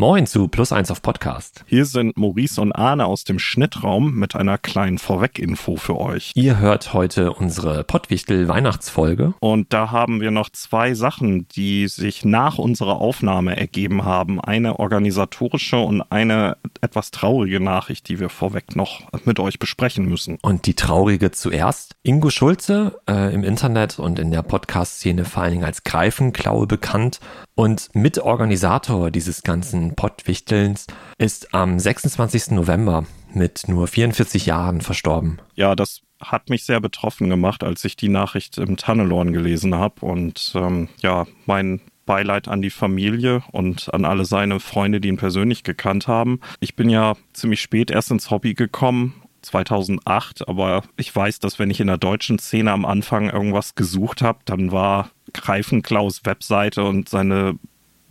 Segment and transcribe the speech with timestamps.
[0.00, 1.62] Moin zu Plus eins auf Podcast.
[1.66, 6.32] Hier sind Maurice und Arne aus dem Schnittraum mit einer kleinen Vorweginfo für euch.
[6.34, 9.34] Ihr hört heute unsere Pottwichtel Weihnachtsfolge.
[9.40, 14.40] Und da haben wir noch zwei Sachen, die sich nach unserer Aufnahme ergeben haben.
[14.40, 20.38] Eine organisatorische und eine etwas traurige Nachricht, die wir vorweg noch mit euch besprechen müssen.
[20.40, 21.94] Und die traurige zuerst.
[22.02, 27.20] Ingo Schulze, äh, im Internet und in der Podcast-Szene vor allen Dingen als Greifenklaue bekannt
[27.60, 30.86] und Mitorganisator dieses ganzen Pottwichtelns,
[31.18, 32.52] ist am 26.
[32.52, 33.04] November
[33.34, 35.42] mit nur 44 Jahren verstorben.
[35.56, 40.06] Ja, das hat mich sehr betroffen gemacht, als ich die Nachricht im Tunnelorn gelesen habe.
[40.06, 45.18] Und ähm, ja, mein Beileid an die Familie und an alle seine Freunde, die ihn
[45.18, 46.40] persönlich gekannt haben.
[46.60, 51.70] Ich bin ja ziemlich spät erst ins Hobby gekommen 2008, aber ich weiß, dass wenn
[51.70, 57.08] ich in der deutschen Szene am Anfang irgendwas gesucht habe, dann war Greifenklaus Webseite und
[57.08, 57.58] seine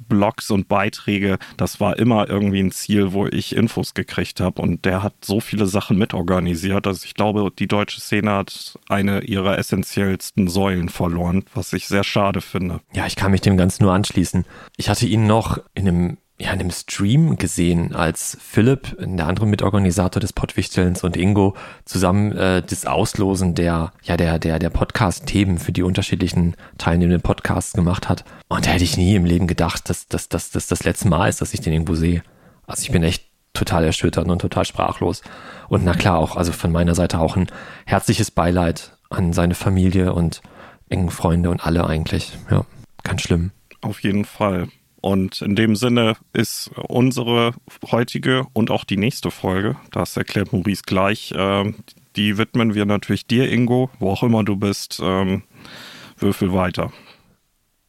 [0.08, 4.62] Blogs und Beiträge, das war immer irgendwie ein Ziel, wo ich Infos gekriegt habe.
[4.62, 6.88] Und der hat so viele Sachen mitorganisiert.
[6.88, 12.04] Also ich glaube, die deutsche Szene hat eine ihrer essentiellsten Säulen verloren, was ich sehr
[12.04, 12.80] schade finde.
[12.94, 14.46] Ja, ich kann mich dem Ganzen nur anschließen.
[14.78, 19.46] Ich hatte ihn noch in einem ja, in einem Stream gesehen, als Philipp, der andere
[19.46, 25.58] Mitorganisator des Pottwichtelns und Ingo zusammen äh, das Auslosen der, ja, der, der, der Podcast-Themen
[25.58, 28.24] für die unterschiedlichen teilnehmenden Podcasts gemacht hat.
[28.48, 31.28] Und da hätte ich nie im Leben gedacht, dass, dass, dass, dass das letzte Mal
[31.28, 32.24] ist, dass ich den irgendwo sehe.
[32.68, 35.22] Also ich bin echt total erschüttert und total sprachlos.
[35.68, 37.48] Und na klar, auch, also von meiner Seite auch ein
[37.86, 40.42] herzliches Beileid an seine Familie und
[40.88, 42.38] engen Freunde und alle eigentlich.
[42.50, 42.66] Ja,
[43.04, 43.52] ganz schlimm.
[43.82, 44.70] Auf jeden Fall.
[45.02, 47.54] Und in dem Sinne ist unsere
[47.92, 51.74] heutige und auch die nächste Folge, das erklärt Maurice gleich, äh,
[52.16, 55.00] die widmen wir natürlich dir, Ingo, wo auch immer du bist.
[55.02, 55.44] Ähm,
[56.22, 56.92] würfel weiter.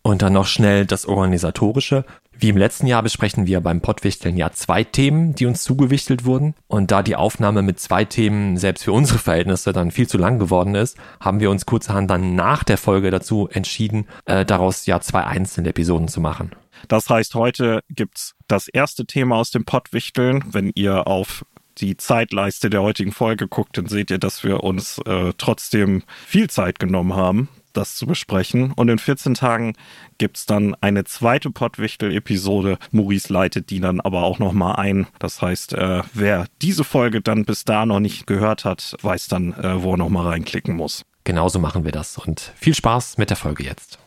[0.02, 2.04] Und dann noch schnell das Organisatorische.
[2.32, 6.54] Wie im letzten Jahr besprechen wir beim Pottwichteln ja zwei Themen, die uns zugewichtelt wurden.
[6.68, 10.38] Und da die Aufnahme mit zwei Themen selbst für unsere Verhältnisse dann viel zu lang
[10.38, 15.00] geworden ist, haben wir uns kurzerhand dann nach der Folge dazu entschieden, äh, daraus ja
[15.00, 16.52] zwei einzelne Episoden zu machen.
[16.88, 20.44] Das heißt, heute gibt's das erste Thema aus dem Pottwichteln.
[20.46, 21.44] Wenn ihr auf
[21.78, 26.50] die Zeitleiste der heutigen Folge guckt, dann seht ihr, dass wir uns äh, trotzdem viel
[26.50, 28.72] Zeit genommen haben, das zu besprechen.
[28.72, 29.74] Und in 14 Tagen
[30.18, 32.78] gibt's dann eine zweite Pottwichtel-Episode.
[32.90, 35.06] Maurice leitet die dann aber auch nochmal ein.
[35.18, 39.54] Das heißt, äh, wer diese Folge dann bis da noch nicht gehört hat, weiß dann,
[39.54, 41.04] äh, wo er nochmal reinklicken muss.
[41.24, 42.18] Genauso machen wir das.
[42.18, 43.98] Und viel Spaß mit der Folge jetzt.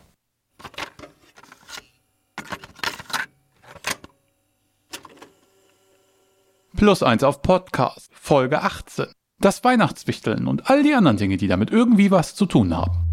[6.76, 9.06] Plus eins auf Podcast, Folge 18.
[9.38, 13.04] Das Weihnachtswichteln und all die anderen Dinge, die damit irgendwie was zu tun haben.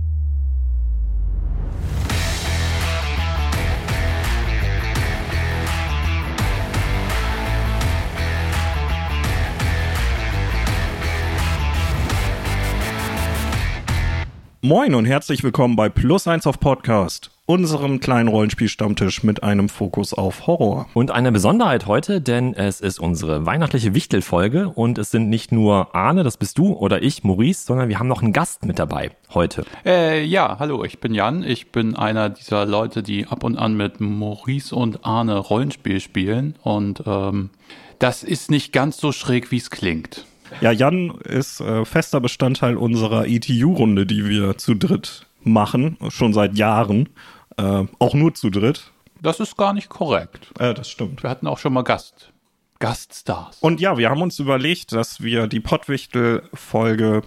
[14.64, 20.14] Moin und herzlich willkommen bei Plus eins auf Podcast, unserem kleinen Rollenspielstammtisch mit einem Fokus
[20.14, 20.88] auf Horror.
[20.94, 25.94] Und eine Besonderheit heute, denn es ist unsere weihnachtliche Wichtelfolge und es sind nicht nur
[25.94, 29.12] Arne, das bist du, oder ich, Maurice, sondern wir haben noch einen Gast mit dabei
[29.34, 29.66] heute.
[29.86, 31.44] Äh, ja, hallo, ich bin Jan.
[31.44, 36.56] Ich bin einer dieser Leute, die ab und an mit Maurice und Arne Rollenspiel spielen.
[36.64, 37.50] Und ähm,
[38.00, 40.24] das ist nicht ganz so schräg, wie es klingt.
[40.62, 46.58] Ja, Jan ist äh, fester Bestandteil unserer ETU-Runde, die wir zu dritt machen, schon seit
[46.58, 47.10] Jahren.
[47.58, 48.92] Äh, auch nur zu dritt.
[49.22, 50.52] Das ist gar nicht korrekt.
[50.60, 51.24] Äh, das stimmt.
[51.24, 52.32] Wir hatten auch schon mal Gast.
[52.80, 53.60] Gaststars.
[53.60, 57.22] Und ja, wir haben uns überlegt, dass wir die Pottwichtel-Folge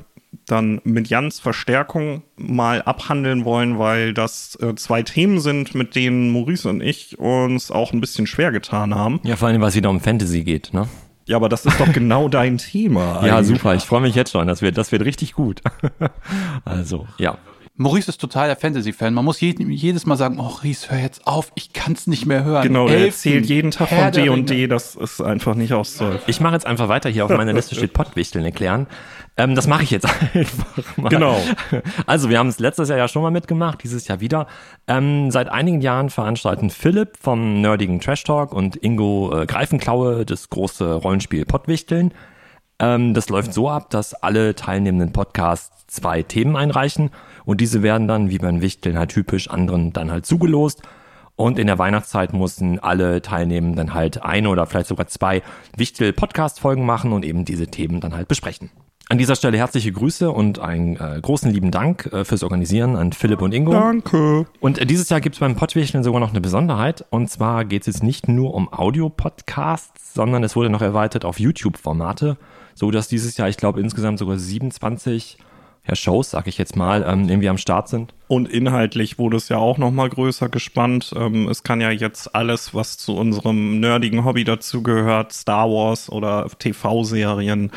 [0.47, 6.33] dann mit Jans Verstärkung mal abhandeln wollen, weil das äh, zwei Themen sind, mit denen
[6.33, 9.21] Maurice und ich uns auch ein bisschen schwer getan haben.
[9.23, 10.89] Ja, vor allem, weil es wieder um Fantasy geht, ne?
[11.27, 13.25] Ja, aber das ist doch genau dein Thema.
[13.27, 13.75] Ja, super.
[13.75, 14.47] Ich freue mich jetzt schon.
[14.47, 15.62] Das wird, das wird richtig gut.
[16.65, 17.39] also, ja.
[17.77, 19.12] Maurice ist total der Fantasy-Fan.
[19.12, 22.45] Man muss je, jedes Mal sagen, Ries, hör jetzt auf, ich kann es nicht mehr
[22.45, 22.62] hören.
[22.62, 24.49] Genau, der Elfen, erzählt jeden Tag Herr von D und.
[24.49, 26.23] D, das ist einfach nicht auszuhalten.
[26.29, 27.11] Ich mache jetzt einfach weiter.
[27.11, 28.87] Hier auf meiner Liste steht Pottwichteln erklären.
[29.37, 31.09] Ähm, das mache ich jetzt einfach mal.
[31.09, 31.37] Genau.
[32.06, 34.47] Also wir haben es letztes Jahr ja schon mal mitgemacht, dieses Jahr wieder.
[34.87, 40.49] Ähm, seit einigen Jahren veranstalten Philipp vom nerdigen Trash Talk und Ingo äh, Greifenklaue das
[40.49, 42.15] große Rollenspiel Pottwichteln.
[42.79, 47.11] Ähm, das läuft so ab, dass alle teilnehmenden Podcasts zwei Themen einreichen
[47.44, 50.82] und diese werden dann, wie beim Wichteln halt typisch, anderen dann halt zugelost.
[51.37, 55.43] Und in der Weihnachtszeit mussten alle Teilnehmenden dann halt eine oder vielleicht sogar zwei
[55.76, 58.71] Wichtel-Podcast-Folgen machen und eben diese Themen dann halt besprechen.
[59.11, 63.12] An dieser Stelle herzliche Grüße und einen äh, großen lieben Dank äh, fürs Organisieren an
[63.12, 63.73] Philipp und Ingo.
[63.73, 64.47] Danke.
[64.61, 67.05] Und äh, dieses Jahr gibt es beim Pottwichteln sogar noch eine Besonderheit.
[67.11, 71.38] Und zwar geht es jetzt nicht nur um Audio-Podcasts, sondern es wurde noch erweitert auf
[71.38, 72.38] YouTube-Formate,
[72.75, 75.38] so dass dieses Jahr, ich glaube, insgesamt sogar 27
[75.87, 78.15] ja, Shows, sag ich jetzt mal, ähm, irgendwie am Start sind.
[78.26, 81.12] Und inhaltlich wurde es ja auch noch mal größer gespannt.
[81.15, 86.49] Ähm, es kann ja jetzt alles, was zu unserem nerdigen Hobby dazugehört, Star Wars oder
[86.59, 87.71] TV-Serien,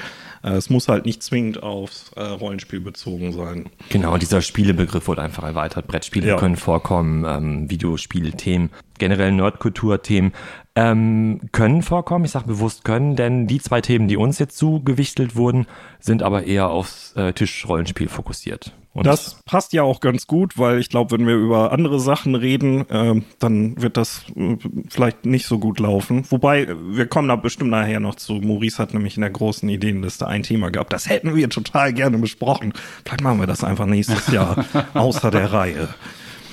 [0.54, 3.70] es muss halt nicht zwingend aufs äh, Rollenspiel bezogen sein.
[3.90, 5.88] Genau, dieser Spielebegriff wurde einfach erweitert.
[5.88, 6.38] Brettspiele Ja.
[6.38, 10.34] können vorkommen, ähm, Videospielthemen, generell Nerdkulturthemen
[10.76, 12.26] ähm, können vorkommen.
[12.26, 15.66] Ich sage bewusst können, denn die zwei Themen, die uns jetzt zugewichtelt wurden,
[16.00, 18.74] sind aber eher aufs äh, Tischrollenspiel fokussiert.
[18.98, 22.34] Und Das passt ja auch ganz gut, weil ich glaube, wenn wir über andere Sachen
[22.34, 24.58] reden, ähm, dann wird das äh,
[24.90, 26.26] vielleicht nicht so gut laufen.
[26.32, 28.34] Wobei, äh, wir kommen da bestimmt nachher noch zu.
[28.34, 30.94] Maurice hat nämlich in der großen Ideenliste ein Thema gehabt.
[30.94, 32.74] Das hätten wir total gerne besprochen.
[33.06, 34.66] Vielleicht machen wir das einfach nächstes Jahr
[34.96, 35.90] außer der Reihe.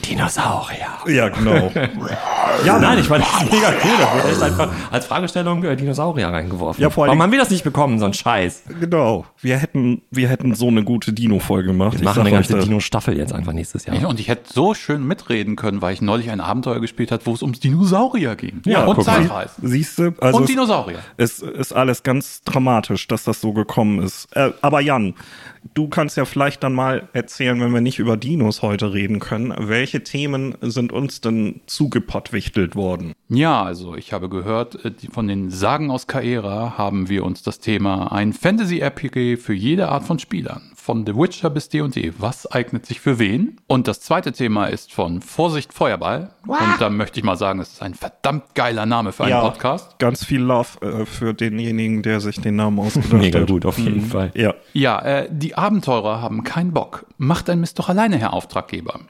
[0.06, 0.86] Dinosaurier.
[1.06, 1.70] Ja, genau.
[2.64, 3.90] Ja, nein, ich fand das mega cool.
[3.98, 6.80] Da wurde echt einfach als Fragestellung äh, Dinosaurier reingeworfen.
[6.80, 8.62] Ja, vor allem- Warum haben wir das nicht bekommen, so ein Scheiß?
[8.80, 9.26] genau.
[9.40, 11.98] Wir hätten, wir hätten so eine gute Dino-Folge gemacht.
[11.98, 12.58] Wir machen eine ganze.
[12.60, 13.96] Dino-Staffel jetzt einfach nächstes Jahr.
[13.96, 17.26] Ja, und ich hätte so schön mitreden können, weil ich neulich ein Abenteuer gespielt habe,
[17.26, 18.62] wo es ums Dinosaurier ging.
[18.66, 19.16] Ja, und guck mal.
[19.16, 19.68] Zeitreisen.
[19.68, 20.12] Siehst du?
[20.20, 20.98] Also und es- Dinosaurier.
[21.16, 24.28] Es ist alles ganz dramatisch, dass das so gekommen ist.
[24.36, 25.14] Äh, aber Jan,
[25.72, 29.54] du kannst ja vielleicht dann mal erzählen, wenn wir nicht über Dinos heute reden können,
[29.58, 33.12] welche Themen sind uns denn zugepottwichtelt worden?
[33.28, 37.58] Ja, also ich habe gehört, äh, von den Sagen aus Kaera haben wir uns das
[37.60, 40.73] Thema ein Fantasy-RPG für jede Art von Spielern.
[40.84, 42.12] Von The Witcher bis D&D.
[42.18, 43.58] Was eignet sich für wen?
[43.66, 46.34] Und das zweite Thema ist von Vorsicht Feuerball.
[46.46, 49.98] Und da möchte ich mal sagen, es ist ein verdammt geiler Name für einen Podcast.
[49.98, 53.48] Ganz viel Love äh, für denjenigen, der sich den Namen ausgedacht Mega hat.
[53.48, 54.30] gut, auf jeden Fall.
[54.34, 54.52] Ja.
[54.74, 57.06] Ja, äh, die Abenteurer haben keinen Bock.
[57.16, 59.00] Mach dein Mist doch alleine, Herr Auftraggeber.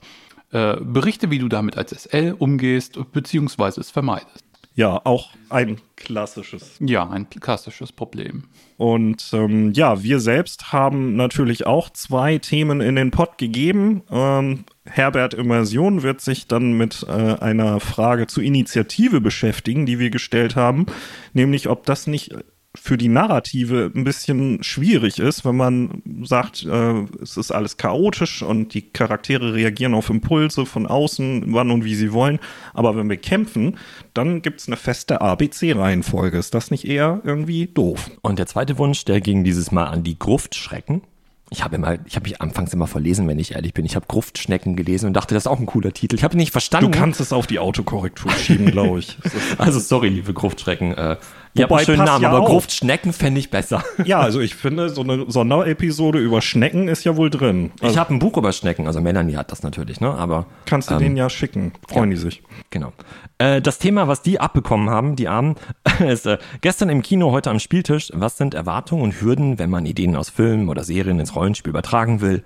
[0.53, 4.44] Äh, berichte, wie du damit als SL umgehst, beziehungsweise es vermeidest.
[4.77, 6.77] Ja, auch ein klassisches.
[6.81, 8.45] Ja, ein klassisches Problem.
[8.77, 14.03] Und ähm, ja, wir selbst haben natürlich auch zwei Themen in den Pott gegeben.
[14.11, 20.11] Ähm, Herbert Immersion wird sich dann mit äh, einer Frage zur Initiative beschäftigen, die wir
[20.11, 20.87] gestellt haben,
[21.35, 22.35] nämlich ob das nicht
[22.77, 28.43] für die Narrative ein bisschen schwierig ist, wenn man sagt, äh, es ist alles chaotisch
[28.43, 32.41] und die Charaktere reagieren auf Impulse von außen, wann und wie sie wollen.
[32.73, 33.79] Aber wenn wir kämpfen,
[34.13, 36.37] dann gibt es eine feste ABC-Reihenfolge.
[36.39, 38.11] Ist das nicht eher irgendwie doof?
[38.23, 41.03] Und der zweite Wunsch, der ging dieses Mal an die Gruftschrecken.
[41.51, 43.85] Ich habe immer, ich habe mich anfangs immer verlesen, wenn ich ehrlich bin.
[43.85, 46.17] Ich habe Gruftschnecken gelesen und dachte, das ist auch ein cooler Titel.
[46.17, 46.91] Ich habe ihn nicht Du verstanden.
[46.91, 49.17] kannst es auf die Autokorrektur schieben, glaube ich.
[49.59, 50.95] Also sorry, liebe Gruftschrecken.
[50.95, 51.17] Äh,
[51.55, 52.49] ihr habt einen schönen Namen, ja aber auch.
[52.49, 53.85] Gruftschnecken fände ich besser.
[54.05, 57.73] ja, also ich finde, so eine Sonderepisode über Schnecken ist ja wohl drin.
[57.81, 60.13] Also ich habe ein Buch über Schnecken, also Melanie hat das natürlich, ne?
[60.13, 61.73] Aber kannst du ähm, den ja schicken.
[61.89, 62.43] Freuen die sich.
[62.71, 62.93] Genau.
[63.39, 65.57] Äh, das Thema, was die abbekommen haben, die Armen,
[66.07, 68.11] ist äh, gestern im Kino, heute am Spieltisch.
[68.15, 72.21] Was sind Erwartungen und Hürden, wenn man Ideen aus Filmen oder Serien ins Rollenspiel übertragen
[72.21, 72.43] will?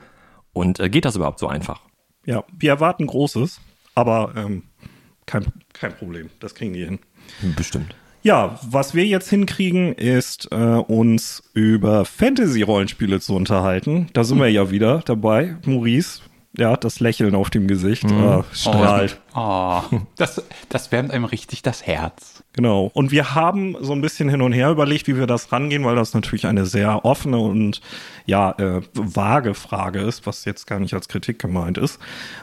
[0.52, 1.82] Und äh, geht das überhaupt so einfach?
[2.24, 3.60] Ja, wir erwarten Großes,
[3.94, 4.64] aber ähm,
[5.24, 6.30] kein, kein Problem.
[6.40, 6.98] Das kriegen die hin.
[7.56, 7.94] Bestimmt.
[8.22, 14.08] Ja, was wir jetzt hinkriegen, ist äh, uns über Fantasy-Rollenspiele zu unterhalten.
[14.12, 15.56] Da sind wir ja wieder dabei.
[15.64, 16.20] Maurice,
[16.56, 19.20] ja, das Lächeln auf dem Gesicht äh, strahlt.
[19.34, 19.82] Oh,
[20.16, 22.37] das, das wärmt einem richtig das Herz.
[22.54, 22.90] Genau.
[22.92, 25.94] Und wir haben so ein bisschen hin und her überlegt, wie wir das rangehen, weil
[25.94, 27.80] das natürlich eine sehr offene und
[28.26, 32.00] ja, äh, vage Frage ist, was jetzt gar nicht als Kritik gemeint ist.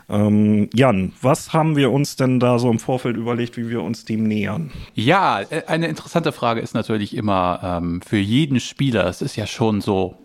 [0.07, 4.05] Ähm, Jan, was haben wir uns denn da so im Vorfeld überlegt, wie wir uns
[4.05, 4.71] dem nähern?
[4.93, 9.47] Ja, äh, eine interessante Frage ist natürlich immer ähm, für jeden Spieler, es ist ja
[9.47, 10.17] schon so,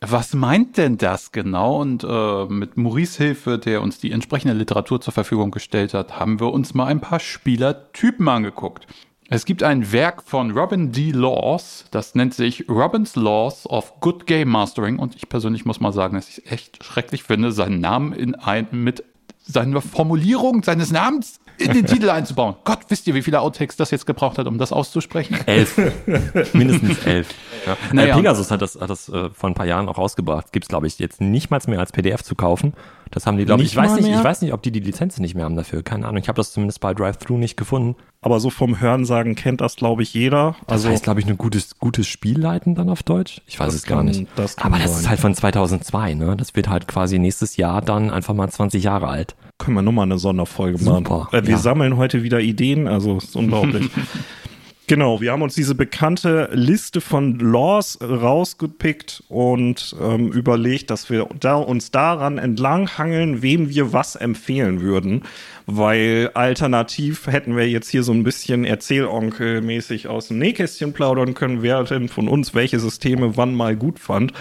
[0.00, 1.80] was meint denn das genau?
[1.80, 6.40] Und äh, mit Maurice Hilfe, der uns die entsprechende Literatur zur Verfügung gestellt hat, haben
[6.40, 8.86] wir uns mal ein paar Spielertypen angeguckt.
[9.30, 11.10] Es gibt ein Werk von Robin D.
[11.10, 14.98] Laws, das nennt sich Robin's Laws of Good Game Mastering.
[14.98, 18.34] Und ich persönlich muss mal sagen, dass ich es echt schrecklich finde, seinen Namen in
[18.34, 19.04] ein, mit
[19.48, 22.56] seiner Formulierung seines Namens in den Titel einzubauen.
[22.64, 25.38] Gott, wisst ihr, wie viele Outtakes das jetzt gebraucht hat, um das auszusprechen?
[25.46, 25.76] Elf.
[26.52, 27.28] Mindestens elf.
[27.66, 27.76] Ja.
[27.92, 28.14] Naja.
[28.14, 30.52] Äh, Pegasus hat das, hat das äh, vor ein paar Jahren auch rausgebracht.
[30.52, 32.74] Gibt's glaube ich, jetzt nicht mal mehr als PDF zu kaufen.
[33.10, 35.18] Das haben die, glaube ich, ich weiß nicht, ich weiß nicht, ob die die Lizenz
[35.18, 35.82] nicht mehr haben dafür.
[35.82, 36.20] Keine Ahnung.
[36.20, 37.96] Ich habe das zumindest bei Drive-Thru nicht gefunden.
[38.20, 40.56] Aber so vom Hörensagen kennt das, glaube ich, jeder.
[40.66, 43.40] Das Also heißt, glaube ich, ein gutes, gutes Spielleiten dann auf Deutsch.
[43.46, 44.26] Ich weiß es gar kann- nicht.
[44.36, 45.00] das Aber das sein.
[45.00, 46.36] ist halt von 2002, ne?
[46.36, 49.36] Das wird halt quasi nächstes Jahr dann einfach mal 20 Jahre alt.
[49.58, 51.04] können wir nochmal eine Sonderfolge machen.
[51.04, 51.58] Super, Äh, wir ja.
[51.58, 53.90] sammeln heute wieder Ideen, also ist unglaublich.
[54.88, 61.28] Genau, wir haben uns diese bekannte Liste von Laws rausgepickt und ähm, überlegt, dass wir
[61.38, 65.24] da, uns daran entlanghangeln, wem wir was empfehlen würden.
[65.70, 71.60] Weil alternativ hätten wir jetzt hier so ein bisschen Erzählonkel-mäßig aus dem Nähkästchen plaudern können,
[71.60, 74.32] wer denn von uns welche Systeme wann mal gut fand.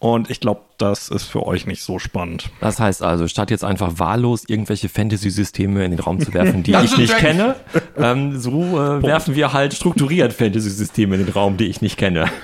[0.00, 2.50] Und ich glaube, das ist für euch nicht so spannend.
[2.58, 6.74] Das heißt also, statt jetzt einfach wahllos irgendwelche Fantasy-Systeme in den Raum zu werfen, die
[6.84, 7.54] ich nicht kenne,
[7.96, 12.28] ähm, so äh, werfen wir halt strukturiert Fantasy-Systeme in den Raum, die ich nicht kenne.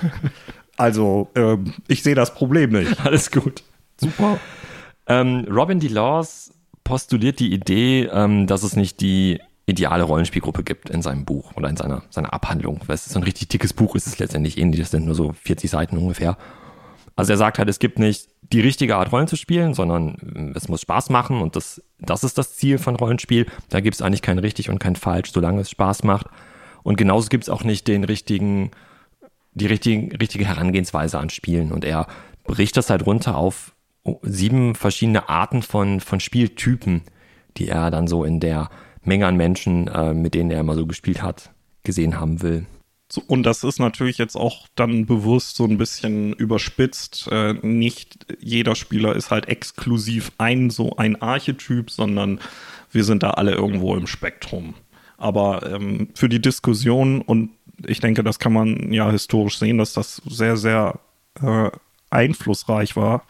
[0.77, 3.05] Also, ähm, ich sehe das Problem nicht.
[3.05, 3.63] Alles gut.
[3.97, 4.39] Super.
[5.07, 6.51] Ähm, Robin DeLaws
[6.89, 11.69] postuliert die Idee, ähm, dass es nicht die ideale Rollenspielgruppe gibt in seinem Buch oder
[11.69, 12.81] in seiner, seiner Abhandlung.
[12.87, 15.33] Weil es ist ein richtig dickes Buch, ist es letztendlich ähnlich, das sind nur so
[15.33, 16.35] 40 Seiten ungefähr.
[17.15, 20.67] Also er sagt halt, es gibt nicht die richtige Art Rollen zu spielen, sondern es
[20.67, 23.45] muss Spaß machen und das, das ist das Ziel von Rollenspiel.
[23.69, 26.25] Da gibt es eigentlich kein richtig und kein falsch, solange es Spaß macht.
[26.81, 28.71] Und genauso gibt es auch nicht den richtigen,
[29.53, 31.71] die richtigen, richtige Herangehensweise an Spielen.
[31.71, 32.07] Und er
[32.45, 33.75] bricht das halt runter auf
[34.21, 37.01] sieben verschiedene Arten von, von Spieltypen,
[37.57, 38.69] die er dann so in der
[39.03, 41.51] Menge an Menschen, äh, mit denen er immer so gespielt hat,
[41.83, 42.65] gesehen haben will.
[43.11, 47.27] So, und das ist natürlich jetzt auch dann bewusst so ein bisschen überspitzt.
[47.31, 52.39] Äh, nicht jeder Spieler ist halt exklusiv ein so ein Archetyp, sondern
[52.91, 54.75] wir sind da alle irgendwo im Spektrum.
[55.17, 57.49] Aber ähm, für die Diskussion und
[57.87, 60.99] ich denke, das kann man ja historisch sehen, dass das sehr, sehr
[61.41, 61.71] äh,
[62.11, 63.23] einflussreich war,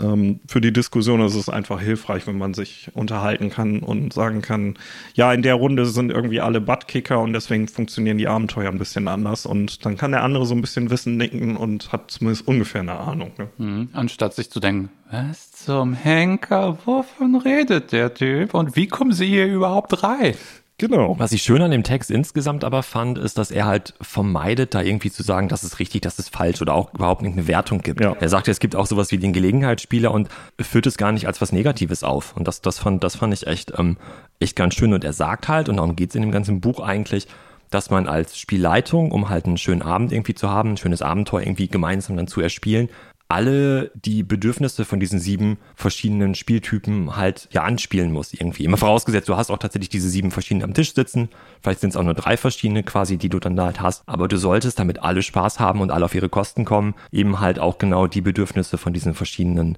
[0.00, 4.42] ähm, für die Diskussion ist es einfach hilfreich, wenn man sich unterhalten kann und sagen
[4.42, 4.74] kann,
[5.14, 9.08] ja, in der Runde sind irgendwie alle Buttkicker und deswegen funktionieren die Abenteuer ein bisschen
[9.08, 12.82] anders und dann kann der andere so ein bisschen Wissen nicken und hat zumindest ungefähr
[12.82, 13.32] eine Ahnung.
[13.38, 13.48] Ne?
[13.58, 19.12] Mhm, anstatt sich zu denken, was zum Henker, wovon redet der Typ und wie kommen
[19.12, 20.34] sie hier überhaupt rein?
[20.78, 21.18] Genau.
[21.18, 24.80] Was ich schön an dem Text insgesamt aber fand, ist, dass er halt vermeidet, da
[24.80, 27.80] irgendwie zu sagen, das ist richtig, das ist falsch oder auch überhaupt nicht eine Wertung
[27.80, 28.00] gibt.
[28.00, 28.14] Ja.
[28.20, 30.28] Er sagt, es gibt auch sowas wie den Gelegenheitsspieler und
[30.60, 32.36] führt es gar nicht als was Negatives auf.
[32.36, 33.96] Und das, das, fand, das fand ich echt, ähm,
[34.38, 34.94] echt ganz schön.
[34.94, 37.26] Und er sagt halt, und darum geht's in dem ganzen Buch eigentlich,
[37.70, 41.42] dass man als Spielleitung, um halt einen schönen Abend irgendwie zu haben, ein schönes Abenteuer
[41.42, 42.88] irgendwie gemeinsam dann zu erspielen,
[43.28, 48.64] alle die Bedürfnisse von diesen sieben verschiedenen Spieltypen halt ja anspielen muss irgendwie.
[48.64, 51.28] Immer vorausgesetzt, du hast auch tatsächlich diese sieben verschiedenen am Tisch sitzen.
[51.60, 54.02] Vielleicht sind es auch nur drei verschiedene quasi, die du dann da halt hast.
[54.06, 57.58] Aber du solltest, damit alle Spaß haben und alle auf ihre Kosten kommen, eben halt
[57.58, 59.76] auch genau die Bedürfnisse von diesen verschiedenen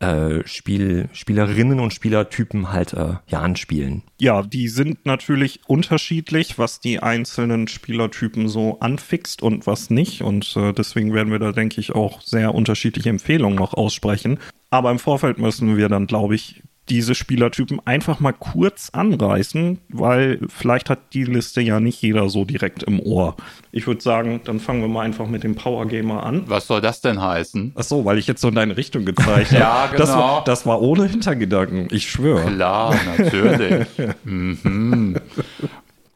[0.00, 4.02] äh, Spiel, Spielerinnen und Spielertypen halt äh, ja anspielen.
[4.20, 10.22] Ja, die sind natürlich unterschiedlich, was die einzelnen Spielertypen so anfixt und was nicht.
[10.22, 14.38] Und äh, deswegen werden wir da, denke ich, auch sehr unterschiedliche Empfehlungen noch aussprechen.
[14.70, 20.40] Aber im Vorfeld müssen wir dann, glaube ich, diese Spielertypen einfach mal kurz anreißen, weil
[20.48, 23.36] vielleicht hat die Liste ja nicht jeder so direkt im Ohr.
[23.72, 26.44] Ich würde sagen, dann fangen wir mal einfach mit dem Power Gamer an.
[26.46, 27.72] Was soll das denn heißen?
[27.74, 29.60] Ach so, weil ich jetzt so in deine Richtung gezeigt habe.
[29.60, 29.98] ja, genau.
[29.98, 32.50] Das war, das war ohne Hintergedanken, ich schwöre.
[32.52, 33.86] Klar, natürlich.
[34.24, 35.16] mhm.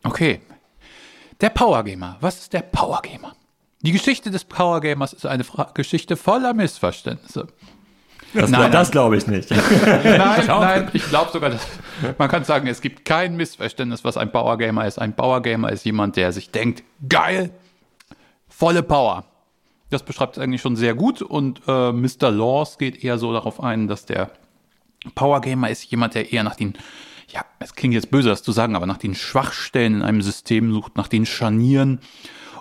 [0.02, 0.40] Okay.
[1.40, 2.16] Der Power Gamer.
[2.20, 3.34] Was ist der Power Gamer?
[3.84, 7.48] Die Geschichte des Power Gamers ist eine Fra Geschichte voller Missverständnisse.
[8.34, 9.50] Das, nein, das glaube ich nicht.
[9.50, 9.60] nein,
[10.46, 11.66] nein, ich glaube sogar, dass,
[12.18, 14.98] man kann sagen, es gibt kein Missverständnis, was ein Powergamer ist.
[14.98, 17.50] Ein Powergamer ist jemand, der sich denkt, geil,
[18.48, 19.24] volle Power.
[19.90, 22.30] Das beschreibt es eigentlich schon sehr gut und äh, Mr.
[22.30, 24.30] Laws geht eher so darauf ein, dass der
[25.14, 26.74] Powergamer ist jemand, der eher nach den,
[27.28, 30.72] ja, es klingt jetzt böse, das zu sagen, aber nach den Schwachstellen in einem System
[30.72, 32.00] sucht, nach den Scharnieren,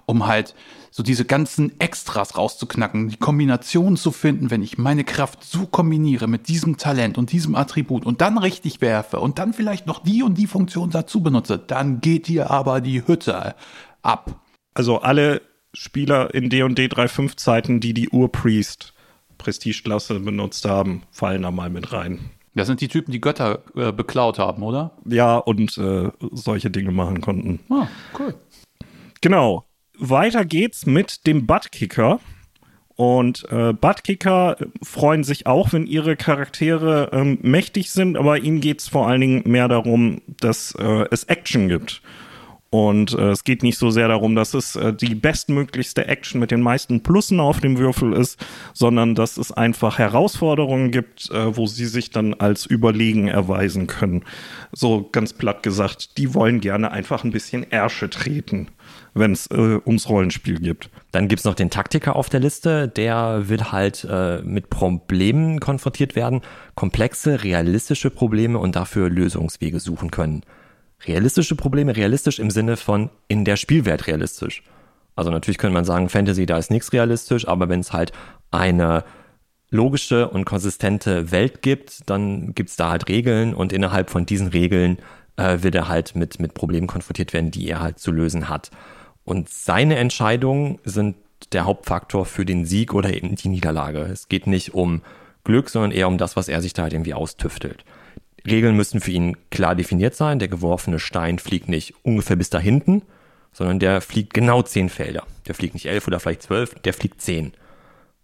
[0.06, 0.56] um halt
[0.94, 6.28] so diese ganzen Extras rauszuknacken, die Kombination zu finden, wenn ich meine Kraft so kombiniere
[6.28, 10.22] mit diesem Talent und diesem Attribut und dann richtig werfe und dann vielleicht noch die
[10.22, 13.56] und die Funktion dazu benutze, dann geht hier aber die Hütte
[14.02, 14.42] ab.
[14.74, 15.42] Also alle
[15.74, 18.94] Spieler in D&D 3.5 Zeiten, die die Urpriest
[19.38, 22.20] Prestigeklasse benutzt haben, fallen da mal mit rein.
[22.54, 24.92] Das sind die Typen, die Götter äh, beklaut haben, oder?
[25.06, 27.62] Ja, und äh, solche Dinge machen konnten.
[27.70, 27.88] Ah,
[28.20, 28.36] cool.
[29.22, 29.66] Genau
[30.02, 32.20] weiter geht's mit dem Buttkicker.
[32.96, 38.90] Und äh, Buttkicker freuen sich auch, wenn ihre Charaktere ähm, mächtig sind, aber ihnen geht's
[38.90, 42.02] vor allen Dingen mehr darum, dass äh, es Action gibt.
[42.70, 46.52] Und äh, es geht nicht so sehr darum, dass es äh, die bestmöglichste Action mit
[46.52, 48.40] den meisten Plussen auf dem Würfel ist,
[48.74, 54.24] sondern dass es einfach Herausforderungen gibt, äh, wo sie sich dann als überlegen erweisen können.
[54.72, 58.68] So ganz platt gesagt, die wollen gerne einfach ein bisschen Ärsche treten
[59.14, 60.90] wenn es äh, ums Rollenspiel gibt.
[61.12, 66.16] Dann gibt's noch den Taktiker auf der Liste, der will halt äh, mit Problemen konfrontiert
[66.16, 66.42] werden,
[66.76, 70.44] komplexe, realistische Probleme und dafür Lösungswege suchen können.
[71.06, 74.64] realistische Probleme, realistisch im Sinne von in der Spielwelt realistisch.
[75.16, 78.12] Also natürlich könnte man sagen, Fantasy, da ist nichts realistisch, aber wenn es halt
[78.52, 79.04] eine
[79.72, 84.48] logische und konsistente Welt gibt, dann gibt es da halt Regeln und innerhalb von diesen
[84.50, 84.98] Regeln
[85.38, 88.70] äh, wird er halt mit, mit Problemen konfrontiert werden, die er halt zu lösen hat.
[89.32, 91.16] Und seine Entscheidungen sind
[91.54, 94.00] der Hauptfaktor für den Sieg oder eben die Niederlage.
[94.00, 95.04] Es geht nicht um
[95.46, 97.86] Glück, sondern eher um das, was er sich da halt irgendwie austüftelt.
[98.46, 100.40] Regeln müssen für ihn klar definiert sein.
[100.40, 103.04] Der geworfene Stein fliegt nicht ungefähr bis da hinten,
[103.54, 105.24] sondern der fliegt genau zehn Felder.
[105.48, 107.54] Der fliegt nicht elf oder vielleicht zwölf, der fliegt zehn.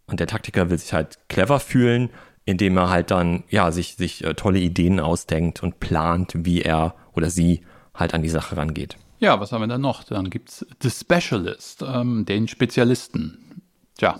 [0.08, 2.10] Und der Taktiker will sich halt clever fühlen,
[2.44, 6.96] indem er halt dann, ja, sich, sich äh, tolle Ideen ausdenkt und plant, wie er
[7.14, 7.62] oder sie
[7.94, 8.98] halt an die Sache rangeht.
[9.20, 10.04] Ja, was haben wir dann noch?
[10.04, 13.62] Dann gibt's The Specialist, ähm, den Spezialisten.
[13.98, 14.20] Tja,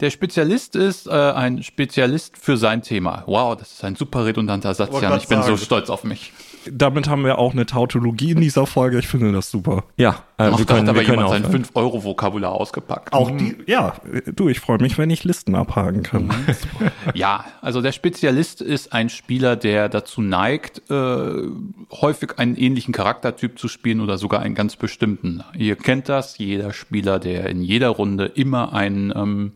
[0.00, 3.22] der Spezialist ist äh, ein Spezialist für sein Thema.
[3.26, 5.18] Wow, das ist ein super redundanter Satz, Jan.
[5.18, 5.56] Ich bin sagen.
[5.56, 6.32] so stolz auf mich.
[6.70, 8.98] Damit haben wir auch eine Tautologie in dieser Folge.
[8.98, 9.84] Ich finde das super.
[9.96, 13.12] Ja, äh, Ach, wir können, da hat aber jemand sein 5-Euro-Vokabular ausgepackt.
[13.12, 13.94] Auch die, ja,
[14.34, 16.24] du, ich freue mich, wenn ich Listen abhaken kann.
[16.24, 16.46] Mhm.
[17.14, 21.48] ja, also der Spezialist ist ein Spieler, der dazu neigt, äh,
[21.92, 25.42] häufig einen ähnlichen Charaktertyp zu spielen oder sogar einen ganz bestimmten.
[25.56, 29.52] Ihr kennt das, jeder Spieler, der in jeder Runde immer einen ähm,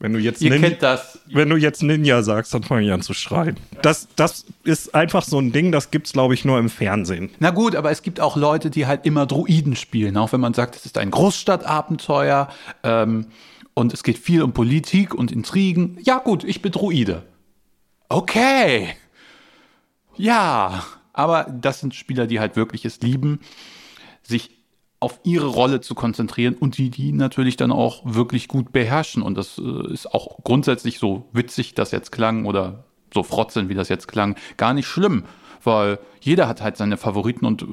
[0.00, 1.18] wenn du jetzt Ihr Nin kennt das.
[1.26, 3.56] Wenn du jetzt Ninja sagst, dann fange ich an zu schreien.
[3.82, 7.30] Das, das ist einfach so ein Ding, das gibt's glaube ich nur im Fernsehen.
[7.40, 10.54] Na gut, aber es gibt auch Leute, die halt immer Druiden spielen, auch wenn man
[10.54, 12.48] sagt, es ist ein Großstadtabenteuer
[12.84, 13.26] ähm,
[13.74, 15.98] und es geht viel um Politik und Intrigen.
[16.02, 17.24] Ja gut, ich bin Druide.
[18.08, 18.88] Okay.
[20.16, 23.40] Ja, aber das sind Spieler, die halt wirklich es lieben,
[24.22, 24.57] sich
[25.00, 29.22] auf ihre Rolle zu konzentrieren und die die natürlich dann auch wirklich gut beherrschen.
[29.22, 33.74] Und das äh, ist auch grundsätzlich so witzig, das jetzt klang oder so frotzeln, wie
[33.74, 35.24] das jetzt klang, gar nicht schlimm,
[35.62, 37.64] weil jeder hat halt seine Favoriten und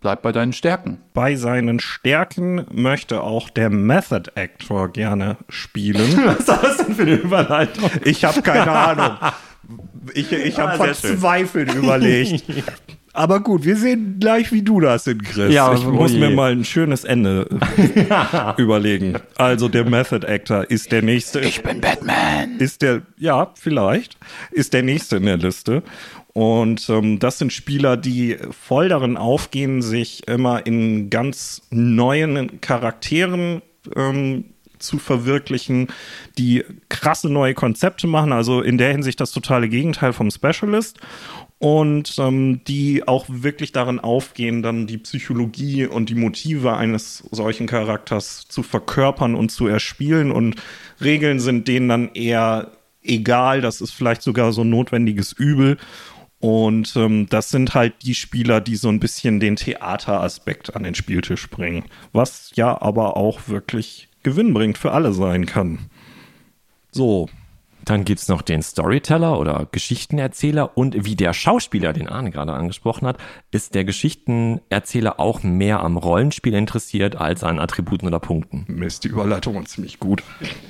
[0.00, 1.00] bleibt bei deinen Stärken.
[1.14, 6.18] Bei seinen Stärken möchte auch der Method Actor gerne spielen.
[6.26, 7.90] Was war das denn für eine Überleitung?
[8.04, 9.16] Ich habe keine Ahnung.
[10.12, 12.44] Ich, ich habe ah, verzweifelt überlegt.
[13.14, 15.52] Aber gut, wir sehen gleich, wie du das hinkriegst.
[15.52, 17.48] Ja, ich muss mir mal ein schönes Ende
[18.56, 19.14] überlegen.
[19.38, 21.40] Also der Method Actor ist der nächste.
[21.40, 22.58] Ich bin Batman.
[22.58, 24.18] Ist der, ja, vielleicht,
[24.50, 25.84] ist der nächste in der Liste.
[26.32, 33.62] Und ähm, das sind Spieler, die voll darin aufgehen, sich immer in ganz neuen Charakteren
[33.94, 34.46] ähm,
[34.80, 35.86] zu verwirklichen,
[36.36, 38.32] die krasse neue Konzepte machen.
[38.32, 40.98] Also in der Hinsicht das totale Gegenteil vom Specialist
[41.64, 47.66] und ähm, die auch wirklich darin aufgehen, dann die Psychologie und die Motive eines solchen
[47.66, 50.30] Charakters zu verkörpern und zu erspielen.
[50.30, 50.56] Und
[51.00, 52.72] Regeln sind denen dann eher
[53.02, 55.78] egal, das ist vielleicht sogar so ein notwendiges Übel.
[56.38, 60.94] Und ähm, das sind halt die Spieler, die so ein bisschen den Theateraspekt an den
[60.94, 61.84] Spieltisch bringen.
[62.12, 65.78] Was ja aber auch wirklich Gewinn bringt für alle sein kann.
[66.92, 67.30] So,
[67.84, 73.06] dann gibt's noch den Storyteller oder Geschichtenerzähler und wie der Schauspieler, den Arne gerade angesprochen
[73.06, 73.18] hat,
[73.50, 78.64] ist der Geschichtenerzähler auch mehr am Rollenspiel interessiert als an Attributen oder Punkten.
[78.68, 80.22] Mist, die Überleitung war ziemlich gut.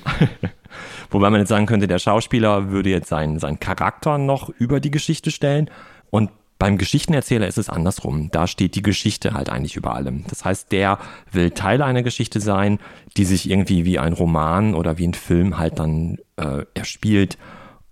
[1.09, 4.91] Wobei man jetzt sagen könnte, der Schauspieler würde jetzt seinen, seinen Charakter noch über die
[4.91, 5.69] Geschichte stellen
[6.09, 8.29] und beim Geschichtenerzähler ist es andersrum.
[8.31, 10.23] Da steht die Geschichte halt eigentlich über allem.
[10.29, 10.99] Das heißt, der
[11.31, 12.79] will Teil einer Geschichte sein,
[13.17, 17.37] die sich irgendwie wie ein Roman oder wie ein Film halt dann äh, erspielt.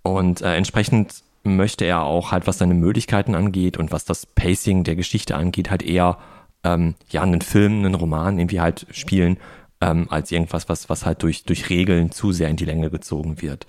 [0.02, 4.82] Und äh, entsprechend möchte er auch halt, was seine Möglichkeiten angeht und was das Pacing
[4.84, 6.18] der Geschichte angeht, halt eher
[6.64, 9.36] ähm, ja einen Film, einen Roman irgendwie halt spielen,
[9.82, 13.42] ähm, als irgendwas, was, was halt durch, durch Regeln zu sehr in die Länge gezogen
[13.42, 13.66] wird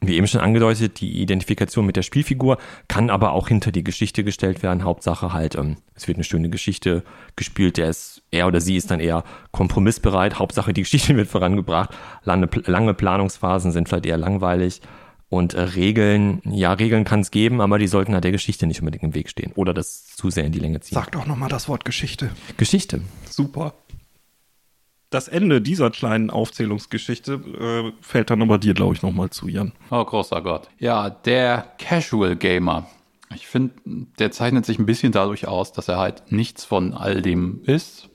[0.00, 2.58] wie eben schon angedeutet, die Identifikation mit der Spielfigur
[2.88, 4.84] kann aber auch hinter die Geschichte gestellt werden.
[4.84, 7.04] Hauptsache halt, ähm, es wird eine schöne Geschichte
[7.36, 10.38] gespielt, der ist, er oder sie ist dann eher kompromissbereit.
[10.38, 11.90] Hauptsache die Geschichte wird vorangebracht.
[12.24, 14.80] Lange, lange Planungsphasen sind vielleicht eher langweilig.
[15.28, 18.80] Und äh, Regeln, ja, Regeln kann es geben, aber die sollten halt der Geschichte nicht
[18.80, 20.96] unbedingt im Weg stehen oder das zu sehr in die Länge ziehen.
[20.96, 22.30] Sag doch nochmal das Wort Geschichte.
[22.56, 23.02] Geschichte.
[23.28, 23.74] Super
[25.10, 29.72] das Ende dieser kleinen Aufzählungsgeschichte äh, fällt dann aber dir, glaube ich, nochmal zu, Jan.
[29.90, 30.68] Oh, großer Gott.
[30.78, 32.86] Ja, der Casual Gamer.
[33.34, 33.74] Ich finde,
[34.18, 38.08] der zeichnet sich ein bisschen dadurch aus, dass er halt nichts von all dem ist.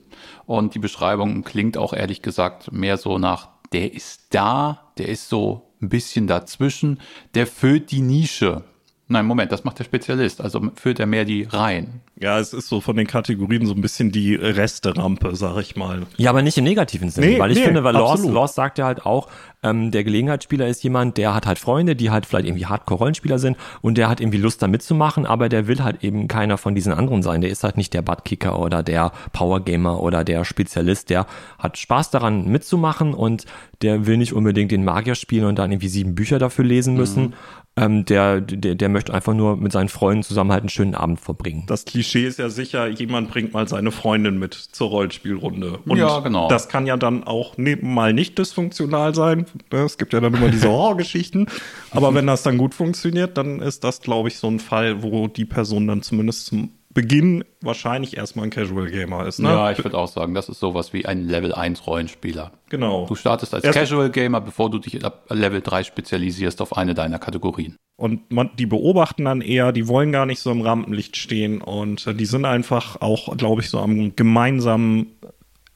[0.46, 5.28] Und die Beschreibung klingt auch ehrlich gesagt mehr so nach, der ist da, der ist
[5.28, 7.00] so ein bisschen dazwischen,
[7.34, 8.64] der füllt die Nische.
[9.08, 10.40] Nein, Moment, das macht der Spezialist.
[10.40, 12.00] Also führt er mehr die Reihen.
[12.18, 16.02] Ja, es ist so von den Kategorien so ein bisschen die Resterampe, sag ich mal.
[16.16, 18.86] Ja, aber nicht im negativen Sinne, nee, weil ich nee, finde, weil Lost, sagt ja
[18.86, 19.28] halt auch,
[19.62, 23.56] Ähm, der Gelegenheitsspieler ist jemand, der hat halt Freunde, die halt vielleicht irgendwie Hardcore-Rollenspieler sind
[23.80, 26.92] und der hat irgendwie Lust da mitzumachen, aber der will halt eben keiner von diesen
[26.92, 27.40] anderen sein.
[27.40, 31.10] Der ist halt nicht der Buttkicker oder der Powergamer oder der Spezialist.
[31.10, 31.26] Der
[31.58, 33.44] hat Spaß daran mitzumachen und
[33.82, 37.22] der will nicht unbedingt den Magier spielen und dann irgendwie sieben Bücher dafür lesen müssen.
[37.24, 37.32] Mhm.
[37.78, 41.20] Ähm, der, der, der möchte einfach nur mit seinen Freunden zusammen halt einen schönen Abend
[41.20, 41.64] verbringen.
[41.66, 45.80] Das Klischee ist ja sicher, jemand bringt mal seine Freundin mit zur Rollenspielrunde.
[45.84, 46.48] Und ja, genau.
[46.48, 49.44] das kann ja dann auch mal nicht dysfunktional sein.
[49.70, 51.48] Es gibt ja dann immer diese Horrorgeschichten.
[51.90, 55.28] Aber wenn das dann gut funktioniert, dann ist das, glaube ich, so ein Fall, wo
[55.28, 59.38] die Person dann zumindest zum Beginn wahrscheinlich erstmal ein Casual Gamer ist.
[59.38, 59.50] Ne?
[59.50, 62.52] Ja, ich würde auch sagen, das ist sowas wie ein Level 1 Rollenspieler.
[62.70, 63.04] Genau.
[63.04, 66.94] Du startest als Erst Casual Gamer, bevor du dich ab Level 3 spezialisierst auf eine
[66.94, 67.76] deiner Kategorien.
[67.96, 72.06] Und man, die beobachten dann eher, die wollen gar nicht so im Rampenlicht stehen und
[72.06, 75.08] äh, die sind einfach auch, glaube ich, so am gemeinsamen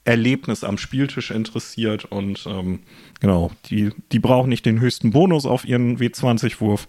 [0.03, 2.79] Erlebnis am Spieltisch interessiert und ähm,
[3.19, 6.87] genau, die, die brauchen nicht den höchsten Bonus auf ihren W20-Wurf.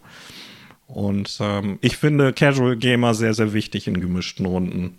[0.92, 4.98] Und ähm, ich finde Casual Gamer sehr, sehr wichtig in gemischten Runden.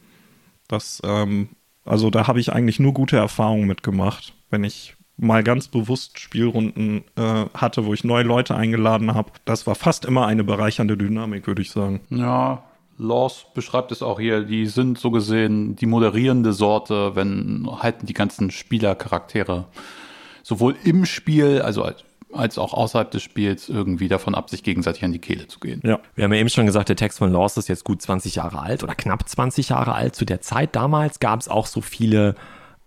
[0.68, 1.50] Das, ähm,
[1.86, 7.04] also da habe ich eigentlich nur gute Erfahrungen mitgemacht, wenn ich mal ganz bewusst Spielrunden
[7.16, 9.32] äh, hatte, wo ich neue Leute eingeladen habe.
[9.46, 12.02] Das war fast immer eine bereichernde Dynamik, würde ich sagen.
[12.10, 12.64] Ja,
[12.98, 18.14] Laws beschreibt es auch hier, die sind so gesehen die moderierende Sorte, wenn halten die
[18.14, 19.66] ganzen Spielercharaktere
[20.44, 21.90] sowohl im Spiel, also
[22.36, 25.82] als auch außerhalb des Spiels irgendwie davon ab, sich gegenseitig an die Kehle zu gehen.
[25.84, 26.00] Ja.
[26.16, 28.60] Wir haben ja eben schon gesagt, der Text von Laws ist jetzt gut 20 Jahre
[28.60, 30.16] alt oder knapp 20 Jahre alt.
[30.16, 32.36] Zu der Zeit damals gab es auch so viele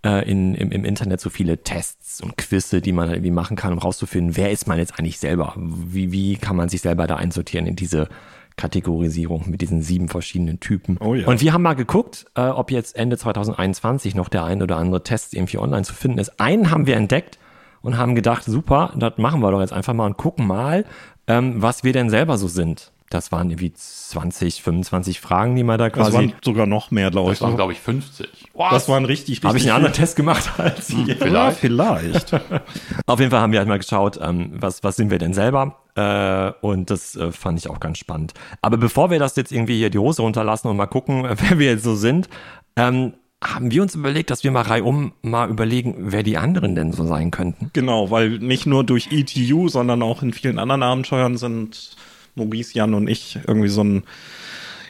[0.05, 3.73] äh, in, im, im Internet so viele Tests und Quizze, die man irgendwie machen kann,
[3.73, 5.55] um rauszufinden, wer ist man jetzt eigentlich selber?
[5.57, 8.09] Wie, wie kann man sich selber da einsortieren in diese
[8.57, 10.97] Kategorisierung mit diesen sieben verschiedenen Typen.
[11.01, 11.27] Oh ja.
[11.27, 15.03] Und wir haben mal geguckt, äh, ob jetzt Ende 2021 noch der ein oder andere
[15.03, 16.41] Test irgendwie online zu finden ist.
[16.41, 17.39] Einen haben wir entdeckt,
[17.83, 20.85] und haben gedacht, super, das machen wir doch jetzt einfach mal und gucken mal,
[21.27, 22.93] ähm, was wir denn selber so sind.
[23.09, 26.11] Das waren irgendwie 20, 25 Fragen, die man da quasi.
[26.11, 27.39] Das waren sogar noch mehr, glaube ich.
[27.39, 28.29] Das waren, glaube ich, 50.
[28.53, 28.71] Wow.
[28.71, 29.45] Das waren richtig, richtig.
[29.45, 31.17] Habe ich einen anderen Test gemacht als hm, hier?
[31.17, 31.59] Vielleicht.
[31.59, 32.35] vielleicht.
[33.07, 35.77] Auf jeden Fall haben wir halt mal geschaut, ähm, was, was sind wir denn selber?
[35.95, 38.35] Äh, und das äh, fand ich auch ganz spannend.
[38.61, 41.71] Aber bevor wir das jetzt irgendwie hier die Hose runterlassen und mal gucken, wer wir
[41.71, 42.29] jetzt so sind,
[42.75, 46.93] ähm, haben wir uns überlegt, dass wir mal reihum mal überlegen, wer die anderen denn
[46.93, 47.71] so sein könnten.
[47.73, 51.97] Genau, weil nicht nur durch ETU, sondern auch in vielen anderen Abenteuern sind
[52.35, 54.05] Maurice, Jan und ich irgendwie so ein,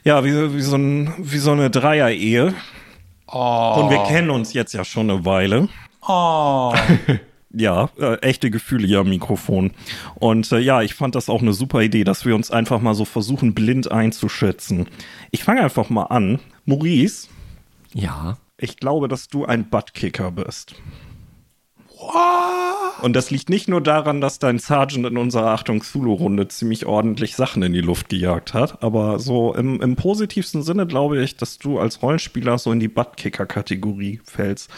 [0.05, 2.55] ja, wie, wie, so, ein, wie so eine Dreier-Ehe.
[3.29, 3.81] Oh.
[3.81, 5.69] Und wir kennen uns jetzt ja schon eine Weile.
[6.07, 6.73] Oh.
[7.53, 9.73] ja, äh, echte Gefühle hier am Mikrofon.
[10.15, 12.95] Und äh, ja, ich fand das auch eine super Idee, dass wir uns einfach mal
[12.95, 14.87] so versuchen, blind einzuschätzen.
[15.33, 16.39] Ich fange einfach mal an.
[16.65, 17.29] Maurice,
[17.97, 18.37] ja.
[18.59, 20.77] Ich glaube, dass du ein Buttkicker bist.
[21.99, 23.03] What?
[23.03, 27.37] Und das liegt nicht nur daran, dass dein Sergeant in unserer Achtung Zulu-Runde ziemlich ordentlich
[27.37, 31.59] Sachen in die Luft gejagt hat, aber so im, im positivsten Sinne glaube ich, dass
[31.59, 34.71] du als Rollenspieler so in die Buttkicker-Kategorie fällst.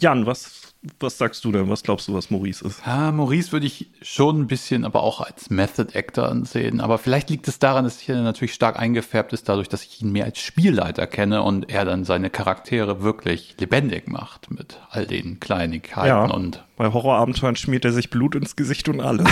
[0.00, 1.68] Jan, was was sagst du denn?
[1.68, 2.82] Was glaubst du, was Maurice ist?
[2.84, 6.80] Ja, Maurice würde ich schon ein bisschen, aber auch als Method Actor ansehen.
[6.80, 10.10] Aber vielleicht liegt es daran, dass er natürlich stark eingefärbt ist, dadurch, dass ich ihn
[10.10, 15.38] mehr als Spielleiter kenne und er dann seine Charaktere wirklich lebendig macht mit all den
[15.38, 16.24] Kleinigkeiten ja.
[16.24, 19.24] und bei Horrorabenteuern schmiert er sich Blut ins Gesicht und alles.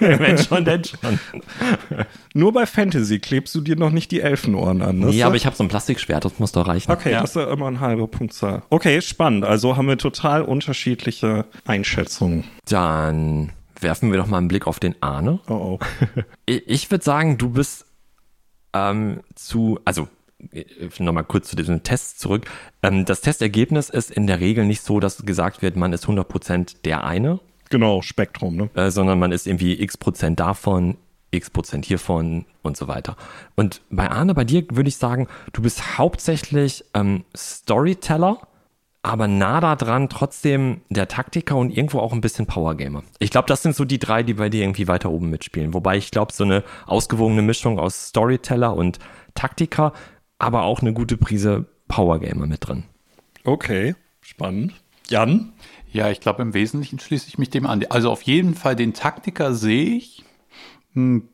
[0.00, 1.18] Wenn schon, denn schon.
[2.32, 5.00] Nur bei Fantasy klebst du dir noch nicht die Elfenohren an.
[5.00, 6.90] Nee, ja, aber ich habe so ein Plastikschwert, das muss doch reichen.
[6.90, 7.20] Okay, ja.
[7.20, 8.62] das ist ja immer ein halber Punktzahl.
[8.70, 9.44] Okay, spannend.
[9.44, 12.44] Also haben wir total unterschiedliche Einschätzungen.
[12.66, 15.40] Dann werfen wir doch mal einen Blick auf den Arne.
[15.48, 15.78] Oh oh.
[16.46, 17.84] Ich würde sagen, du bist
[18.72, 20.08] ähm, zu, also
[20.98, 22.46] nochmal kurz zu diesem Test zurück.
[22.82, 26.82] Ähm, das Testergebnis ist in der Regel nicht so, dass gesagt wird, man ist 100%
[26.84, 27.40] der eine.
[27.70, 28.70] Genau, Spektrum, ne?
[28.74, 30.96] Äh, sondern man ist irgendwie x Prozent davon,
[31.30, 33.16] x Prozent hiervon und so weiter.
[33.56, 38.38] Und bei Arne, bei dir würde ich sagen, du bist hauptsächlich ähm, Storyteller,
[39.02, 43.02] aber nah da dran trotzdem der Taktiker und irgendwo auch ein bisschen Powergamer.
[43.18, 45.74] Ich glaube, das sind so die drei, die bei dir irgendwie weiter oben mitspielen.
[45.74, 48.98] Wobei ich glaube, so eine ausgewogene Mischung aus Storyteller und
[49.34, 49.92] Taktiker
[50.42, 52.82] aber auch eine gute Prise Power Gamer mit drin.
[53.44, 54.74] Okay, spannend.
[55.08, 55.52] Jan?
[55.92, 57.84] Ja, ich glaube, im Wesentlichen schließe ich mich dem an.
[57.90, 60.24] Also auf jeden Fall den Taktiker sehe ich.
[60.94, 61.28] Hm,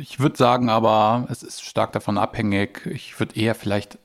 [0.00, 2.86] ich würde sagen, aber es ist stark davon abhängig.
[2.86, 3.98] Ich würde eher vielleicht,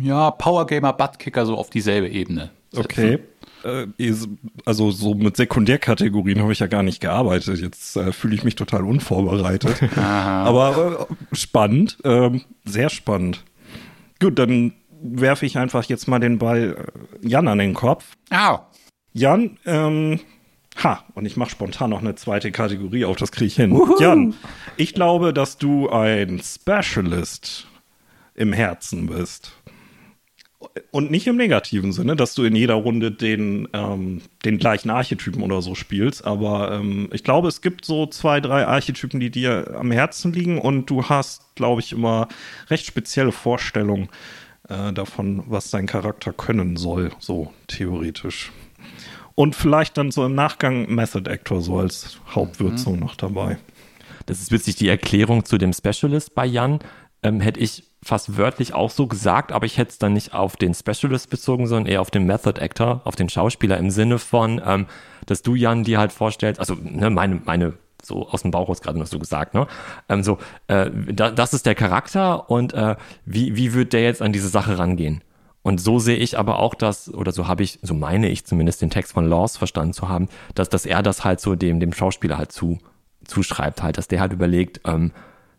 [0.00, 2.50] ja, Power Gamer, Buttkicker so auf dieselbe Ebene.
[2.70, 2.84] Setzen.
[2.84, 3.18] Okay.
[3.64, 4.12] Äh,
[4.64, 7.60] also so mit Sekundärkategorien habe ich ja gar nicht gearbeitet.
[7.60, 9.82] Jetzt äh, fühle ich mich total unvorbereitet.
[9.96, 13.44] Aber äh, spannend, ähm, sehr spannend.
[14.20, 16.76] Gut, dann werfe ich einfach jetzt mal den Ball
[17.22, 18.16] äh, Jan an den Kopf.
[18.30, 18.60] Au.
[19.12, 20.20] Jan, ähm,
[20.82, 23.72] Ha, und ich mache spontan noch eine zweite Kategorie auf, das kriege ich hin.
[23.72, 24.00] Uhu.
[24.00, 24.34] Jan,
[24.76, 27.68] ich glaube, dass du ein Specialist
[28.34, 29.52] im Herzen bist.
[30.90, 35.42] Und nicht im negativen Sinne, dass du in jeder Runde den, ähm, den gleichen Archetypen
[35.42, 36.24] oder so spielst.
[36.24, 40.58] Aber ähm, ich glaube, es gibt so zwei, drei Archetypen, die dir am Herzen liegen.
[40.58, 42.28] Und du hast, glaube ich, immer
[42.70, 44.08] recht spezielle Vorstellungen
[44.68, 48.52] äh, davon, was dein Charakter können soll, so theoretisch.
[49.34, 53.00] Und vielleicht dann so im Nachgang Method Actor so als Hauptwürzung mhm.
[53.00, 53.58] noch dabei.
[54.26, 56.78] Das ist witzig, die Erklärung zu dem Specialist bei Jan
[57.22, 60.56] ähm, hätte ich fast wörtlich auch so gesagt, aber ich hätte es dann nicht auf
[60.56, 64.60] den Specialist bezogen, sondern eher auf den Method Actor, auf den Schauspieler im Sinne von,
[64.64, 64.86] ähm,
[65.26, 68.82] dass du Jan dir halt vorstellst, also ne, meine, meine so aus dem Bauch raus
[68.82, 69.66] gerade noch so gesagt, ne?
[70.08, 74.20] Ähm, so, äh, da, das ist der Charakter und äh, wie, wie wird der jetzt
[74.22, 75.22] an diese Sache rangehen?
[75.62, 78.82] Und so sehe ich aber auch das, oder so habe ich, so meine ich zumindest
[78.82, 81.94] den Text von Laws verstanden zu haben, dass, dass er das halt so dem, dem
[81.94, 82.78] Schauspieler halt zu,
[83.24, 85.12] zuschreibt halt, dass der halt überlegt, ähm,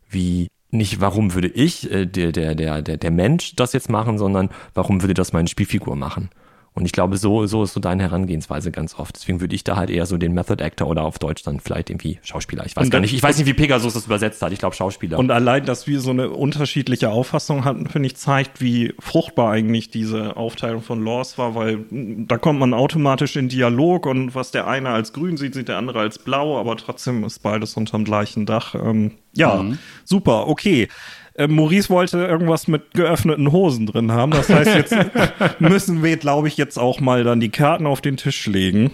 [0.08, 4.50] wie, nicht warum würde ich, äh, der, der, der, der, Mensch das jetzt machen, sondern
[4.74, 6.30] warum würde das meine Spielfigur machen?
[6.76, 9.16] Und ich glaube, so, so ist so deine Herangehensweise ganz oft.
[9.16, 11.90] Deswegen würde ich da halt eher so den Method Actor oder auf Deutsch dann vielleicht
[11.90, 12.66] irgendwie Schauspieler.
[12.66, 14.52] Ich weiß und gar nicht, ich weiß nicht, wie Pegasus das übersetzt hat.
[14.52, 15.18] Ich glaube Schauspieler.
[15.18, 19.90] Und allein, dass wir so eine unterschiedliche Auffassung hatten, finde ich, zeigt, wie fruchtbar eigentlich
[19.90, 24.52] diese Aufteilung von Laws war, weil hm, da kommt man automatisch in Dialog und was
[24.52, 28.04] der eine als grün sieht, sieht der andere als blau, aber trotzdem ist beides unterm
[28.04, 28.76] gleichen Dach.
[28.76, 29.78] Ähm, ja, mhm.
[30.04, 30.90] super, okay.
[31.36, 34.32] Äh, Maurice wollte irgendwas mit geöffneten Hosen drin haben.
[34.32, 34.96] Das heißt, jetzt
[35.60, 38.92] müssen wir, glaube ich, jetzt auch mal dann die Karten auf den Tisch legen.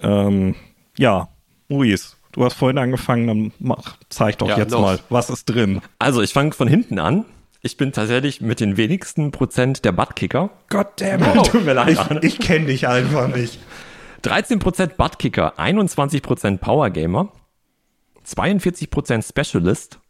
[0.00, 0.56] Ähm,
[0.98, 1.28] ja,
[1.68, 4.80] Maurice, du hast vorhin angefangen, dann mach, zeig doch ja, jetzt los.
[4.80, 5.80] mal, was ist drin.
[5.98, 7.24] Also, ich fange von hinten an.
[7.64, 10.50] Ich bin tatsächlich mit den wenigsten Prozent der Buttkicker.
[10.68, 11.28] Goddammit.
[11.36, 11.96] Oh, tut mir leid.
[12.20, 13.60] Ich, ich kenne dich einfach nicht.
[14.24, 17.32] 13% Buttkicker, 21% Powergamer,
[18.26, 20.00] 42% Specialist,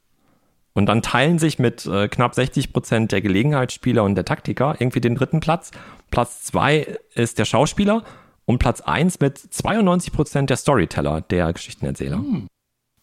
[0.75, 5.01] und dann teilen sich mit äh, knapp 60 Prozent der Gelegenheitsspieler und der Taktiker irgendwie
[5.01, 5.71] den dritten Platz.
[6.11, 8.05] Platz zwei ist der Schauspieler
[8.45, 12.19] und Platz eins mit 92 Prozent der Storyteller, der Geschichtenerzähler.
[12.19, 12.49] Hm.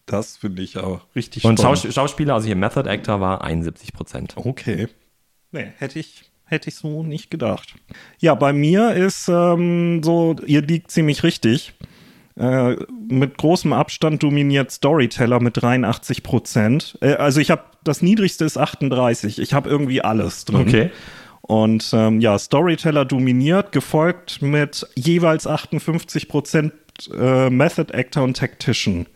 [0.05, 4.33] Das finde ich auch richtig Und Schaus Schauspieler, also hier Method Actor, war 71 Prozent.
[4.35, 4.87] Okay.
[5.51, 7.75] Nee, hätte ich, hätte ich so nicht gedacht.
[8.17, 11.73] Ja, bei mir ist ähm, so, ihr liegt ziemlich richtig.
[12.39, 12.77] Äh,
[13.09, 16.97] mit großem Abstand dominiert Storyteller mit 83 Prozent.
[17.01, 19.39] Äh, also ich habe das niedrigste ist 38.
[19.39, 20.61] Ich habe irgendwie alles drin.
[20.61, 20.91] Okay.
[21.41, 26.73] Und ähm, ja, Storyteller dominiert, gefolgt mit jeweils 58 Prozent
[27.17, 29.07] äh, Method Actor und Tactician.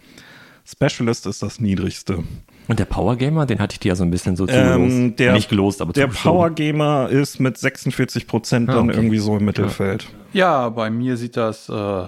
[0.65, 2.23] Specialist ist das niedrigste.
[2.67, 4.93] Und der Power Gamer, den hatte ich dir ja so ein bisschen so zugelost.
[4.93, 8.97] Ähm, der, Nicht gelost, aber Der Power Gamer ist mit 46 Prozent ah, dann okay.
[8.97, 10.07] irgendwie so im Mittelfeld.
[10.31, 12.05] Ja, bei mir sieht das äh,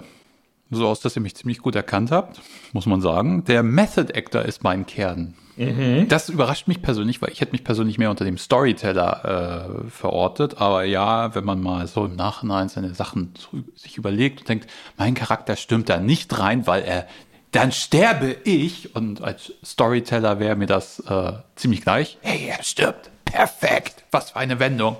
[0.71, 2.41] so aus, dass ihr mich ziemlich gut erkannt habt,
[2.73, 3.43] muss man sagen.
[3.45, 5.35] Der Method Actor ist mein Kern.
[5.57, 6.07] Mhm.
[6.09, 10.57] Das überrascht mich persönlich, weil ich hätte mich persönlich mehr unter dem Storyteller äh, verortet.
[10.57, 13.33] Aber ja, wenn man mal so im Nachhinein seine Sachen
[13.75, 17.07] sich überlegt und denkt, mein Charakter stimmt da nicht rein, weil er,
[17.51, 18.95] dann sterbe ich.
[18.95, 22.17] Und als Storyteller wäre mir das äh, ziemlich gleich.
[22.21, 23.09] Hey, er stirbt.
[23.23, 24.03] Perfekt.
[24.11, 24.97] Was für eine Wendung.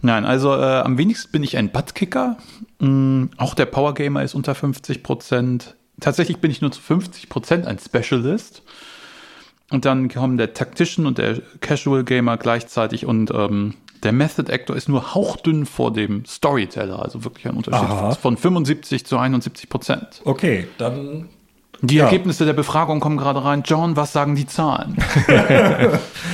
[0.00, 2.36] Nein, also äh, am wenigsten bin ich ein Buttkicker.
[2.82, 5.76] Mm, auch der Power Gamer ist unter 50 Prozent.
[6.00, 8.62] Tatsächlich bin ich nur zu 50 Prozent ein Specialist.
[9.70, 14.76] Und dann kommen der Tactician und der Casual Gamer gleichzeitig und ähm, der Method Actor
[14.76, 18.14] ist nur hauchdünn vor dem Storyteller, also wirklich ein Unterschied Aha.
[18.16, 20.20] von 75 zu 71 Prozent.
[20.24, 21.28] Okay, dann
[21.82, 22.04] die ja.
[22.04, 23.62] Ergebnisse der Befragung kommen gerade rein.
[23.64, 24.96] John, was sagen die Zahlen?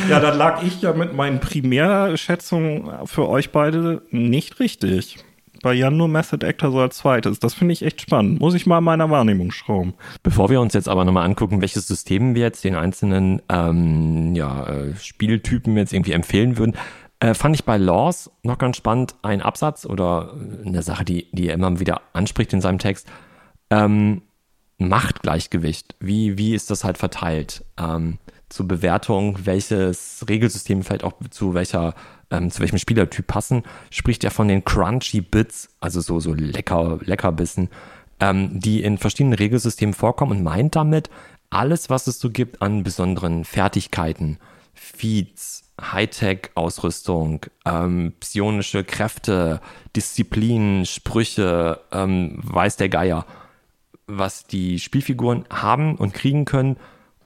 [0.09, 5.19] ja, da lag ich ja mit meinen Primärschätzungen für euch beide nicht richtig.
[5.63, 7.41] Bei Jan nur Method Actor so als zweites.
[7.41, 8.41] Das finde ich echt spannend.
[8.41, 9.95] Muss ich mal in meiner Wahrnehmung schrauben.
[10.23, 14.67] Bevor wir uns jetzt aber nochmal angucken, welches System wir jetzt den einzelnen ähm, ja,
[14.67, 16.77] äh, Spieltypen jetzt irgendwie empfehlen würden,
[17.21, 21.49] äh, fand ich bei Laws noch ganz spannend ein Absatz oder eine Sache, die, die
[21.49, 23.09] er immer wieder anspricht in seinem Text.
[23.71, 24.23] Ähm,
[24.79, 25.97] Machtgleichgewicht.
[25.99, 27.65] Wie, wie ist das halt verteilt?
[27.77, 28.19] Ähm,
[28.49, 31.95] zur Bewertung, welches Regelsystem vielleicht auch zu welcher,
[32.31, 36.99] ähm, zu welchem Spielertyp passen, spricht er von den Crunchy Bits, also so, so lecker,
[37.03, 37.69] Leckerbissen,
[38.21, 41.11] ähm, die in verschiedenen Regelsystemen vorkommen und meint damit
[41.51, 44.39] alles, was es so gibt an besonderen Fertigkeiten,
[44.75, 49.61] Feeds, Hightech-Ausrüstung, ähm, psionische Kräfte,
[49.95, 53.25] Disziplin, Sprüche, ähm, weiß der Geier
[54.09, 56.79] was die Spielfiguren haben und kriegen können,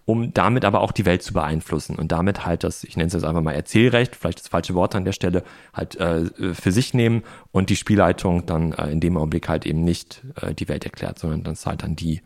[0.04, 3.12] um damit aber auch die Welt zu beeinflussen und damit halt das, ich nenne es
[3.12, 6.94] jetzt einfach mal Erzählrecht, vielleicht das falsche Wort an der Stelle, halt äh, für sich
[6.94, 10.84] nehmen und die Spielleitung dann äh, in dem Augenblick halt eben nicht äh, die Welt
[10.84, 12.20] erklärt, sondern dann halt dann die,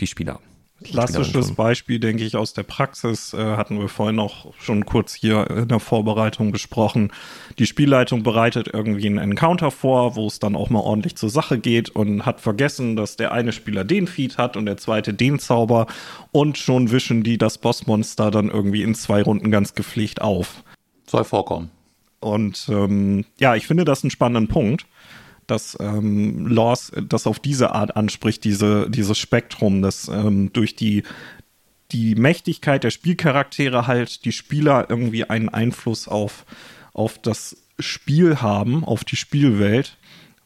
[0.00, 0.40] die Spieler.
[0.84, 5.48] Klassisches Beispiel, denke ich, aus der Praxis äh, hatten wir vorhin auch schon kurz hier
[5.50, 7.12] in der Vorbereitung besprochen.
[7.58, 11.58] Die Spielleitung bereitet irgendwie einen Encounter vor, wo es dann auch mal ordentlich zur Sache
[11.58, 15.38] geht und hat vergessen, dass der eine Spieler den Feed hat und der zweite den
[15.38, 15.86] Zauber
[16.30, 20.62] und schon wischen die das Bossmonster dann irgendwie in zwei Runden ganz gepflegt auf.
[21.06, 21.70] Soll vorkommen.
[22.20, 24.84] Und ähm, ja, ich finde das einen spannenden Punkt
[25.46, 31.02] dass ähm, Laws das auf diese Art anspricht, diese, dieses Spektrum, dass ähm, durch die,
[31.92, 36.44] die Mächtigkeit der Spielcharaktere halt die Spieler irgendwie einen Einfluss auf,
[36.92, 39.98] auf das Spiel haben, auf die Spielwelt.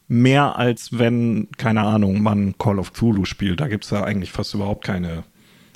[0.07, 3.61] Mehr als wenn, keine Ahnung, man Call of Cthulhu spielt.
[3.61, 5.23] Da gibt es ja eigentlich fast überhaupt keine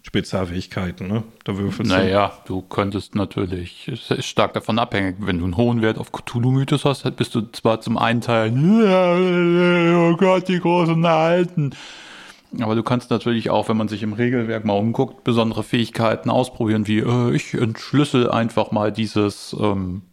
[0.06, 1.24] Spezialfähigkeiten, ne?
[1.46, 1.96] Da würfelst du.
[1.96, 6.12] Naja, du könntest natürlich, es ist stark davon abhängig, wenn du einen hohen Wert auf
[6.12, 11.72] Cthulhu-Mythos hast, bist du zwar zum einen Teil, oh Gott, die großen Alten.
[12.62, 16.86] Aber du kannst natürlich auch, wenn man sich im Regelwerk mal umguckt, besondere Fähigkeiten ausprobieren,
[16.86, 20.04] wie äh, ich entschlüssel einfach mal dieses ähm,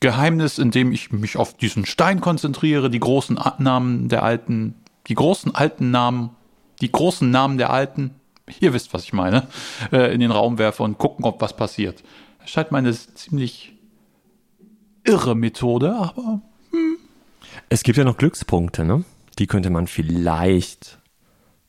[0.00, 4.76] Geheimnis, indem ich mich auf diesen Stein konzentriere, die großen Namen der Alten,
[5.08, 6.30] die großen alten Namen,
[6.80, 8.14] die großen Namen der Alten
[8.60, 9.46] ihr wisst, was ich meine,
[9.92, 12.02] äh, in den Raum werfe und gucken, ob was passiert.
[12.40, 13.72] Das scheint mir eine ziemlich
[15.04, 16.40] irre Methode, aber.
[16.70, 16.96] Hm.
[17.68, 19.04] Es gibt ja noch Glückspunkte, ne?
[19.38, 20.98] Die könnte man vielleicht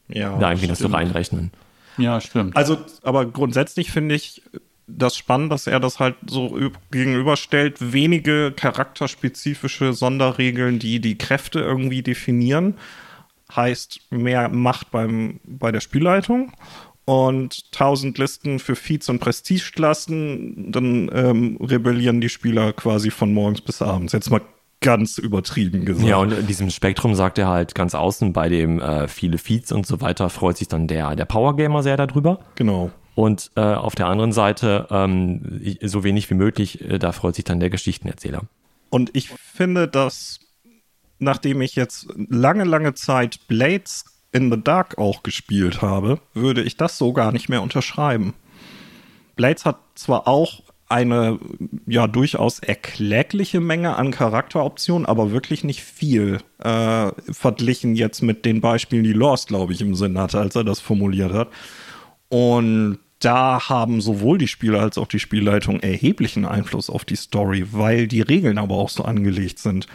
[0.09, 1.51] ja, da irgendwie das so reinrechnen.
[1.97, 2.55] Ja, stimmt.
[2.55, 4.41] Also, aber grundsätzlich finde ich
[4.87, 6.57] das spannend, dass er das halt so
[6.91, 7.93] gegenüberstellt.
[7.93, 12.75] Wenige charakterspezifische Sonderregeln, die die Kräfte irgendwie definieren
[13.55, 16.51] heißt mehr Macht beim, bei der Spielleitung
[17.05, 23.61] und 1000 Listen für Feeds und Prestigeklassen, dann ähm, rebellieren die Spieler quasi von morgens
[23.61, 24.13] bis abends.
[24.13, 24.41] Jetzt mal
[24.81, 26.07] ganz übertrieben gesagt.
[26.07, 29.71] Ja, und in diesem Spektrum sagt er halt ganz außen bei dem äh, viele Feeds
[29.71, 32.39] und so weiter freut sich dann der, der Power Gamer sehr darüber.
[32.55, 32.91] Genau.
[33.13, 37.43] Und äh, auf der anderen Seite ähm, so wenig wie möglich, äh, da freut sich
[37.43, 38.43] dann der Geschichtenerzähler.
[38.89, 40.39] Und ich finde, dass
[41.21, 46.77] nachdem ich jetzt lange, lange Zeit Blades in the Dark auch gespielt habe, würde ich
[46.77, 48.33] das so gar nicht mehr unterschreiben.
[49.35, 51.39] Blades hat zwar auch eine
[51.87, 58.59] ja durchaus erklägliche Menge an Charakteroptionen, aber wirklich nicht viel äh, verglichen jetzt mit den
[58.59, 61.47] Beispielen, die Lost, glaube ich, im Sinn hatte, als er das formuliert hat.
[62.27, 67.67] Und da haben sowohl die Spieler als auch die Spielleitung erheblichen Einfluss auf die Story,
[67.71, 69.87] weil die Regeln aber auch so angelegt sind.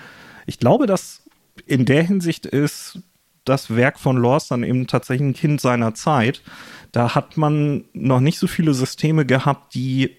[0.46, 1.22] Ich glaube, dass
[1.66, 3.00] in der Hinsicht ist
[3.44, 6.42] das Werk von Lors dann eben tatsächlich ein Kind seiner Zeit.
[6.92, 10.16] Da hat man noch nicht so viele Systeme gehabt, die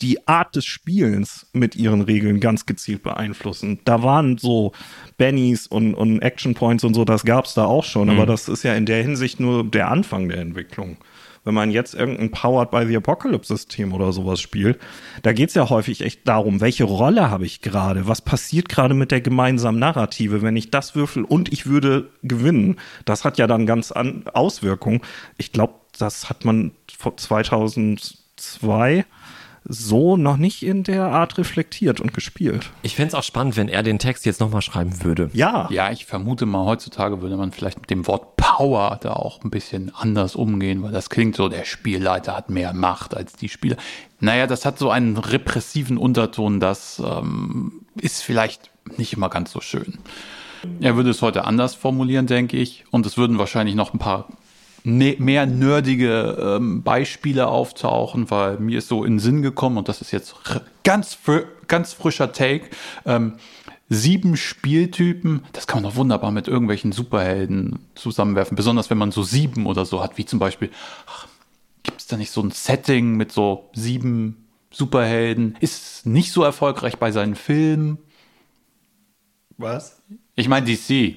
[0.00, 3.80] die Art des Spielens mit ihren Regeln ganz gezielt beeinflussen.
[3.84, 4.72] Da waren so
[5.16, 8.14] Bennies und, und Action Points und so, das gab es da auch schon, mhm.
[8.14, 10.96] aber das ist ja in der Hinsicht nur der Anfang der Entwicklung
[11.44, 14.80] wenn man jetzt irgendein Powered by the Apocalypse-System oder sowas spielt,
[15.22, 18.08] da geht es ja häufig echt darum, welche Rolle habe ich gerade?
[18.08, 22.76] Was passiert gerade mit der gemeinsamen Narrative, wenn ich das würfel und ich würde gewinnen?
[23.04, 25.02] Das hat ja dann ganz an Auswirkungen.
[25.36, 29.04] Ich glaube, das hat man vor 2002
[29.66, 32.70] so noch nicht in der Art reflektiert und gespielt.
[32.82, 35.30] Ich fände es auch spannend, wenn er den Text jetzt nochmal schreiben würde.
[35.32, 35.68] Ja.
[35.70, 39.50] Ja, ich vermute mal, heutzutage würde man vielleicht mit dem Wort Power da auch ein
[39.50, 43.76] bisschen anders umgehen, weil das klingt so, der Spielleiter hat mehr Macht als die Spieler.
[44.20, 49.60] Naja, das hat so einen repressiven Unterton, das ähm, ist vielleicht nicht immer ganz so
[49.60, 49.98] schön.
[50.80, 52.84] Er würde es heute anders formulieren, denke ich.
[52.92, 54.28] Und es würden wahrscheinlich noch ein paar
[54.84, 59.88] ne mehr nerdige ähm, Beispiele auftauchen, weil mir ist so in den Sinn gekommen, und
[59.88, 60.36] das ist jetzt
[60.84, 62.66] ganz, fr ganz frischer Take,
[63.04, 63.34] ähm,
[63.88, 69.22] sieben Spieltypen, das kann man doch wunderbar mit irgendwelchen Superhelden zusammenwerfen, besonders wenn man so
[69.22, 70.70] sieben oder so hat, wie zum Beispiel,
[71.82, 75.56] gibt es da nicht so ein Setting mit so sieben Superhelden?
[75.60, 77.98] Ist nicht so erfolgreich bei seinen Filmen.
[79.56, 80.02] Was?
[80.34, 81.16] Ich meine DC.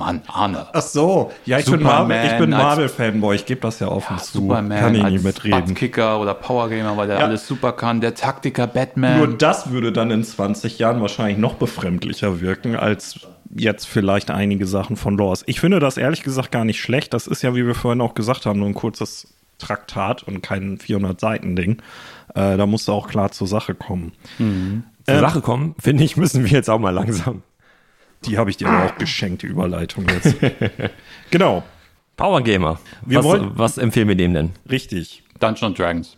[0.00, 0.66] Mann, Arne.
[0.72, 4.16] Ach so, ja, ich Superman bin Marvel, bin Marvel Fanboy, ich gebe das ja offen
[4.16, 4.38] ja, zu.
[4.38, 5.74] Superman kann ich nicht mitreden.
[5.74, 7.24] Kicker oder Power Gamer, weil der ja.
[7.26, 9.18] alles super kann, der Taktiker Batman.
[9.18, 13.20] Nur das würde dann in 20 Jahren wahrscheinlich noch befremdlicher wirken als
[13.54, 15.42] jetzt vielleicht einige Sachen von Laws.
[15.46, 17.12] Ich finde das ehrlich gesagt gar nicht schlecht.
[17.12, 20.78] Das ist ja, wie wir vorhin auch gesagt haben, nur ein kurzes Traktat und kein
[20.78, 21.82] 400 Seiten Ding.
[22.34, 24.12] Äh, da musst du auch klar zur Sache kommen.
[24.38, 24.84] Mhm.
[25.04, 27.42] Zur ähm, Sache kommen, finde ich, müssen wir jetzt auch mal langsam.
[28.26, 30.36] Die habe ich dir aber auch geschenkt, die Überleitung jetzt.
[31.30, 31.62] genau.
[32.16, 32.78] Power Gamer.
[33.06, 34.50] Wir was, wollen- was empfehlen wir dem denn?
[34.70, 35.22] Richtig.
[35.38, 36.16] Dungeons Dragons.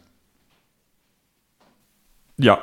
[2.38, 2.62] Ja.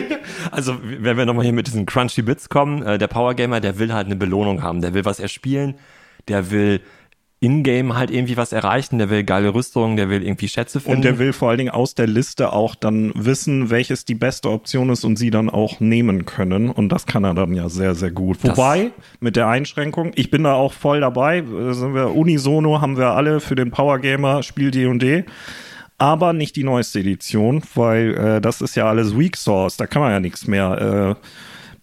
[0.50, 3.78] also, wenn wir nochmal hier mit diesen Crunchy Bits kommen, äh, der Power Gamer, der
[3.78, 4.80] will halt eine Belohnung haben.
[4.80, 5.74] Der will was erspielen,
[6.28, 6.80] der will
[7.40, 10.96] in-game halt irgendwie was erreichen, der will geile Rüstungen, der will irgendwie Schätze finden.
[10.96, 14.50] Und der will vor allen Dingen aus der Liste auch dann wissen, welches die beste
[14.50, 16.68] Option ist und sie dann auch nehmen können.
[16.68, 18.38] Und das kann er dann ja sehr, sehr gut.
[18.42, 22.80] Das- Wobei, mit der Einschränkung, ich bin da auch voll dabei, äh, sind wir unisono,
[22.80, 25.24] haben wir alle für den Power Gamer Spiel D&D.
[26.00, 30.00] Aber nicht die neueste Edition, weil äh, das ist ja alles Weak Source, da kann
[30.02, 31.16] man ja nichts mehr.
[31.18, 31.28] Äh,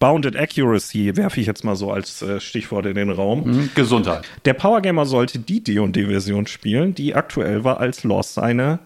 [0.06, 3.44] Bounded Accuracy werfe ich jetzt mal so als äh, Stichwort in den Raum.
[3.44, 4.24] Hm, Gesundheit.
[4.46, 8.78] Der Power Gamer sollte die D&D-Version spielen, die aktuell war, als Lost seine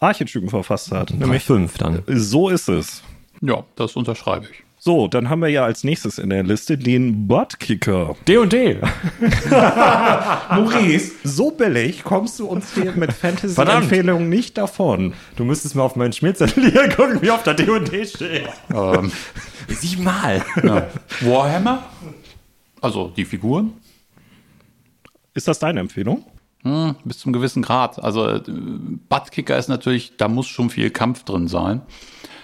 [0.00, 1.14] Archetypen verfasst hat.
[1.14, 2.02] Nämlich fünf dann.
[2.06, 3.02] So ist es.
[3.40, 4.64] Ja, das unterschreibe ich.
[4.82, 8.16] So, dann haben wir ja als nächstes in der Liste den Buttkicker.
[8.28, 8.78] D&D.
[10.50, 15.12] Maurice, so billig kommst du uns hier mit Fantasy-Empfehlungen nicht davon.
[15.36, 18.48] Du müsstest mal auf meinen Schmierzettel hier gucken, wie oft da D&D steht.
[18.74, 19.12] Ähm,
[19.74, 20.44] Siebenmal.
[20.62, 20.88] ja.
[21.20, 21.84] Warhammer?
[22.80, 23.72] Also die Figuren?
[25.34, 26.24] Ist das deine Empfehlung?
[26.62, 28.02] Hm, bis zum gewissen Grad.
[28.02, 28.42] Also äh,
[29.08, 31.82] Buttkicker ist natürlich, da muss schon viel Kampf drin sein.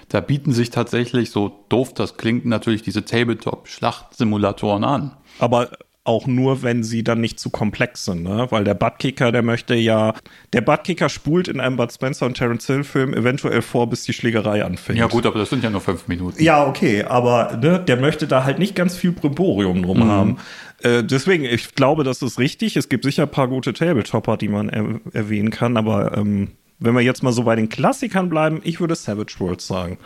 [0.09, 5.17] Da bieten sich tatsächlich, so doof das klingt, natürlich diese Tabletop-Schlachtsimulatoren an.
[5.39, 5.71] Aber
[6.07, 8.47] auch nur, wenn sie dann nicht zu komplex sind, ne?
[8.51, 10.15] Weil der Buttkicker, der möchte ja,
[10.53, 14.13] der Buttkicker spult in einem Bud Spencer und Terence Hill Film eventuell vor, bis die
[14.13, 14.99] Schlägerei anfängt.
[14.99, 16.43] Ja gut, aber das sind ja nur fünf Minuten.
[16.43, 20.39] Ja, okay, aber ne, der möchte da halt nicht ganz viel Brimborium drum haben.
[20.83, 22.77] Äh, deswegen, ich glaube, das ist richtig.
[22.77, 26.95] Es gibt sicher ein paar gute Tabletopper, die man er erwähnen kann, aber ähm, wenn
[26.95, 29.99] wir jetzt mal so bei den Klassikern bleiben, ich würde Savage Worlds sagen.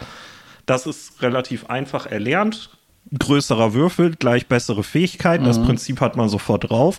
[0.66, 2.70] Das ist relativ einfach erlernt.
[3.18, 5.44] Größerer Würfel, gleich bessere Fähigkeiten.
[5.44, 6.98] Das Prinzip hat man sofort drauf.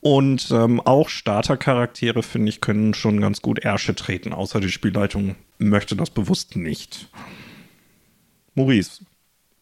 [0.00, 5.34] Und ähm, auch Startercharaktere, finde ich, können schon ganz gut Ärsche treten, außer die Spielleitung
[5.58, 7.08] möchte das bewusst nicht.
[8.54, 9.00] Maurice,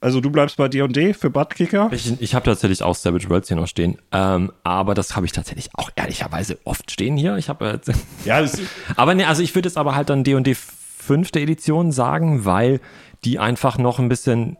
[0.04, 1.88] also du bleibst bei D&D für Buttkicker?
[1.90, 3.96] Ich, ich habe tatsächlich auch Savage Worlds hier noch stehen.
[4.12, 7.38] Ähm, aber das habe ich tatsächlich auch ehrlicherweise oft stehen hier.
[7.38, 7.92] Ich habe äh,
[8.26, 8.44] Ja,
[8.96, 12.80] Aber ne, also ich würde jetzt aber halt dann D&D fünfte Edition sagen, weil
[13.24, 14.56] die einfach noch ein bisschen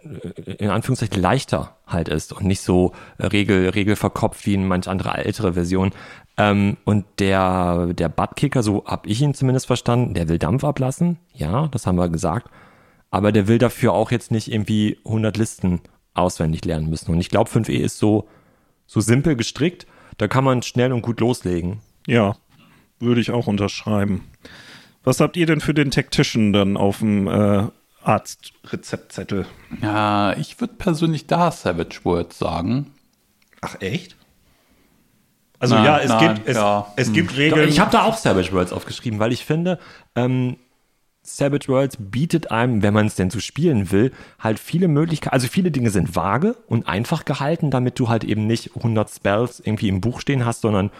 [0.46, 4.88] äh, in Anführungszeichen leichter halt ist und nicht so äh, regel, regelverkopft wie in manch
[4.88, 5.92] andere ältere Version.
[6.36, 11.18] Ähm, und der, der Buttkicker, so hab ich ihn zumindest verstanden, der will Dampf ablassen.
[11.34, 12.50] Ja, das haben wir gesagt.
[13.10, 15.80] Aber der will dafür auch jetzt nicht irgendwie 100 Listen
[16.14, 17.12] auswendig lernen müssen.
[17.12, 18.28] Und ich glaube, 5e ist so,
[18.86, 19.86] so simpel gestrickt,
[20.16, 21.80] da kann man schnell und gut loslegen.
[22.06, 22.36] ja,
[23.00, 24.24] würde ich auch unterschreiben.
[25.02, 27.64] Was habt ihr denn für den Tactician dann auf dem äh,
[28.04, 29.46] Arztrezeptzettel?
[29.82, 32.92] Ja, ich würde persönlich da Savage Worlds sagen.
[33.60, 34.16] Ach, echt?
[35.58, 36.92] Also Nein, ja, es nein, gibt, es, ja.
[36.96, 37.68] es gibt Doch, Regeln.
[37.68, 39.78] Ich habe da auch Savage Worlds aufgeschrieben, weil ich finde,
[40.14, 40.56] ähm,
[41.22, 45.32] Savage Worlds bietet einem, wenn man es denn so spielen will, halt viele Möglichkeiten.
[45.32, 49.60] Also viele Dinge sind vage und einfach gehalten, damit du halt eben nicht 100 Spells
[49.60, 50.90] irgendwie im Buch stehen hast, sondern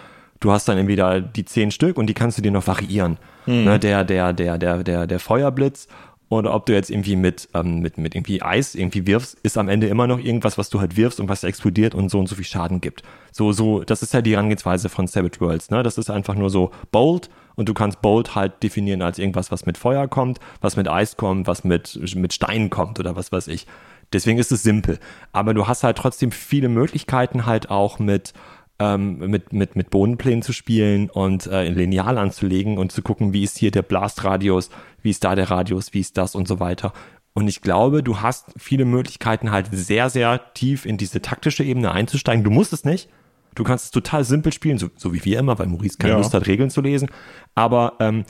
[0.40, 3.18] du hast dann entweder die 10 Stück und die kannst du dir noch variieren.
[3.46, 5.88] Ne, der, der, der, der, der, der Feuerblitz
[6.28, 9.68] oder ob du jetzt irgendwie mit, ähm, mit, mit irgendwie Eis irgendwie wirfst, ist am
[9.68, 12.34] Ende immer noch irgendwas, was du halt wirfst und was explodiert und so und so
[12.34, 13.02] viel Schaden gibt.
[13.32, 15.82] So, so, das ist ja die Herangehensweise von Savage Worlds, ne?
[15.82, 19.66] Das ist einfach nur so bold und du kannst bold halt definieren als irgendwas, was
[19.66, 23.48] mit Feuer kommt, was mit Eis kommt, was mit, mit Steinen kommt oder was weiß
[23.48, 23.66] ich.
[24.12, 24.98] Deswegen ist es simpel.
[25.32, 28.32] Aber du hast halt trotzdem viele Möglichkeiten halt auch mit,
[28.78, 33.44] ähm, mit, mit, mit Bodenplänen zu spielen und äh, Lineal anzulegen und zu gucken, wie
[33.44, 34.70] ist hier der Blastradius,
[35.02, 36.92] wie ist da der Radius, wie ist das und so weiter.
[37.34, 41.90] Und ich glaube, du hast viele Möglichkeiten halt sehr, sehr tief in diese taktische Ebene
[41.92, 42.44] einzusteigen.
[42.44, 43.08] Du musst es nicht.
[43.56, 46.18] Du kannst es total simpel spielen, so, so wie wir immer, weil Maurice keine Ja.
[46.18, 47.08] Lust hat, Regeln zu lesen.
[47.54, 48.24] Aber ähm,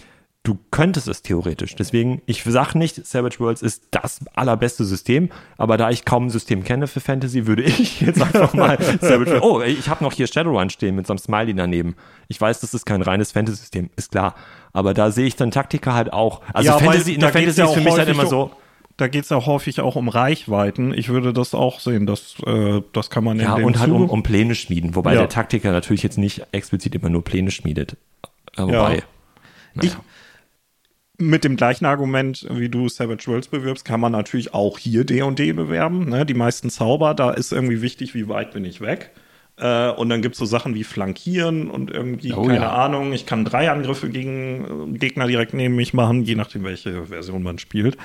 [0.45, 1.75] du könntest es theoretisch.
[1.75, 6.31] Deswegen, ich sag nicht, Savage Worlds ist das allerbeste System, aber da ich kaum ein
[6.31, 9.43] System kenne für Fantasy, würde ich jetzt einfach mal Savage Worlds.
[9.43, 11.97] Oh, ich habe noch hier Shadowrun stehen mit so einem Smiley daneben.
[12.29, 14.35] Ich weiß, das ist kein reines Fantasy-System, ist klar.
[14.73, 16.43] Aber da sehe ich dann Taktiker halt auch.
[16.53, 18.51] Also Ja, weil Fantasy, in der Fantasy ja ist für mich halt immer so.
[18.99, 20.93] da geht es ja häufig auch um Reichweiten.
[20.93, 22.05] Ich würde das auch sehen.
[22.07, 25.15] Das, äh, das kann man Ja, in dem und halt um, um Pläne schmieden, wobei
[25.15, 25.21] Ja.
[25.21, 27.97] der Taktiker natürlich jetzt nicht explizit immer nur Pläne schmiedet.
[28.59, 28.67] Äh, Ja.
[28.67, 29.03] Wobei.
[29.81, 29.97] Ich,
[31.19, 35.53] mit dem gleichen Argument, wie du Savage Worlds bewirbst, kann man natürlich auch hier D&D
[35.53, 36.09] bewerben.
[36.09, 36.27] Ne?
[36.27, 39.11] Die meisten Zauber, da ist irgendwie wichtig, wie weit bin ich weg.
[39.57, 42.73] Äh, und dann gibt es so Sachen wie Flankieren und irgendwie, Oh, keine ja.
[42.73, 47.07] Ahnung, ich kann drei Angriffe gegen äh, Gegner direkt neben mich machen, je nachdem, welche
[47.07, 47.97] Version man spielt.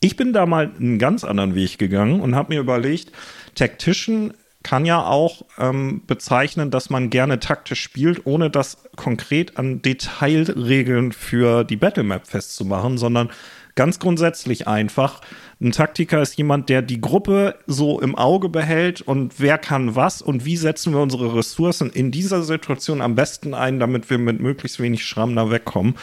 [0.00, 3.12] Ich bin da mal einen ganz anderen Weg gegangen und habe mir überlegt,
[3.54, 4.32] Tactician
[4.66, 11.12] kann ja auch ähm, bezeichnen, dass man gerne taktisch spielt, ohne das konkret an Detailregeln
[11.12, 13.30] für die Battlemap festzumachen, sondern
[13.76, 15.20] ganz grundsätzlich einfach.
[15.60, 20.20] Ein Taktiker ist jemand, der die Gruppe so im Auge behält und wer kann was
[20.20, 24.40] und wie setzen wir unsere Ressourcen in dieser Situation am besten ein, damit wir mit
[24.40, 25.94] möglichst wenig Schramm da wegkommen.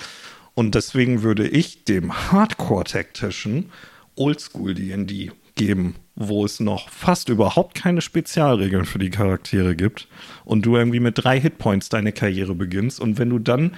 [0.53, 3.71] Und deswegen würde ich dem Hardcore-Taktischen
[4.15, 10.07] Oldschool D&D geben, wo es noch fast überhaupt keine Spezialregeln für die Charaktere gibt
[10.45, 13.75] und du irgendwie mit drei Hitpoints deine Karriere beginnst und wenn du dann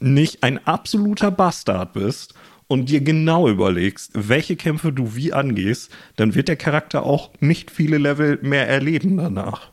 [0.00, 2.34] nicht ein absoluter Bastard bist
[2.68, 7.70] und dir genau überlegst, welche Kämpfe du wie angehst, dann wird der Charakter auch nicht
[7.70, 9.70] viele Level mehr erleben danach.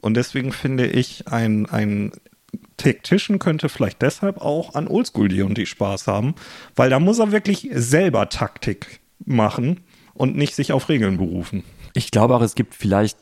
[0.00, 2.12] Und deswegen finde ich, ein, ein
[2.76, 6.34] Tactician könnte vielleicht deshalb auch an Oldschool D&D Spaß haben,
[6.76, 9.80] weil da muss er wirklich selber Taktik machen
[10.14, 11.64] und nicht sich auf Regeln berufen.
[11.94, 13.18] Ich glaube auch, es gibt vielleicht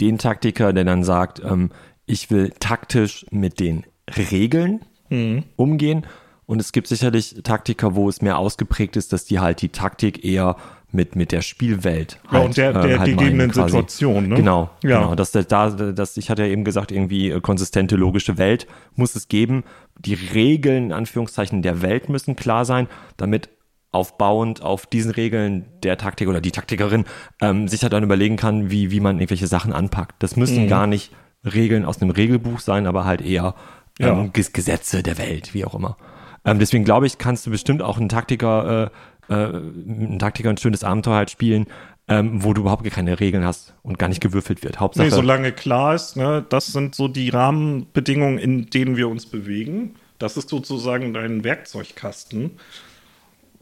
[0.00, 1.70] den Taktiker, der dann sagt, ähm,
[2.06, 3.84] ich will taktisch mit den
[4.30, 5.44] Regeln mhm.
[5.56, 6.06] umgehen.
[6.46, 10.24] Und es gibt sicherlich Taktiker, wo es mehr ausgeprägt ist, dass die halt die Taktik
[10.24, 10.56] eher
[10.94, 12.18] mit, mit der Spielwelt.
[12.28, 14.36] Halt, ja, und der, der äh, halt gegebenen Situation, ne?
[14.36, 15.00] Genau, ja.
[15.00, 15.14] genau.
[15.14, 19.28] Dass da, das, ich hatte ja eben gesagt, irgendwie äh, konsistente, logische Welt muss es
[19.28, 19.64] geben.
[19.98, 23.48] Die Regeln, in Anführungszeichen, der Welt müssen klar sein, damit
[23.94, 27.04] aufbauend auf diesen Regeln der Taktik oder die Taktikerin
[27.40, 30.16] ähm, sich halt dann überlegen kann, wie, wie man irgendwelche Sachen anpackt.
[30.22, 30.68] Das müssen mhm.
[30.68, 31.12] gar nicht
[31.44, 33.54] Regeln aus einem Regelbuch sein, aber halt eher
[34.00, 34.42] ähm, ja.
[34.52, 35.96] Gesetze der Welt, wie auch immer.
[36.44, 38.90] Ähm, deswegen glaube ich, kannst du bestimmt auch einen Taktiker,
[39.28, 41.66] äh, äh, einen Taktiker ein schönes Abenteuer halt spielen,
[42.08, 44.80] ähm, wo du überhaupt keine Regeln hast und gar nicht gewürfelt wird.
[44.80, 45.06] Hauptsache.
[45.06, 49.94] Nee, solange klar ist, ne, das sind so die Rahmenbedingungen, in denen wir uns bewegen.
[50.18, 52.52] Das ist sozusagen dein Werkzeugkasten.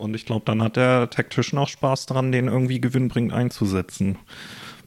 [0.03, 4.19] Und ich glaube, dann hat der Tactician auch Spaß daran, den irgendwie gewinnbringend einzusetzen.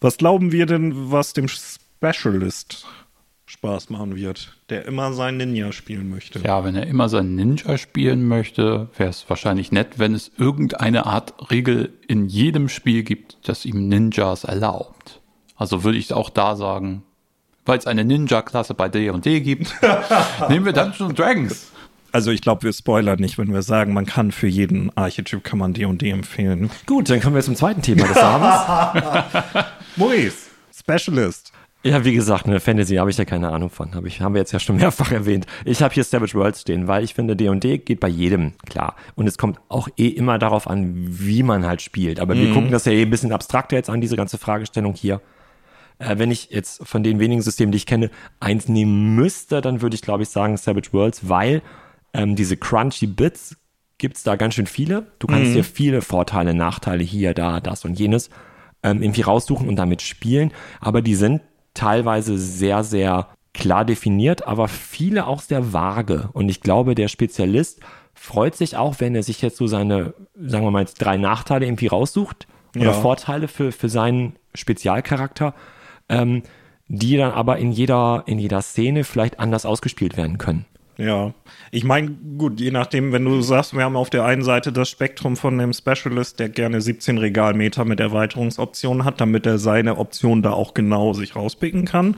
[0.01, 2.86] Was glauben wir denn, was dem Specialist
[3.45, 6.39] Spaß machen wird, der immer seinen Ninja spielen möchte?
[6.39, 11.05] Ja, wenn er immer seinen Ninja spielen möchte, wäre es wahrscheinlich nett, wenn es irgendeine
[11.05, 15.22] Art Regel in jedem Spiel gibt, das ihm Ninjas erlaubt.
[15.55, 17.03] Also würde ich auch da sagen,
[17.66, 19.74] weil es eine Ninja-Klasse bei D&D gibt,
[20.49, 21.72] nehmen wir Dungeons Dragons
[22.16, 25.59] also ich glaube, wir spoilern nicht, wenn wir sagen, man kann für jeden Archetyp kann
[25.59, 26.72] man D&D empfehlen.
[26.86, 29.34] Gut, dann kommen wir zum zweiten Thema des Abends.
[29.97, 31.51] Maurice, Specialist.
[31.84, 33.93] Ja, wie gesagt, eine Fantasy habe ich ja keine Ahnung von.
[33.93, 35.45] Hab ich, haben wir jetzt ja schon mehrfach erwähnt.
[35.66, 38.95] Ich habe hier Savage Worlds stehen, weil ich finde, D&D geht bei jedem klar.
[39.16, 42.22] Und es kommt auch eh immer darauf an, wie man halt spielt.
[42.22, 42.39] Aber mhm.
[42.39, 45.20] wir gucken das ja eh ein bisschen abstrakter jetzt an, diese ganze Fragestellung hier.
[45.99, 48.09] Äh, wenn ich jetzt von den wenigen Systemen, die ich kenne,
[48.39, 51.61] eins nehmen müsste, dann würde ich, glaube ich, sagen Savage Worlds, weil
[52.16, 53.57] ähm, diese Crunchy Bits
[53.97, 55.07] gibt es da ganz schön viele.
[55.20, 55.55] Du kannst mhm.
[55.55, 58.30] dir viele Vorteile, Nachteile hier, da, das und jenes
[58.84, 60.51] ähm, irgendwie raussuchen und damit spielen.
[60.80, 61.41] Aber die sind
[61.74, 66.30] teilweise sehr, sehr klar definiert, aber viele auch sehr vage.
[66.34, 67.80] Und ich glaube, der Spezialist
[68.13, 71.66] freut sich auch, wenn er sich jetzt so seine, sagen wir mal jetzt drei Nachteile
[71.66, 72.93] irgendwie raussucht oder ja.
[72.93, 75.53] Vorteile für, für seinen Spezialcharakter,
[76.09, 76.43] ähm,
[76.88, 80.66] die dann aber in jeder, in jeder Szene vielleicht anders ausgespielt werden können.
[80.98, 81.34] Ja,
[81.72, 84.89] ich meine, gut, je nachdem, wenn du sagst, wir haben auf der einen Seite das
[84.89, 90.41] Spektrum von dem Specialist, der gerne 17 Regalmeter mit Erweiterungsoptionen hat, damit er seine Option
[90.41, 92.16] da auch genau sich rauspicken kann,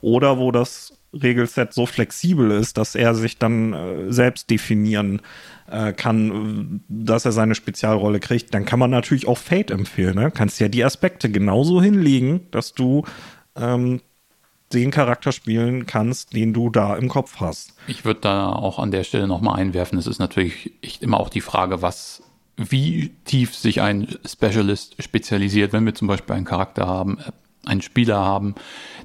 [0.00, 5.20] oder wo das Regelset so flexibel ist, dass er sich dann äh, selbst definieren
[5.68, 10.14] äh, kann, dass er seine Spezialrolle kriegt, dann kann man natürlich auch Fate empfehlen.
[10.14, 10.30] Ne?
[10.30, 13.04] Kannst ja die Aspekte genauso hinlegen, dass du
[13.56, 14.00] ähm,
[14.72, 17.74] den Charakter spielen kannst, den du da im Kopf hast.
[17.86, 19.98] Ich würde da auch an der Stelle nochmal einwerfen.
[19.98, 22.22] Es ist natürlich echt immer auch die Frage, was,
[22.56, 27.32] wie tief sich ein Specialist spezialisiert, wenn wir zum Beispiel einen Charakter haben, äh,
[27.66, 28.54] einen Spieler haben,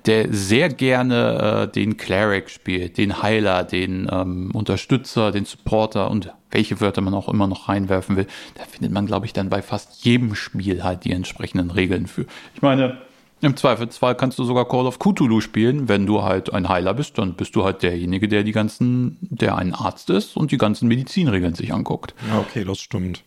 [0.05, 6.31] der sehr gerne äh, den Cleric spielt, den Heiler, den ähm, Unterstützer, den Supporter und
[6.51, 8.27] welche Wörter man auch immer noch reinwerfen will.
[8.55, 12.25] Da findet man, glaube ich, dann bei fast jedem Spiel halt die entsprechenden Regeln für.
[12.53, 12.97] Ich meine,
[13.45, 17.17] im Zweifelsfall kannst du sogar Call of Cthulhu spielen, wenn du halt ein Heiler bist,
[17.17, 20.87] dann bist du halt derjenige, der die ganzen, der ein Arzt ist und die ganzen
[20.87, 22.13] Medizinregeln sich anguckt.
[22.29, 23.23] Ja, okay, das stimmt.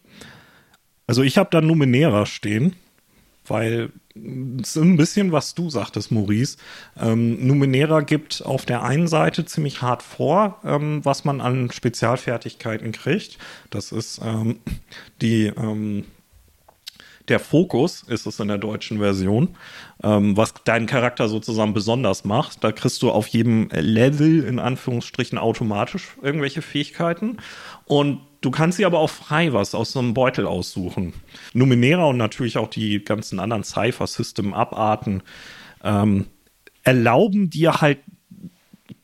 [1.06, 2.74] Also ich habe da Numenera stehen,
[3.46, 3.90] weil
[4.60, 6.58] es ein bisschen, was du sagtest, Maurice.
[7.00, 12.92] Ähm, Numenera gibt auf der einen Seite ziemlich hart vor, ähm, was man an Spezialfertigkeiten
[12.92, 13.38] kriegt.
[13.70, 14.58] Das ist ähm,
[15.22, 16.04] die ähm,
[17.28, 19.56] der Fokus ist es in der deutschen Version,
[20.02, 22.64] ähm, was deinen Charakter sozusagen besonders macht.
[22.64, 27.38] Da kriegst du auf jedem Level in Anführungsstrichen automatisch irgendwelche Fähigkeiten
[27.86, 31.12] und du kannst sie aber auch frei was aus so einem Beutel aussuchen.
[31.52, 35.22] Numenera und natürlich auch die ganzen anderen Cypher-System-Abarten
[35.84, 36.26] ähm,
[36.82, 37.98] erlauben dir halt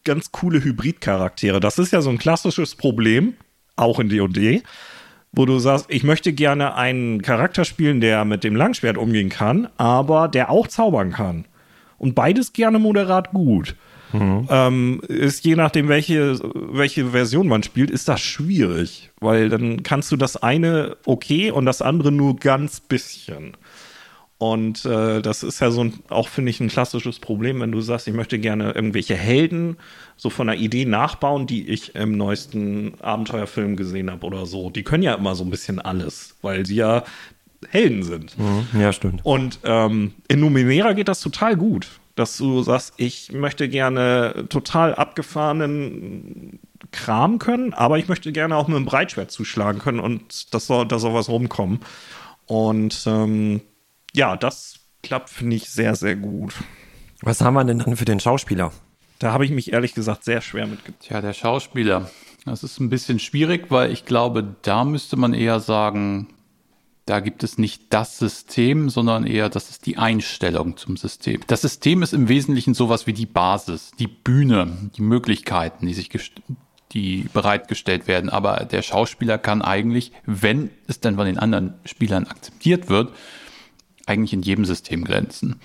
[0.05, 1.61] ganz coole Hybrid-Charaktere.
[1.61, 3.35] Das ist ja so ein klassisches Problem,
[3.77, 4.63] auch in D&D,
[5.35, 9.69] wo du sagst, ich möchte gerne einen Charakter spielen, der mit dem Langschwert umgehen kann,
[9.77, 11.45] aber der auch zaubern kann.
[11.99, 13.77] Und beides gerne moderat gut.
[14.13, 14.47] Mhm.
[14.49, 20.13] Ähm, ist je nachdem, welche, welche Version man spielt, ist das schwierig, weil dann kannst
[20.13, 23.57] du das eine okay und das andere nur ganz bisschen.
[24.39, 27.81] Und äh, das ist ja so ein, auch, finde ich, ein klassisches Problem, wenn du
[27.81, 29.77] sagst, ich möchte gerne irgendwelche Helden
[30.17, 34.71] so von einer Idee nachbauen, die ich im neuesten Abenteuerfilm gesehen habe oder so.
[34.71, 37.05] Die können ja immer so ein bisschen alles, weil sie ja
[37.71, 38.39] Helden sind.
[38.39, 39.21] Mhm, ja, stimmt.
[39.25, 44.95] Und ähm, in Numenera geht das total gut dass du sagst, ich möchte gerne total
[44.95, 46.61] abgefahrenen
[46.93, 50.87] Kram können, aber ich möchte gerne auch mit einem Breitschwert zuschlagen können und das soll,
[50.87, 51.81] da soll was rumkommen.
[52.47, 53.63] Und ähm,
[54.15, 56.55] ja, das klappt, finde ich, sehr, sehr gut.
[57.21, 58.73] Was haben wir denn dann für den Schauspieler?
[59.19, 61.01] Da habe ich mich ehrlich gesagt sehr schwer mitgetan.
[61.01, 62.11] Tja, der Schauspieler.
[62.45, 66.29] Das ist ein bisschen schwierig, weil ich glaube, da müsste man eher sagen,
[67.07, 71.41] da gibt es nicht das System, sondern eher, das ist die Einstellung zum System.
[71.47, 76.11] Das System ist im Wesentlichen sowas wie die Basis, die Bühne, die Möglichkeiten, die sich
[76.93, 78.31] die bereitgestellt werden.
[78.31, 83.13] Aber der Schauspieler kann eigentlich, wenn es dann von den anderen Spielern akzeptiert wird,
[84.07, 85.61] eigentlich in jedem System glänzen.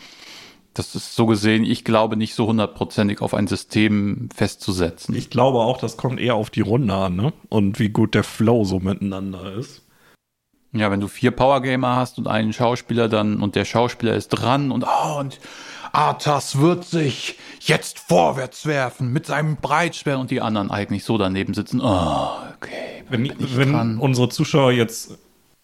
[0.74, 5.16] Das ist so gesehen, ich glaube nicht so hundertprozentig auf ein System festzusetzen.
[5.16, 7.34] Ich glaube auch, das kommt eher auf die Runde an, ne?
[7.50, 9.82] Und wie gut der Flow so miteinander ist.
[10.72, 14.72] Ja, wenn du vier Powergamer hast und einen Schauspieler dann und der Schauspieler ist dran
[14.72, 15.40] und oh, und
[15.92, 21.56] Arthas wird sich jetzt vorwärts werfen mit seinem Breitschwert und die anderen eigentlich so daneben
[21.56, 21.82] sitzen.
[21.82, 23.04] Oh, okay.
[23.10, 25.18] Wenn, wenn unsere Zuschauer jetzt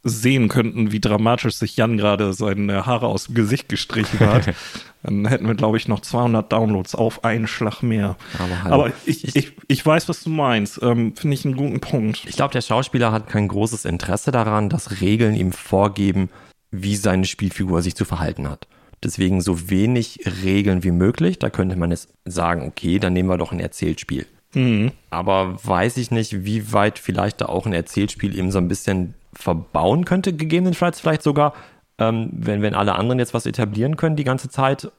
[0.08, 4.54] sehen könnten, wie dramatisch sich Jan gerade seine Haare aus dem Gesicht gestrichen hat,
[5.04, 8.16] dann hätten wir, glaube ich, noch 200 Downloads auf einen Schlag mehr.
[8.64, 10.80] Aber, Aber ich, ich, ich weiß, was du meinst.
[10.84, 12.24] Ähm, Finde ich einen guten Punkt.
[12.28, 16.30] Ich glaube, der Schauspieler hat kein großes Interesse daran, dass Regeln ihm vorgeben,
[16.70, 18.68] wie seine Spielfigur sich zu verhalten hat.
[19.04, 21.40] Deswegen so wenig Regeln wie möglich.
[21.40, 24.28] Da könnte man jetzt sagen, okay, dann nehmen wir doch ein Erzählspiel.
[24.56, 24.92] Mhm.
[25.10, 29.14] Aber weiß ich nicht, wie weit vielleicht da auch ein Erzählspiel eben so ein bisschen
[29.34, 31.54] verbauen könnte, gegebenenfalls vielleicht sogar,
[31.98, 34.92] ähm, wenn, wenn alle anderen jetzt was etablieren können die ganze Zeit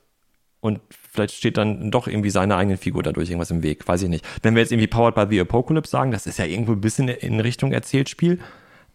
[0.60, 4.08] und vielleicht steht dann doch irgendwie seine eigene Figur dadurch irgendwas im Weg, weiß ich
[4.08, 4.24] nicht.
[4.42, 7.08] Wenn wir jetzt irgendwie Powered by the Apocalypse sagen, das ist ja irgendwo ein bisschen
[7.08, 8.40] in Richtung Erzählspiel,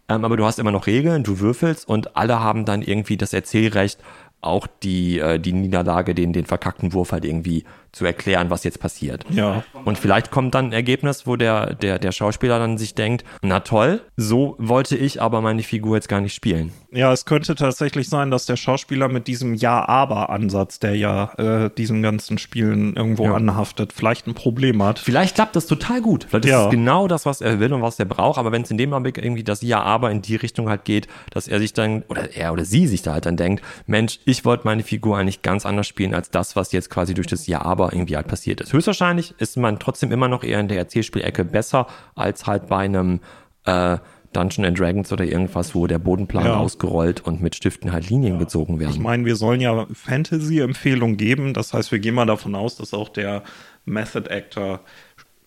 [0.08, 3.32] ähm, aber du hast immer noch Regeln, du würfelst und alle haben dann irgendwie das
[3.32, 3.98] Erzählrecht,
[4.40, 8.80] auch die, äh, die Niederlage, den, den verkackten Wurf halt irgendwie zu erklären, was jetzt
[8.80, 9.24] passiert.
[9.30, 9.64] Ja.
[9.84, 13.60] Und vielleicht kommt dann ein Ergebnis, wo der, der, der Schauspieler dann sich denkt, na
[13.60, 16.72] toll, so wollte ich aber meine Figur jetzt gar nicht spielen.
[16.90, 22.02] Ja, es könnte tatsächlich sein, dass der Schauspieler mit diesem Ja-Aber-Ansatz, der ja äh, diesen
[22.02, 23.34] ganzen Spielen irgendwo ja.
[23.34, 24.98] anhaftet, vielleicht ein Problem hat.
[24.98, 26.26] Vielleicht klappt das total gut.
[26.30, 26.60] Vielleicht ja.
[26.60, 28.78] ist es genau das, was er will und was er braucht, aber wenn es in
[28.78, 32.34] dem Augenblick irgendwie das Ja-Aber in die Richtung halt geht, dass er sich dann, oder
[32.34, 35.66] er oder sie sich da halt dann denkt, Mensch, ich wollte meine Figur eigentlich ganz
[35.66, 38.72] anders spielen als das, was jetzt quasi durch das Ja-Aber aber irgendwie halt passiert ist.
[38.72, 43.20] Höchstwahrscheinlich ist man trotzdem immer noch eher in der Erzählspielecke besser als halt bei einem
[43.64, 43.98] äh,
[44.32, 46.56] Dungeon and Dragons oder irgendwas, wo der Bodenplan ja.
[46.56, 48.38] ausgerollt und mit Stiften halt Linien ja.
[48.38, 48.92] gezogen werden.
[48.92, 51.52] Ich meine, wir sollen ja Fantasy-Empfehlungen geben.
[51.54, 53.42] Das heißt, wir gehen mal davon aus, dass auch der
[53.84, 54.80] Method Actor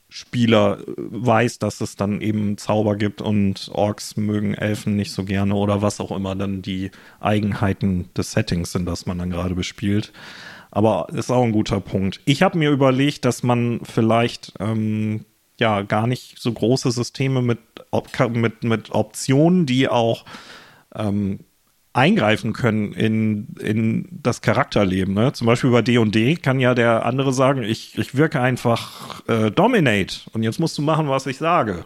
[0.08, 5.56] Spieler weiß, dass es dann eben Zauber gibt und Orks mögen Elfen nicht so gerne
[5.56, 10.14] oder was auch immer dann die Eigenheiten des Settings sind, das man dann gerade bespielt.
[10.76, 12.20] Aber ist auch ein guter Punkt.
[12.26, 15.24] Ich habe mir überlegt, dass man vielleicht ähm,
[15.58, 17.60] ja gar nicht so große Systeme mit,
[18.32, 20.26] mit, mit Optionen, die auch
[20.94, 21.40] ähm,
[21.94, 25.14] eingreifen können in, in das Charakterleben.
[25.14, 25.32] Ne?
[25.32, 30.30] Zum Beispiel bei D&D kann ja der andere sagen, ich, ich wirke einfach äh, Dominate
[30.34, 31.86] und jetzt musst du machen, was ich sage.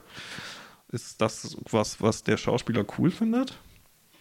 [0.91, 3.59] Ist das was, was der Schauspieler cool findet?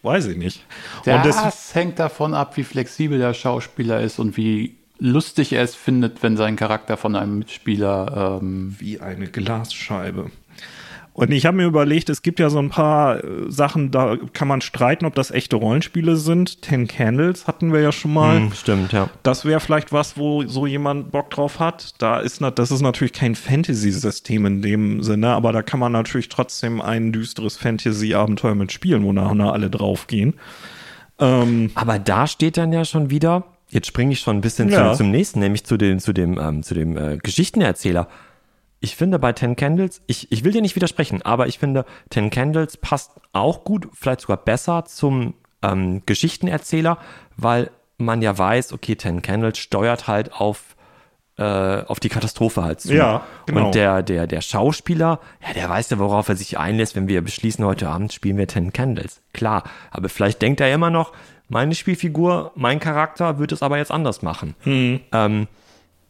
[0.02, 0.64] Weiß ich nicht.
[1.04, 5.74] Das, das hängt davon ab, wie flexibel der Schauspieler ist und wie lustig er es
[5.74, 10.30] findet, wenn sein Charakter von einem Mitspieler ähm wie eine Glasscheibe.
[11.18, 14.46] Und ich habe mir überlegt, es gibt ja so ein paar äh, Sachen, da kann
[14.46, 16.62] man streiten, ob das echte Rollenspiele sind.
[16.62, 18.36] Ten Candles hatten wir ja schon mal.
[18.36, 19.10] Hm, stimmt, ja.
[19.24, 21.94] Das wäre vielleicht was, wo so jemand Bock drauf hat.
[21.98, 26.28] Da ist, das ist natürlich kein Fantasy-System in dem Sinne, aber da kann man natürlich
[26.28, 30.34] trotzdem ein düsteres Fantasy-Abenteuer mitspielen, wo nachher alle draufgehen.
[31.18, 34.90] Ähm, aber da steht dann ja schon wieder, jetzt springe ich schon ein bisschen ja.
[34.90, 38.06] zum, zum nächsten, nämlich zu dem, zu dem, ähm, zu dem äh, Geschichtenerzähler
[38.80, 42.30] ich finde bei Ten Candles, ich, ich will dir nicht widersprechen, aber ich finde, Ten
[42.30, 46.98] Candles passt auch gut, vielleicht sogar besser zum ähm, Geschichtenerzähler,
[47.36, 50.76] weil man ja weiß, okay, Ten Candles steuert halt auf
[51.38, 52.92] äh, auf die Katastrophe halt zu.
[52.92, 53.66] Ja, genau.
[53.66, 57.22] Und der, der, der Schauspieler, ja, der weiß ja, worauf er sich einlässt, wenn wir
[57.22, 59.22] beschließen, heute Abend spielen wir Ten Candles.
[59.32, 59.62] Klar,
[59.92, 61.12] aber vielleicht denkt er immer noch,
[61.48, 64.56] meine Spielfigur, mein Charakter wird es aber jetzt anders machen.
[65.12, 65.46] Ähm,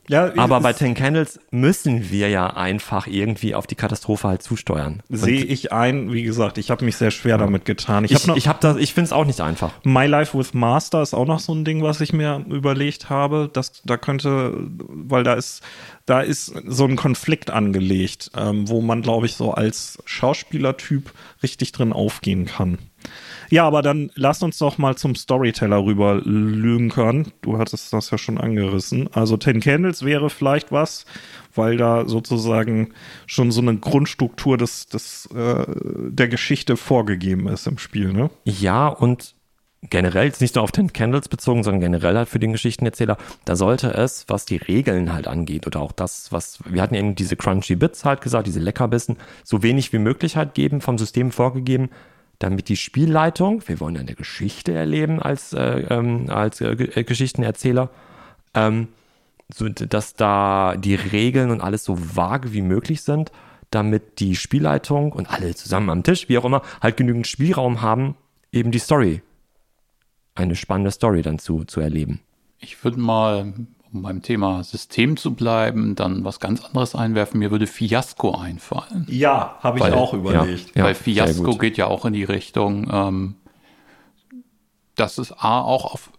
[0.09, 5.03] Ja, aber bei Ten Candles müssen wir ja einfach irgendwie auf die Katastrophe halt zusteuern.
[5.09, 8.05] Sehe ich ein, wie gesagt, ich habe mich sehr schwer damit getan.
[8.05, 9.73] Ich, ich, habe hab das, ich finde es auch nicht einfach.
[9.85, 13.51] My Life with Master ist auch noch so ein Ding, was ich mir überlegt habe.
[13.53, 14.55] Das, da könnte,
[14.89, 15.63] weil da ist,
[16.07, 21.73] da ist so ein Konflikt angelegt, ähm, wo man, glaube ich, so als Schauspielertyp richtig
[21.73, 22.79] drin aufgehen kann.
[23.51, 27.33] Ja, aber dann lass uns doch mal zum Storyteller rüber lünkern.
[27.43, 29.09] Du hattest das ja schon angerissen.
[29.13, 31.07] Also Ten Candles wäre vielleicht was,
[31.55, 32.93] weil da sozusagen
[33.27, 35.65] schon so eine Grundstruktur des, des, äh,
[36.11, 38.31] der Geschichte vorgegeben ist im Spiel, ne?
[38.45, 39.35] Ja, und
[39.83, 43.57] generell, jetzt nicht nur auf Ten Candles bezogen, sondern generell halt für den Geschichtenerzähler, da
[43.57, 47.37] sollte es, was die Regeln halt angeht oder auch das, was, wir hatten eben diese
[47.37, 51.91] Crunchy Bits halt gesagt, diese Leckerbissen, so wenig wie möglich halt geben, vom System vorgegeben,
[52.39, 57.05] damit die Spielleitung, wir wollen ja eine Geschichte erleben als, äh, ähm, als äh, äh,
[57.05, 57.91] Geschichtenerzähler,
[58.55, 58.89] ähm,
[59.53, 63.33] so, dass da die Regeln und alles so vage wie möglich sind,
[63.71, 68.15] damit die Spielleitung und alle zusammen am Tisch, wie auch immer, halt genügend Spielraum haben,
[68.53, 69.23] eben die Story,
[70.35, 72.21] eine spannende Story dann zu, zu erleben.
[72.61, 73.55] Ich würde mal,
[73.93, 77.39] um beim Thema System zu bleiben, dann was ganz anderes einwerfen.
[77.39, 79.07] Mir würde Fiasco einfallen.
[79.09, 80.77] Ja, habe ich Weil- auch überlegt.
[80.77, 83.35] Ja, Weil sehr Fiasco geht ja auch in die Richtung, ähm,
[84.95, 86.11] dass es A auch auf,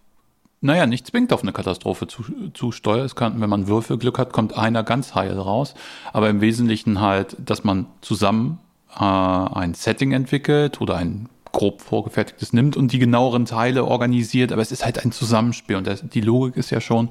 [0.60, 2.22] naja, nicht zwingend auf eine Katastrophe zu,
[2.54, 3.04] zusteuert.
[3.06, 5.74] Es kann, wenn man Würfelglück hat, kommt einer ganz heil raus.
[6.12, 8.58] Aber im Wesentlichen halt, dass man zusammen
[8.98, 14.52] äh, ein Setting entwickelt oder ein grob vorgefertigtes nimmt und die genaueren Teile organisiert.
[14.52, 17.08] Aber es ist halt ein Zusammenspiel und das, die Logik ist ja schon,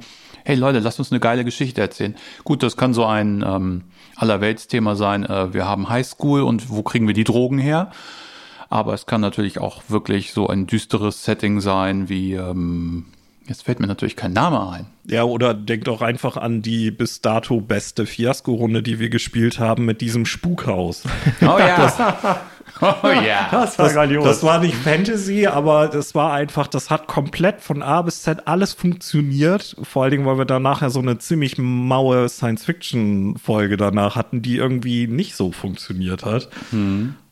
[0.49, 2.15] hey Leute, lasst uns eine geile Geschichte erzählen.
[2.43, 3.83] Gut, das kann so ein ähm,
[4.15, 5.23] Allerweltsthema sein.
[5.23, 7.91] Äh, wir haben Highschool und wo kriegen wir die Drogen her?
[8.67, 13.05] Aber es kann natürlich auch wirklich so ein düsteres Setting sein, wie ähm,
[13.45, 14.87] jetzt fällt mir natürlich kein Name ein.
[15.05, 19.85] Ja, oder denk doch einfach an die bis dato beste Fiasko-Runde, die wir gespielt haben
[19.85, 21.03] mit diesem Spukhaus.
[21.41, 22.41] Oh ja.
[22.81, 23.47] oh ja.
[23.51, 23.75] Das,
[24.37, 28.47] das war nicht Fantasy, aber das war einfach, das hat komplett von A bis Z
[28.47, 29.75] alles funktioniert.
[29.83, 34.57] Vor allen Dingen, weil wir da nachher so eine ziemlich maue Science-Fiction-Folge danach hatten, die
[34.57, 36.49] irgendwie nicht so funktioniert hat.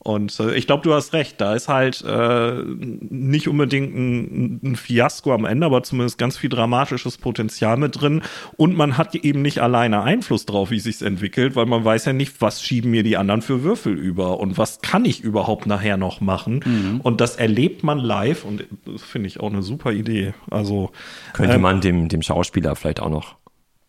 [0.08, 1.41] Und äh, ich glaube, du hast recht.
[1.41, 2.64] Da ist halt äh,
[3.10, 8.22] nicht unbedingt ein, ein Fiasko am Ende, aber zumindest ganz viel dramatisches Potenzial mit drin.
[8.55, 12.14] Und man hat eben nicht alleine Einfluss drauf, wie sich's entwickelt, weil man weiß ja
[12.14, 15.97] nicht, was schieben mir die anderen für Würfel über und was kann ich überhaupt nachher
[15.97, 17.01] noch machen.
[17.03, 20.34] Und das erlebt man live und das finde ich auch eine super Idee.
[20.49, 20.91] Also
[21.34, 23.36] Könnte ähm, man dem, dem Schauspieler vielleicht auch noch,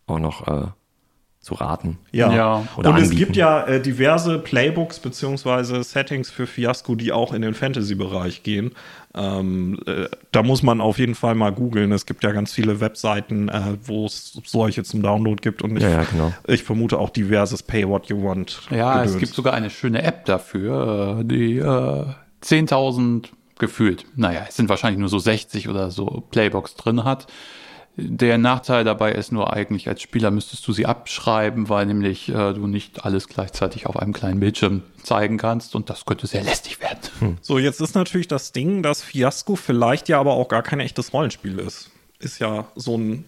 [0.09, 0.67] auch noch äh,
[1.41, 1.99] zu raten.
[2.13, 2.69] Ja, Ja.
[2.77, 3.17] Oder und es anbieten.
[3.19, 8.73] gibt ja äh, diverse Playbooks beziehungsweise Settings für Fiasco, die auch in den Fantasy-Bereich gehen.
[9.15, 11.93] Ähm, äh, da muss man auf jeden Fall mal googeln.
[11.93, 15.83] Es gibt ja ganz viele Webseiten, äh, wo es solche zum Download gibt und ich,
[15.85, 16.33] Ja, ja, genau.
[16.47, 18.63] ich vermute auch diverses Pay What You Want.
[18.71, 19.19] Ja, es Gedöns.
[19.21, 22.05] gibt sogar eine schöne App dafür, äh, die äh,
[22.43, 23.29] 10.000
[23.59, 27.27] gefühlt, naja, es sind wahrscheinlich nur so 60 oder so Playbox drin hat.
[28.01, 32.53] Der Nachteil dabei ist nur eigentlich, als Spieler müsstest du sie abschreiben, weil nämlich äh,
[32.53, 36.81] du nicht alles gleichzeitig auf einem kleinen Bildschirm zeigen kannst und das könnte sehr lästig
[36.81, 37.39] werden.
[37.43, 41.13] So, jetzt ist natürlich das Ding, dass Fiasco vielleicht ja aber auch gar kein echtes
[41.13, 41.91] Rollenspiel ist.
[42.21, 43.25] Ist ja so ein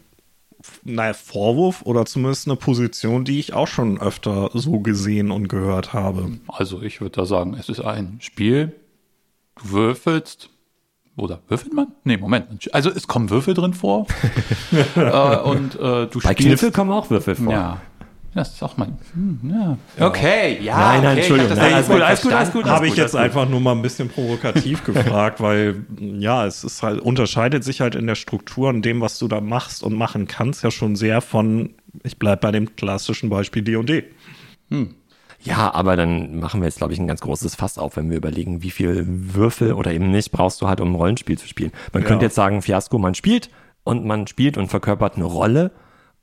[0.84, 5.92] naja, Vorwurf oder zumindest eine Position, die ich auch schon öfter so gesehen und gehört
[5.92, 6.38] habe.
[6.48, 8.76] Also ich würde da sagen, es ist ein Spiel,
[9.56, 10.50] du würfelst,
[11.20, 11.88] oder würfelt man?
[12.04, 12.72] Nee, Moment.
[12.74, 14.06] Also es kommen Würfel drin vor
[14.96, 16.38] äh, und äh, du Bei spielst...
[16.38, 17.52] Kniffel kommen auch Würfel vor.
[17.52, 17.80] Ja.
[18.32, 18.88] Das ist auch mal.
[19.12, 20.06] Hm, ja.
[20.06, 20.78] Okay, ja.
[20.78, 21.56] Nein, nein, okay, Entschuldigung.
[21.56, 22.64] Nein, alles gut, alles gut, alles gut.
[22.66, 27.00] Habe ich jetzt einfach nur mal ein bisschen provokativ gefragt, weil ja, es ist halt,
[27.00, 30.62] unterscheidet sich halt in der Struktur und dem, was du da machst und machen kannst,
[30.62, 34.04] ja schon sehr von, ich bleib bei dem klassischen Beispiel D&D.
[35.42, 38.16] Ja, aber dann machen wir jetzt, glaube ich, ein ganz großes Fass auf, wenn wir
[38.16, 41.72] überlegen, wie viel Würfel oder eben nicht brauchst du halt, um ein Rollenspiel zu spielen.
[41.92, 42.08] Man Ja.
[42.08, 43.50] könnte jetzt sagen, Fiasco, man spielt
[43.84, 45.70] und man spielt und verkörpert eine Rolle.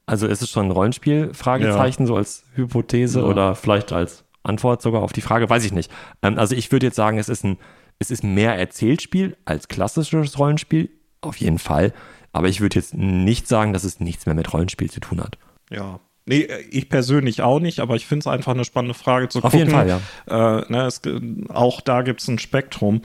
[0.05, 5.01] Also ist es schon ein Rollenspiel, Fragezeichen, so als Hypothese oder vielleicht als Antwort sogar
[5.01, 5.91] auf die Frage, weiß ich nicht.
[6.21, 7.57] Ähm, also ich würde jetzt sagen, es ist ein,
[7.99, 10.89] es ist mehr Erzählspiel als klassisches Rollenspiel,
[11.21, 11.91] auf jeden Fall.
[12.31, 15.37] Aber ich würde jetzt nicht sagen, dass es nichts mehr mit Rollenspiel zu tun hat.
[15.71, 15.99] Ja.
[16.27, 19.45] Nee, ich persönlich auch nicht, aber ich finde es einfach eine spannende Frage zu Auf
[19.45, 19.59] gucken.
[19.59, 20.59] jeden Fall, ja.
[20.59, 21.01] Äh, ne, es,
[21.53, 23.01] auch da gibt es ein Spektrum.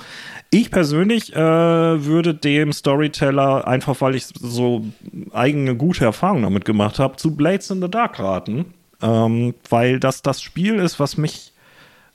[0.50, 4.84] Ich persönlich äh, würde dem Storyteller, einfach weil ich so
[5.32, 8.74] eigene gute Erfahrungen damit gemacht habe, zu Blades in the Dark raten.
[9.00, 11.52] Ähm, weil das das Spiel ist, was mich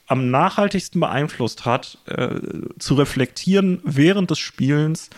[0.07, 2.29] am nachhaltigsten beeinflusst hat, äh,
[2.79, 5.09] zu reflektieren während des Spielens,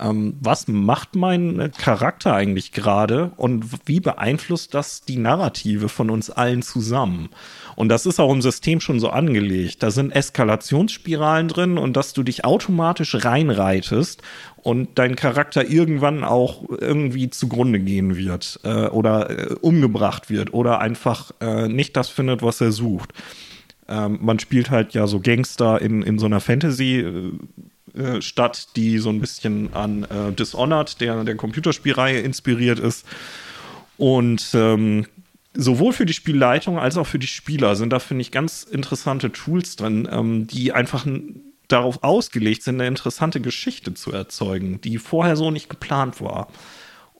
[0.00, 6.30] ähm, was macht mein Charakter eigentlich gerade und wie beeinflusst das die Narrative von uns
[6.30, 7.28] allen zusammen?
[7.76, 9.82] Und das ist auch im System schon so angelegt.
[9.82, 14.22] Da sind Eskalationsspiralen drin und dass du dich automatisch reinreitest
[14.62, 20.80] und dein Charakter irgendwann auch irgendwie zugrunde gehen wird äh, oder äh, umgebracht wird oder
[20.80, 23.12] einfach äh, nicht das findet, was er sucht.
[23.88, 27.32] Ähm, man spielt halt ja so Gangster in, in so einer Fantasy-
[27.94, 33.06] äh, Stadt, die so ein bisschen an äh, Dishonored, der, der Computerspielreihe, inspiriert ist.
[33.96, 35.06] Und ähm,
[35.54, 39.32] sowohl für die Spielleitung als auch für die Spieler sind da, finde ich, ganz interessante
[39.32, 41.06] Tools drin, ähm, die einfach
[41.68, 46.48] darauf ausgelegt sind, eine interessante Geschichte zu erzeugen, die vorher so nicht geplant war.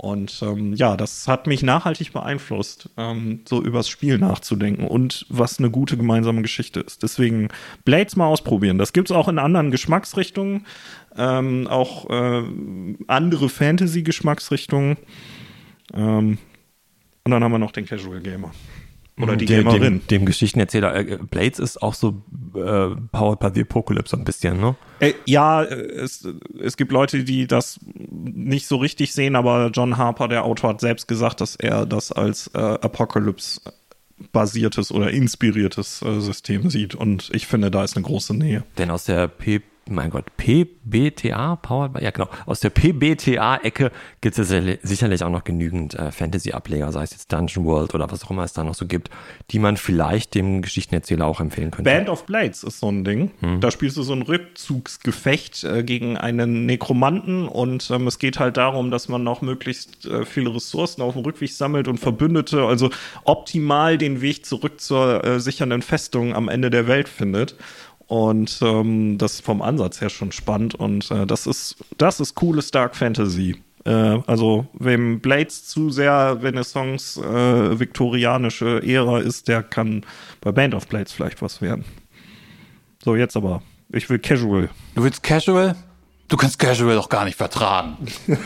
[0.01, 5.59] Und ähm, ja, das hat mich nachhaltig beeinflusst, ähm, so übers Spiel nachzudenken und was
[5.59, 7.03] eine gute gemeinsame Geschichte ist.
[7.03, 7.49] Deswegen
[7.85, 8.79] Blades mal ausprobieren.
[8.79, 10.65] Das gibt es auch in anderen Geschmacksrichtungen,
[11.19, 12.43] ähm, auch äh,
[13.09, 14.97] andere Fantasy-Geschmacksrichtungen.
[15.93, 16.39] Ähm,
[17.25, 18.53] und dann haben wir noch den Casual Gamer.
[19.23, 20.01] Oder die dem, Gamerin.
[20.01, 20.95] Dem, dem Geschichtenerzähler.
[20.95, 22.23] Äh, Blades ist auch so
[22.55, 24.77] äh, powered by the Apocalypse ein bisschen, ne?
[25.01, 26.27] Äh, ja, es,
[26.61, 30.81] es gibt Leute, die das nicht so richtig sehen, aber John Harper, der Autor, hat
[30.81, 33.61] selbst gesagt, dass er das als äh, Apocalypse
[34.33, 36.95] basiertes oder inspiriertes äh, System sieht.
[36.95, 38.65] Und ich finde, da ist eine große Nähe.
[38.79, 44.39] Denn aus der P mein Gott, PBTA, Powered by, ja genau, aus der PBTA-Ecke gibt
[44.39, 44.49] es
[44.83, 48.45] sicherlich auch noch genügend äh, Fantasy-Ableger, sei es jetzt Dungeon World oder was auch immer
[48.45, 49.11] es da noch so gibt,
[49.51, 51.91] die man vielleicht dem Geschichtenerzähler auch empfehlen könnte.
[51.91, 53.31] Band of Blades ist so ein Ding.
[53.41, 53.61] Hm.
[53.61, 58.57] Da spielst du so ein Rückzugsgefecht äh, gegen einen Nekromanten und ähm, es geht halt
[58.57, 62.91] darum, dass man noch möglichst äh, viele Ressourcen auf dem Rückweg sammelt und Verbündete, also
[63.25, 67.57] optimal den Weg zurück zur äh, sichernden Festung am Ende der Welt findet.
[68.11, 70.75] Und ähm, das ist vom Ansatz her schon spannend.
[70.75, 73.63] Und äh, das ist, das ist cooles Dark Fantasy.
[73.85, 80.05] Äh, also, wem Blades zu sehr Renaissance, äh, viktorianische Ära ist, der kann
[80.41, 81.85] bei Band of Blades vielleicht was werden.
[83.05, 83.63] So, jetzt aber.
[83.93, 84.71] Ich will Casual.
[84.97, 85.77] Du willst Casual?
[86.27, 87.97] Du kannst Casual doch gar nicht vertragen.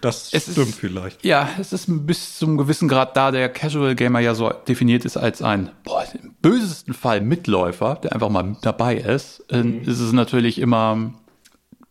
[0.00, 1.24] das es stimmt ist, vielleicht.
[1.24, 5.16] Ja, es ist bis zum gewissen Grad da der Casual Gamer ja so definiert ist
[5.16, 6.04] als ein, boah,
[6.42, 9.44] bösesten Fall Mitläufer, der einfach mal dabei ist.
[9.52, 9.82] Mhm.
[9.82, 11.12] Ist es natürlich immer,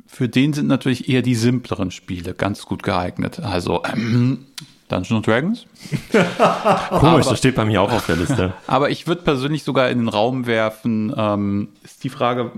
[0.08, 3.40] für den sind natürlich eher die simpleren Spiele ganz gut geeignet.
[3.40, 4.46] Also, ähm,
[4.90, 5.66] Dungeons Dragons.
[6.90, 8.54] Komisch, das steht bei mir auch auf der Liste.
[8.68, 12.52] Aber ich würde persönlich sogar in den Raum werfen, ähm, ist die Frage,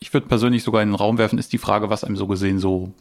[0.00, 2.58] ich würde persönlich sogar in den Raum werfen, ist die Frage, was einem so gesehen
[2.58, 2.92] so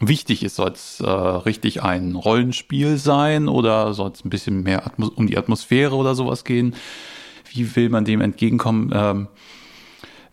[0.00, 0.56] wichtig ist.
[0.56, 5.26] Soll es äh, richtig ein Rollenspiel sein oder soll es ein bisschen mehr Atmos um
[5.26, 6.74] die Atmosphäre oder sowas gehen?
[7.56, 8.92] Wie will man dem entgegenkommen?
[8.94, 9.28] Ähm,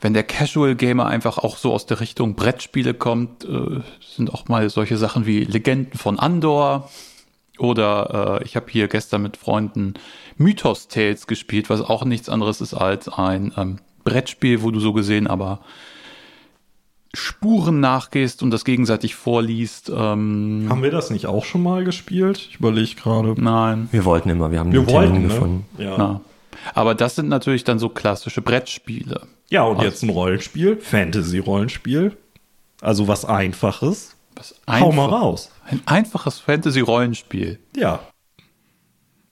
[0.02, 4.50] wenn der Casual Gamer einfach auch so aus der Richtung Brettspiele kommt, äh, sind auch
[4.50, 6.90] mal solche Sachen wie Legenden von Andor
[7.58, 9.94] oder äh, ich habe hier gestern mit Freunden
[10.38, 14.92] Mythos Tales gespielt, was auch nichts anderes ist als ein ähm, Brettspiel, wo du so
[14.92, 15.62] gesehen aber
[17.16, 19.90] Spuren nachgehst und das gegenseitig vorliest.
[19.90, 22.48] Ähm, haben wir das nicht auch schon mal gespielt?
[22.50, 23.36] Ich überlege gerade.
[23.38, 23.88] Nein.
[23.92, 25.34] Wir wollten immer, wir haben wir den wollten, Termin ne?
[25.34, 25.66] gefunden.
[25.78, 25.98] Ja.
[25.98, 26.22] Ja.
[26.74, 29.28] Aber das sind natürlich dann so klassische Brettspiele.
[29.50, 32.18] ja, und jetzt ein Rollenspiel, Fantasy-Rollenspiel.
[32.82, 34.16] Also was Einfaches.
[34.36, 35.52] Was Hau mal einfach- raus.
[35.66, 37.60] Ein einfaches Fantasy-Rollenspiel.
[37.76, 38.00] Ja.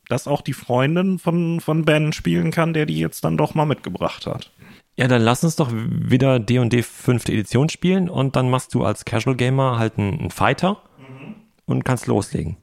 [0.08, 3.66] Dass auch die Freundin von, von Ben spielen kann, der die jetzt dann doch mal
[3.66, 4.52] mitgebracht hat.
[4.98, 7.30] Ja, dann lass uns doch wieder D&D 5.
[7.30, 10.82] Edition spielen und dann machst du als Casual Gamer halt einen, einen Fighter
[11.66, 12.58] und kannst loslegen.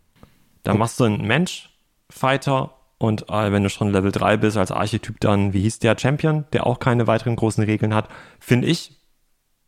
[0.62, 1.71] Dann machst du einen Mensch,
[2.11, 5.96] Fighter und äh, wenn du schon Level 3 bist als Archetyp dann, wie hieß der
[5.99, 8.09] Champion, der auch keine weiteren großen Regeln hat,
[8.40, 8.99] finde ich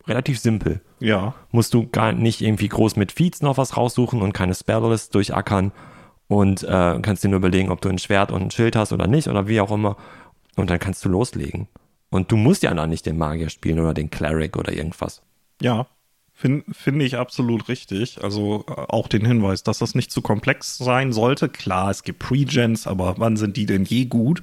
[0.07, 0.81] relativ simpel.
[0.99, 1.35] Ja.
[1.53, 5.73] Musst du gar nicht irgendwie groß mit Feeds noch was raussuchen und keine Spelllist durchackern
[6.27, 9.07] und äh, kannst dir nur überlegen, ob du ein Schwert und ein Schild hast oder
[9.07, 9.97] nicht oder wie auch immer
[10.57, 11.69] und dann kannst du loslegen.
[12.11, 15.23] Und du musst ja dann nicht den Magier spielen oder den Cleric oder irgendwas.
[15.61, 15.87] Ja.
[16.41, 18.25] Finde find ich absolut richtig.
[18.25, 21.51] Also äh, auch den Hinweis, dass das nicht zu komplex sein sollte.
[21.51, 24.43] Klar, es gibt Pre-Gens, aber wann sind die denn je gut?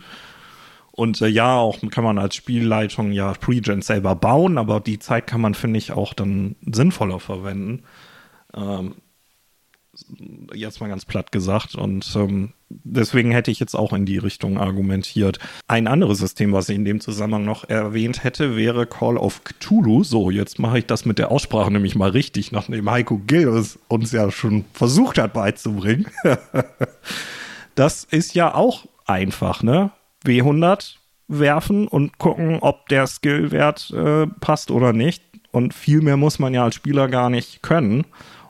[0.92, 5.26] Und äh, ja, auch kann man als Spielleitung ja Pre-Gens selber bauen, aber die Zeit
[5.26, 7.82] kann man, finde ich, auch dann sinnvoller verwenden.
[8.54, 8.94] Ähm,
[10.54, 11.76] jetzt mal ganz platt gesagt.
[11.76, 15.40] Und ähm, deswegen hätte ich jetzt auch in die Richtung argumentiert.
[15.68, 20.04] Ein anderes System, was ich in dem Zusammenhang noch erwähnt hätte, wäre Call of Cthulhu.
[20.04, 24.12] So, jetzt mache ich das mit der Aussprache nämlich mal richtig, nachdem Heiko Gill uns
[24.12, 26.08] ja schon versucht hat beizubringen.
[27.76, 29.92] das ist ja auch einfach, ne?
[30.26, 30.96] W100
[31.28, 35.24] werfen und gucken, ob der Skillwert äh, passt oder nicht.
[35.52, 38.06] Und viel mehr muss man ja als Spieler gar nicht können.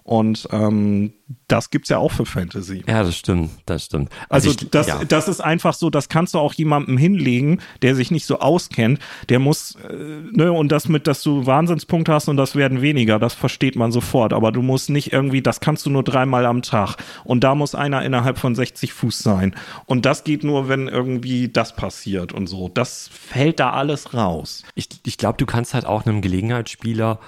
[0.08, 1.12] Und ähm,
[1.50, 2.82] das gibt's ja auch für Fantasy.
[2.88, 4.10] Ja, das stimmt, das stimmt.
[4.30, 5.04] Also, also ich, das, ja.
[5.04, 9.00] das ist einfach so, das kannst du auch jemandem hinlegen, der sich nicht so auskennt.
[9.28, 13.20] Der muss, äh, ne, und das mit, dass du Wahnsinnspunkte hast und das werden weniger,
[13.20, 14.32] das versteht man sofort.
[14.32, 16.96] Aber du musst nicht irgendwie, das kannst du nur dreimal am Tag.
[17.26, 19.56] Und da muss einer innerhalb von 60 Fuß sein.
[19.88, 22.70] Und das geht nur, wenn irgendwie das passiert und so.
[22.70, 24.64] Das fällt da alles raus.
[24.74, 27.20] Ich, ich glaube, du kannst halt auch einem Gelegenheitsspieler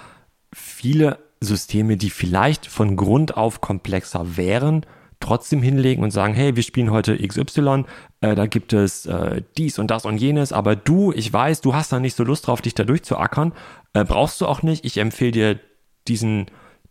[0.53, 4.85] viele Systeme, die vielleicht von Grund auf komplexer wären,
[5.19, 7.85] trotzdem hinlegen und sagen, hey, wir spielen heute XY,
[8.21, 11.73] äh, da gibt es äh, dies und das und jenes, aber du, ich weiß, du
[11.73, 13.53] hast da nicht so Lust drauf, dich da durchzuackern,
[13.93, 14.85] äh, brauchst du auch nicht.
[14.85, 15.59] Ich empfehle dir
[16.07, 16.47] diesen,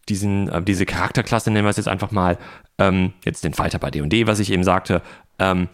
[0.09, 2.38] diesen, äh, diese Charakterklasse, nennen wir es jetzt einfach mal,
[2.78, 5.03] ähm, jetzt den Fighter bei D&D, was ich eben sagte,
[5.38, 5.68] ähm,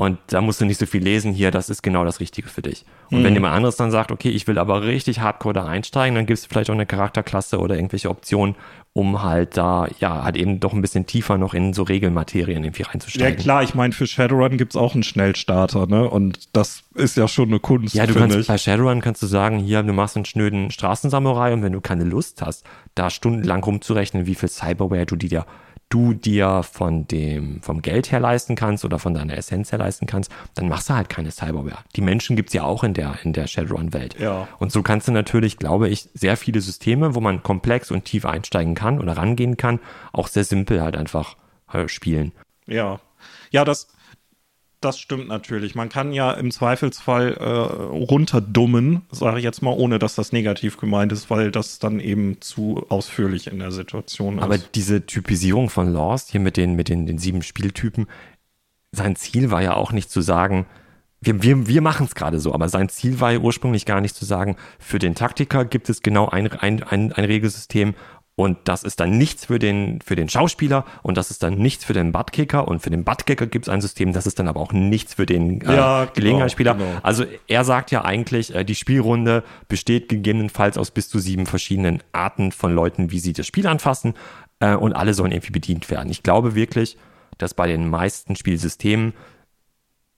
[0.00, 2.62] und da musst du nicht so viel lesen hier, das ist genau das Richtige für
[2.62, 2.86] dich.
[3.10, 3.24] Und mhm.
[3.24, 6.46] wenn jemand anderes dann sagt, okay, ich will aber richtig hardcore da einsteigen, dann gibst
[6.46, 8.54] du vielleicht auch eine Charakterklasse oder irgendwelche Optionen,
[8.94, 12.84] um halt da, ja, halt eben doch ein bisschen tiefer noch in so Regelmaterien irgendwie
[12.84, 13.36] reinzusteigen.
[13.36, 16.08] Ja klar, ich meine, für Shadowrun gibt's auch einen Schnellstarter, ne?
[16.08, 17.94] Und das ist ja schon eine Kunst.
[17.94, 18.46] Ja, du kannst ich.
[18.46, 22.04] bei Shadowrun kannst du sagen, hier, du machst einen schnöden Straßensamurai und wenn du keine
[22.04, 25.44] Lust hast, da stundenlang rumzurechnen, wie viel Cyberware du dir
[25.90, 30.06] du dir von dem, vom Geld her leisten kannst oder von deiner Essenz her leisten
[30.06, 31.78] kannst, dann machst du halt keine Cyberware.
[31.96, 34.18] Die Menschen gibt's ja auch in der, in der Shadowrun-Welt.
[34.18, 34.48] Ja.
[34.58, 38.24] Und so kannst du natürlich, glaube ich, sehr viele Systeme, wo man komplex und tief
[38.24, 39.80] einsteigen kann oder rangehen kann,
[40.12, 41.36] auch sehr simpel halt einfach
[41.72, 42.32] äh, spielen.
[42.66, 43.00] Ja.
[43.50, 43.88] Ja, das,
[44.80, 45.74] das stimmt natürlich.
[45.74, 50.78] Man kann ja im Zweifelsfall äh, runterdummen, sage ich jetzt mal, ohne dass das negativ
[50.78, 54.44] gemeint ist, weil das dann eben zu ausführlich in der Situation ist.
[54.44, 58.06] Aber diese Typisierung von Lost hier mit den, mit den, den sieben Spieltypen,
[58.92, 60.66] sein Ziel war ja auch nicht zu sagen,
[61.20, 64.16] wir, wir, wir machen es gerade so, aber sein Ziel war ja ursprünglich gar nicht
[64.16, 67.94] zu sagen, für den Taktiker gibt es genau ein, ein, ein, ein Regelsystem
[68.40, 71.84] und das ist dann nichts für den, für den Schauspieler und das ist dann nichts
[71.84, 74.60] für den Buttkicker und für den Buttkicker gibt es ein System, das ist dann aber
[74.60, 76.72] auch nichts für den äh, ja, genau, Gelegenheitsspieler.
[76.72, 76.86] Genau.
[77.02, 82.02] Also er sagt ja eigentlich, äh, die Spielrunde besteht gegebenenfalls aus bis zu sieben verschiedenen
[82.12, 84.14] Arten von Leuten, wie sie das Spiel anfassen
[84.60, 86.08] äh, und alle sollen irgendwie bedient werden.
[86.08, 86.96] Ich glaube wirklich,
[87.36, 89.12] dass bei den meisten Spielsystemen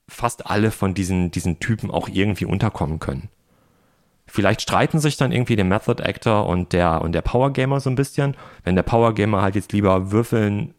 [0.09, 3.31] fast alle von diesen, diesen Typen auch irgendwie unterkommen können.
[4.35, 7.91] Vielleicht streiten sich dann irgendwie der Method Actor und der, und der Power Gamer so
[7.91, 8.35] ein bisschen.
[8.65, 10.73] Wenn der Power Gamer halt jetzt lieber würfeln,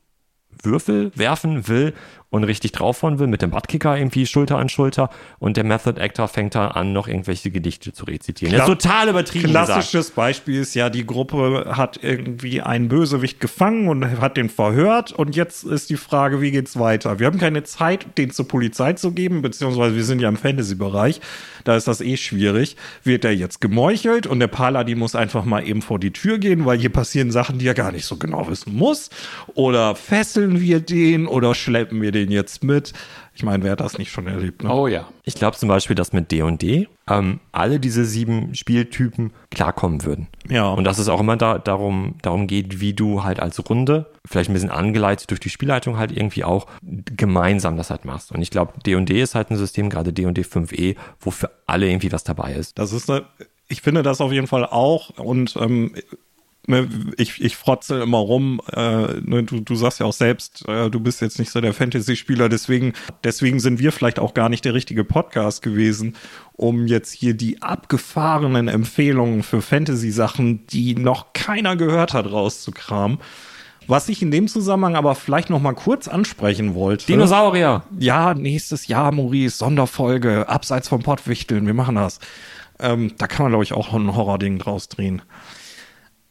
[0.63, 1.93] Würfel werfen will
[2.33, 6.27] und richtig draufhauen will, mit dem Buttkicker irgendwie Schulter an Schulter und der Method Actor
[6.27, 8.55] fängt da an, noch irgendwelche Gedichte zu rezitieren.
[8.55, 9.51] Kla total übertrieben.
[9.51, 10.15] Klassisches gesagt.
[10.15, 15.35] Beispiel ist ja, die Gruppe hat irgendwie einen Bösewicht gefangen und hat den verhört und
[15.35, 17.19] jetzt ist die Frage, wie geht's weiter?
[17.19, 21.21] Wir haben keine Zeit, den zur Polizei zu geben, beziehungsweise wir sind ja im Fantasy-Bereich,
[21.65, 22.77] da ist das eh schwierig.
[23.03, 26.65] Wird er jetzt gemeuchelt und der Paladin muss einfach mal eben vor die Tür gehen,
[26.65, 29.11] weil hier passieren Sachen, die er gar nicht so genau wissen muss?
[29.53, 32.93] Oder fesseln wir den oder schleppen wir den den jetzt mit.
[33.35, 34.63] Ich meine, wer hat das nicht schon erlebt?
[34.63, 34.73] Ne?
[34.73, 35.07] Oh ja.
[35.23, 40.27] Ich glaube zum Beispiel, dass mit D&D ähm, alle diese sieben Spieltypen klarkommen würden.
[40.49, 40.69] Ja.
[40.69, 44.49] Und dass es auch immer da, darum, darum geht, wie du halt als Runde, vielleicht
[44.49, 48.31] ein bisschen angeleitet durch die Spielleitung halt irgendwie auch gemeinsam das halt machst.
[48.31, 52.11] Und ich glaube, D&D ist halt ein System, gerade D&D 5e, wo für alle irgendwie
[52.11, 52.77] was dabei ist.
[52.77, 53.25] Das ist eine
[53.73, 55.95] ich finde das auf jeden Fall auch und ähm,
[56.67, 56.87] ne,
[57.17, 58.61] ich, ich frotzel immer rum.
[58.71, 61.73] Äh, ne, du, du sagst ja auch selbst, äh, du bist jetzt nicht so der
[61.73, 62.93] Fantasy-Spieler, deswegen,
[63.23, 66.15] deswegen sind wir vielleicht auch gar nicht der richtige Podcast gewesen,
[66.53, 73.19] um jetzt hier die abgefahrenen Empfehlungen für Fantasy-Sachen, die noch keiner gehört hat, rauszukramen.
[73.85, 77.05] Was ich in dem Zusammenhang aber vielleicht noch mal kurz ansprechen wollte.
[77.05, 77.83] Dinosaurier.
[77.99, 82.19] Ja, nächstes Jahr, Maurice, Sonderfolge, abseits vom Pottwichteln, wir machen das.
[82.79, 85.21] Ähm, da kann man, glaube ich, auch ein Horror-Ding draus drehen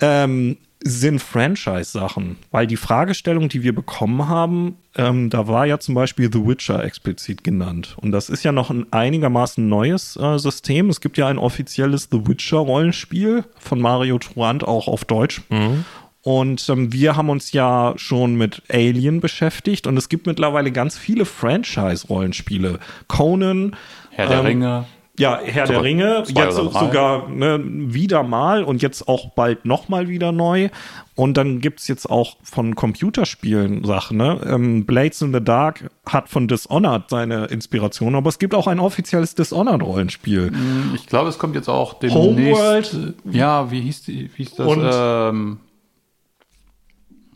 [0.03, 2.37] ähm, sind Franchise-Sachen.
[2.51, 6.85] Weil die Fragestellung, die wir bekommen haben, ähm, da war ja zum Beispiel The Witcher
[6.85, 7.97] explizit genannt.
[8.01, 10.91] Und das ist ja noch ein einigermaßen neues äh, System.
[10.91, 15.43] Es gibt ja ein offizielles The Witcher-Rollenspiel von Mario Truant, auch auf Deutsch.
[15.51, 15.85] Mhm.
[16.23, 20.97] Und ähm, wir haben uns ja schon mit Alien beschäftigt und es gibt mittlerweile ganz
[20.97, 22.79] viele Franchise-Rollenspiele.
[23.09, 23.77] Conan.
[24.11, 24.85] Herr der ähm, Ringe.
[25.19, 30.09] Ja, Herr Sogar der Ringe, jetzt sogar ne, wieder mal und jetzt auch bald nochmal
[30.09, 30.71] wieder neu.
[31.15, 34.17] Und dann gibt's jetzt auch von Computerspielen Sachen.
[34.17, 34.41] Ne?
[34.47, 38.81] Ähm, Blades in the Dark hat von Dishonored seine Inspiration, aber es gibt auch ein
[38.81, 40.51] offizielles Dishonored-Rollenspiel.
[40.95, 42.93] Ich glaube, es kommt jetzt auch Homeworld.
[42.93, 43.15] demnächst.
[43.31, 44.67] Ja, wie hieß, die, wie hieß das?
[44.67, 45.61] Und- ähm,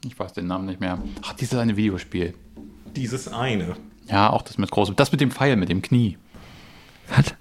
[0.07, 0.99] ich weiß den Namen nicht mehr.
[1.23, 2.33] Ach, dieses eine Videospiel.
[2.95, 3.77] Dieses eine.
[4.09, 4.97] Ja, auch das mit großem.
[4.97, 6.17] Das mit dem Pfeil, mit dem Knie.
[7.15, 7.35] Was?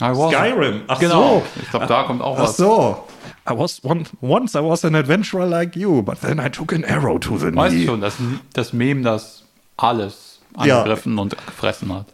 [0.00, 0.82] I was- Skyrim.
[0.88, 1.42] Ach Genau.
[1.54, 1.62] so.
[1.62, 2.56] Ich glaube, da kommt auch Ach was.
[2.56, 3.04] so.
[3.48, 6.84] I was one, once I was an adventurer like you, but then I took an
[6.84, 7.86] arrow to the Weißt du knee.
[7.86, 8.14] schon, das,
[8.52, 9.44] das Mem, das
[9.76, 10.78] alles Ja.
[10.80, 12.06] angegriffen und gefressen hat.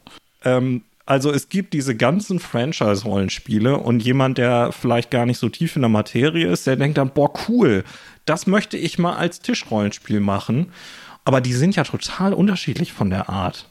[0.44, 5.74] Ähm, also es gibt diese ganzen Franchise-Rollenspiele und jemand, der vielleicht gar nicht so tief
[5.76, 7.84] in der Materie ist, der denkt dann, boah, cool,
[8.24, 10.70] das möchte ich mal als Tischrollenspiel machen.
[11.24, 13.68] Aber die sind ja total unterschiedlich von der Art.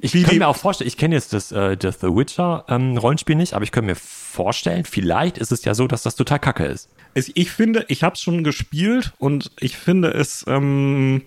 [0.00, 3.36] Ich die- mir auch vorstellen, ich kenne jetzt das, äh, das The Witcher ähm, Rollenspiel
[3.36, 6.64] nicht, aber ich könnte mir vorstellen, vielleicht ist es ja so, dass das total kacke
[6.66, 6.88] ist.
[7.14, 11.22] Es, ich finde, ich habe es schon gespielt und ich finde es, ähm,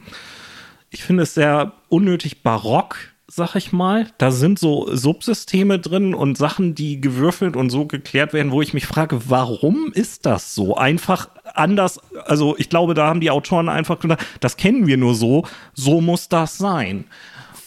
[0.89, 2.97] ich finde es sehr unnötig barock,
[3.27, 4.07] sag ich mal.
[4.17, 8.73] Da sind so Subsysteme drin und Sachen, die gewürfelt und so geklärt werden, wo ich
[8.73, 10.75] mich frage, warum ist das so?
[10.75, 11.99] Einfach anders.
[12.25, 16.01] Also ich glaube, da haben die Autoren einfach gedacht, das kennen wir nur so, so
[16.01, 17.05] muss das sein.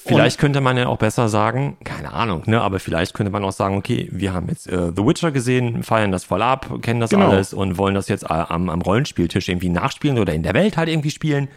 [0.07, 3.52] Vielleicht könnte man ja auch besser sagen, keine Ahnung, ne, aber vielleicht könnte man auch
[3.52, 7.11] sagen, okay, wir haben jetzt äh, The Witcher gesehen, feiern das voll ab, kennen das
[7.11, 7.28] Genau.
[7.30, 10.76] alles und wollen das jetzt äh, am, am Rollenspieltisch irgendwie nachspielen oder in der Welt
[10.76, 11.48] halt irgendwie spielen.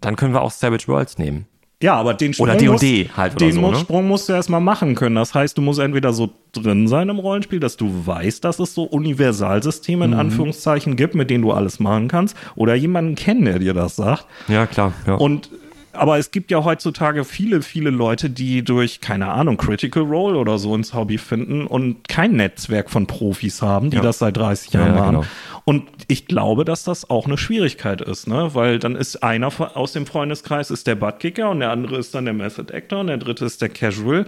[0.00, 1.46] Dann können wir auch Savage Worlds nehmen.
[1.82, 3.78] Ja, aber den Sprung Oder D&D musst, halt oder den so, muss- ne?
[3.78, 5.16] Sprung musst du erstmal machen können.
[5.16, 8.72] Das heißt, du musst entweder so drin sein im Rollenspiel, dass du weißt, dass es
[8.74, 10.12] so Universalsysteme Mhm.
[10.12, 13.96] in Anführungszeichen gibt, mit denen du alles machen kannst, oder jemanden kennen, der dir das
[13.96, 14.26] sagt.
[14.48, 14.92] Ja, klar.
[15.06, 15.14] Ja.
[15.14, 15.50] Und
[15.92, 20.58] aber es gibt ja heutzutage viele, viele Leute, die durch, keine Ahnung, Critical Role oder
[20.58, 24.02] so ins Hobby finden und kein Netzwerk von Profis haben, die Ja.
[24.02, 25.14] das seit 30 Ja, Jahren ja, machen.
[25.16, 25.26] genau.
[25.64, 28.50] Und ich glaube, dass das auch eine Schwierigkeit ist, ne?
[28.54, 32.24] Weil dann ist einer aus dem Freundeskreis ist der Buttkicker und der andere ist dann
[32.24, 34.26] der Method Actor und der dritte ist der Casual.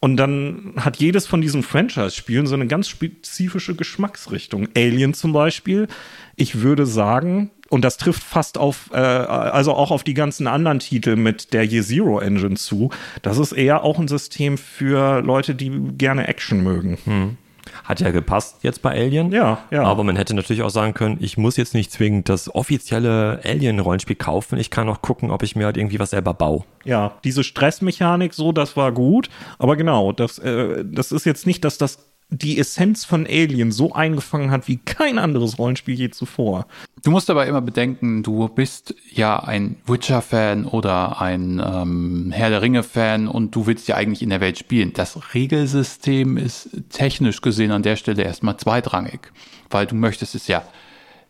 [0.00, 4.68] Und dann hat jedes von diesen Franchise-Spielen so eine ganz spezifische Geschmacksrichtung.
[4.76, 5.88] Alien zum Beispiel,
[6.36, 10.78] ich würde sagen, und das trifft fast auf, äh, also auch auf die ganzen anderen
[10.78, 12.90] Titel mit der Year Zero Engine zu.
[13.22, 17.36] Das ist eher auch ein System für Leute, die gerne Action mögen.
[17.84, 19.32] Hat ja gepasst jetzt bei Alien.
[19.32, 19.82] Ja, ja.
[19.82, 24.16] Aber man hätte natürlich auch sagen können, ich muss jetzt nicht zwingend das offizielle Alien-Rollenspiel
[24.16, 24.58] kaufen.
[24.58, 26.64] Ich kann auch gucken, ob ich mir halt irgendwie was selber baue.
[26.84, 29.28] Ja, diese Stressmechanik, so, das war gut.
[29.58, 31.98] Aber genau, das, äh, das ist jetzt nicht, dass das
[32.30, 36.66] die Essenz von Alien so eingefangen hat wie kein anderes Rollenspiel je zuvor.
[37.02, 42.60] Du musst aber immer bedenken, du bist ja ein Witcher-Fan oder ein ähm, Herr der
[42.60, 44.92] Ringe-Fan und du willst ja eigentlich in der Welt spielen.
[44.92, 49.32] Das Regelsystem ist technisch gesehen an der Stelle erstmal zweitrangig,
[49.70, 50.62] weil du möchtest es ja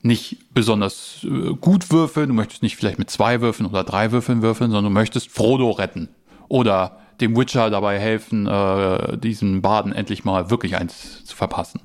[0.02, 4.42] nicht besonders äh, gut würfeln, du möchtest nicht vielleicht mit zwei Würfeln oder drei Würfeln
[4.42, 6.08] würfeln, sondern du möchtest Frodo retten
[6.48, 11.80] oder dem Witcher dabei helfen, äh, diesen Baden endlich mal wirklich eins zu verpassen.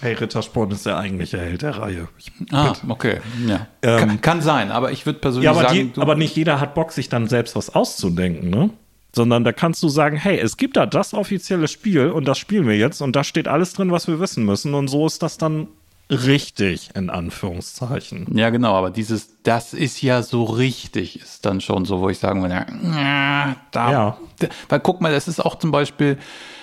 [0.00, 2.08] Hey, Rittersporn ist der eigentliche Held der Reihe.
[2.18, 3.20] Ich, Ah, okay.
[3.46, 3.66] Ja.
[3.82, 6.60] Ähm, kann, kann sein, aber ich würde persönlich ja, aber, sagen, die, aber nicht jeder
[6.60, 8.70] hat Bock, sich dann selbst was auszudenken, ne?
[9.14, 12.66] Sondern da kannst du sagen, hey, es gibt da das offizielle Spiel und das spielen
[12.66, 15.38] wir jetzt und da steht alles drin, was wir wissen müssen und so ist das
[15.38, 15.68] dann
[16.10, 18.26] richtig, in Anführungszeichen.
[18.36, 22.18] Ja, genau, aber dieses, das ist ja so richtig, ist dann schon so, wo ich
[22.18, 24.18] sagen würde, ja, da, Ja.
[24.40, 26.18] d- weil guck mal, das ist auch zum Beispiel,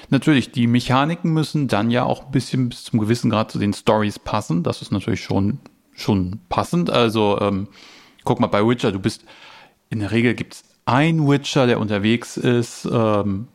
[0.09, 3.73] natürlich, die Mechaniken müssen dann ja auch ein bisschen bis zum gewissen Grad zu den
[3.73, 4.63] Stories passen.
[4.63, 5.59] Das ist natürlich schon,
[5.93, 6.89] schon passend.
[6.89, 7.67] Also, ähm,
[8.23, 9.23] guck mal, bei Witcher, du bist,
[9.89, 13.47] in der Regel gibt's ein Witcher, der unterwegs ist, ähm,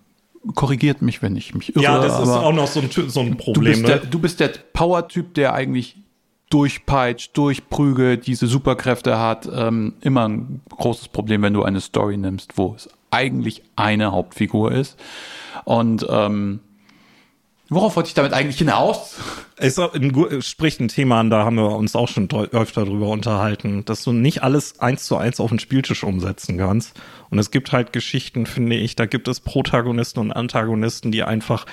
[0.54, 1.84] korrigiert mich, wenn ich mich irre.
[1.84, 3.88] Ja, das ist auch noch so ein, so ein Du Problem, bist, ne?
[3.88, 5.96] der, du bist der Power-Typ, der eigentlich
[6.50, 9.48] durchpeitscht, durchprügelt, diese Superkräfte hat.
[9.52, 14.72] Ähm, immer ein großes Problem, wenn du eine Story nimmst, wo es eigentlich eine Hauptfigur
[14.72, 14.96] ist.
[15.64, 16.60] Und ähm,
[17.68, 19.16] worauf wollte ich damit eigentlich hinaus?
[20.12, 24.02] gu- spricht ein Thema an, da haben wir uns auch schon öfter drüber unterhalten, dass
[24.04, 26.92] du nicht alles eins zu eins auf den Spieltisch umsetzen kannst.
[27.30, 31.66] Und es gibt halt Geschichten, finde ich, da gibt es Protagonisten und Antagonisten, die einfach,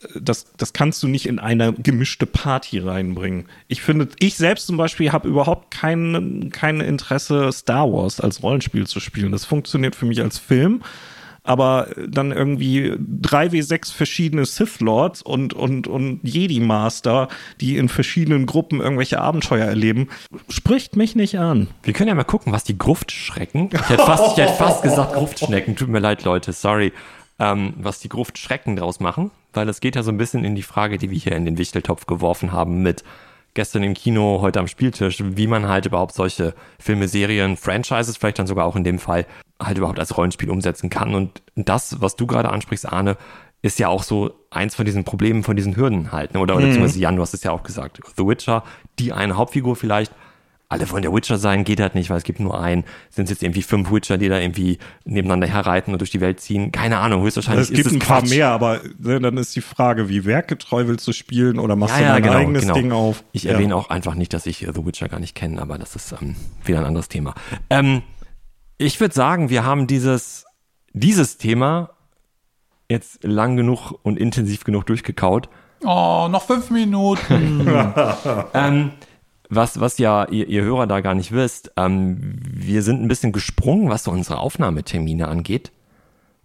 [0.00, 3.46] äh, das, das kannst du nicht in eine gemischte Party reinbringen.
[3.68, 8.86] Ich finde, ich selbst zum Beispiel habe überhaupt kein, kein Interesse, Star Wars als Rollenspiel
[8.86, 9.32] zu spielen.
[9.32, 10.82] Das funktioniert für mich als Film
[11.46, 17.28] aber dann irgendwie 3W6 verschiedene Sith Lords und, und, und Jedi Master,
[17.60, 20.08] die in verschiedenen Gruppen irgendwelche Abenteuer erleben,
[20.48, 21.68] spricht mich nicht an.
[21.82, 25.14] Wir können ja mal gucken, was die Gruftschrecken, ich hätte fast, ich hätte fast gesagt
[25.14, 26.92] Gruftschnecken, tut mir leid, Leute, sorry,
[27.38, 30.62] ähm, was die Gruftschrecken draus machen, weil es geht ja so ein bisschen in die
[30.62, 33.04] Frage, die wir hier in den Wichteltopf geworfen haben mit
[33.56, 38.38] gestern im Kino, heute am Spieltisch, wie man halt überhaupt solche Filme, Serien, Franchises, vielleicht
[38.38, 39.26] dann sogar auch in dem Fall,
[39.60, 41.14] halt überhaupt als Rollenspiel umsetzen kann.
[41.14, 43.16] Und das, was du gerade ansprichst, Arne,
[43.62, 46.34] ist ja auch so eins von diesen Problemen, von diesen Hürden halt.
[46.34, 46.40] Ne?
[46.40, 46.68] Oder, oder mhm.
[46.68, 47.98] beziehungsweise Jan, du hast es ja auch gesagt.
[48.16, 48.62] The Witcher,
[48.98, 50.12] die eine Hauptfigur vielleicht,
[50.68, 52.84] alle wollen der Witcher sein, geht halt nicht, weil es gibt nur einen.
[53.10, 56.40] Sind es jetzt irgendwie fünf Witcher, die da irgendwie nebeneinander herreiten und durch die Welt
[56.40, 56.72] ziehen?
[56.72, 58.22] Keine Ahnung, höchstwahrscheinlich es gibt ist es ein Quatsch.
[58.22, 61.94] paar mehr, aber ne, dann ist die Frage, wie werkgetreu willst du spielen oder machst
[61.94, 62.74] ja, du dein genau, eigenes genau.
[62.74, 63.22] Ding auf?
[63.32, 63.52] Ich ja.
[63.52, 66.34] erwähne auch einfach nicht, dass ich The Witcher gar nicht kenne, aber das ist ähm,
[66.64, 67.34] wieder ein anderes Thema.
[67.70, 68.02] Ähm,
[68.78, 70.46] ich würde sagen, wir haben dieses,
[70.92, 71.90] dieses Thema
[72.88, 75.48] jetzt lang genug und intensiv genug durchgekaut.
[75.84, 77.68] Oh, noch fünf Minuten.
[78.54, 78.90] ähm,
[79.48, 83.32] was, was ja ihr, ihr Hörer da gar nicht wisst, ähm, wir sind ein bisschen
[83.32, 85.72] gesprungen, was so unsere Aufnahmetermine angeht.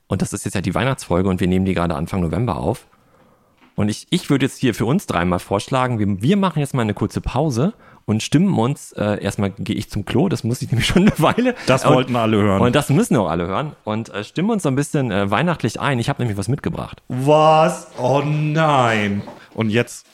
[0.07, 2.87] Und das ist jetzt ja die Weihnachtsfolge und wir nehmen die gerade Anfang November auf.
[3.75, 6.81] Und ich, ich würde jetzt hier für uns dreimal vorschlagen, wir, wir machen jetzt mal
[6.81, 7.73] eine kurze Pause
[8.05, 11.17] und stimmen uns, äh, erstmal gehe ich zum Klo, das muss ich nämlich schon eine
[11.17, 11.55] Weile.
[11.65, 12.61] Das wollten und, alle hören.
[12.61, 13.71] Und das müssen auch alle hören.
[13.83, 15.99] Und äh, stimmen uns so ein bisschen äh, weihnachtlich ein.
[15.99, 17.01] Ich habe nämlich was mitgebracht.
[17.07, 17.87] Was?
[17.97, 19.23] Oh nein.
[19.53, 20.05] Und jetzt